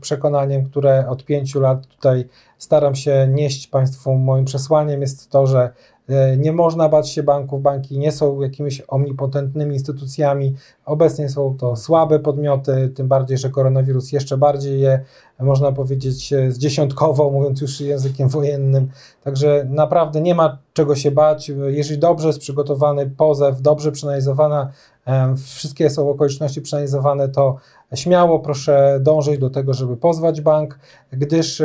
[0.00, 5.70] przekonaniem, które od pięciu lat tutaj staram się nieść Państwu moim przesłaniem, jest to, że
[5.93, 5.93] E,
[6.38, 7.62] nie można bać się banków.
[7.62, 10.54] Banki nie są jakimiś omnipotentnymi instytucjami.
[10.84, 15.00] Obecnie są to słabe podmioty, tym bardziej, że koronawirus jeszcze bardziej je,
[15.40, 18.90] można powiedzieć, e, zdziesiątkował, mówiąc już językiem wojennym.
[19.24, 21.52] Także naprawdę nie ma czego się bać.
[21.66, 24.70] Jeżeli dobrze jest przygotowany pozew, dobrze przeanalizowana,
[25.06, 27.56] e, wszystkie są okoliczności przeanalizowane, to
[27.94, 30.78] śmiało proszę dążyć do tego, żeby pozwać bank,
[31.12, 31.62] gdyż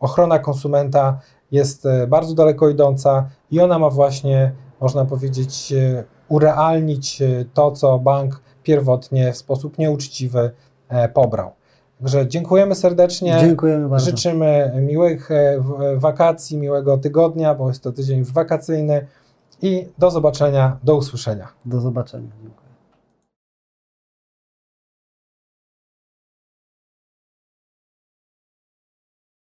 [0.00, 1.20] ochrona konsumenta
[1.52, 7.72] jest e, bardzo daleko idąca i ona ma właśnie, można powiedzieć, e, urealnić e, to,
[7.72, 10.50] co bank pierwotnie w sposób nieuczciwy
[11.14, 11.50] pobrał.
[11.98, 13.36] Także dziękujemy serdecznie.
[13.40, 14.06] Dziękujemy bardzo.
[14.06, 15.28] Życzymy miłych
[15.96, 19.06] wakacji, miłego tygodnia, bo jest to tydzień już wakacyjny
[19.62, 21.48] i do zobaczenia, do usłyszenia.
[21.64, 22.28] Do zobaczenia.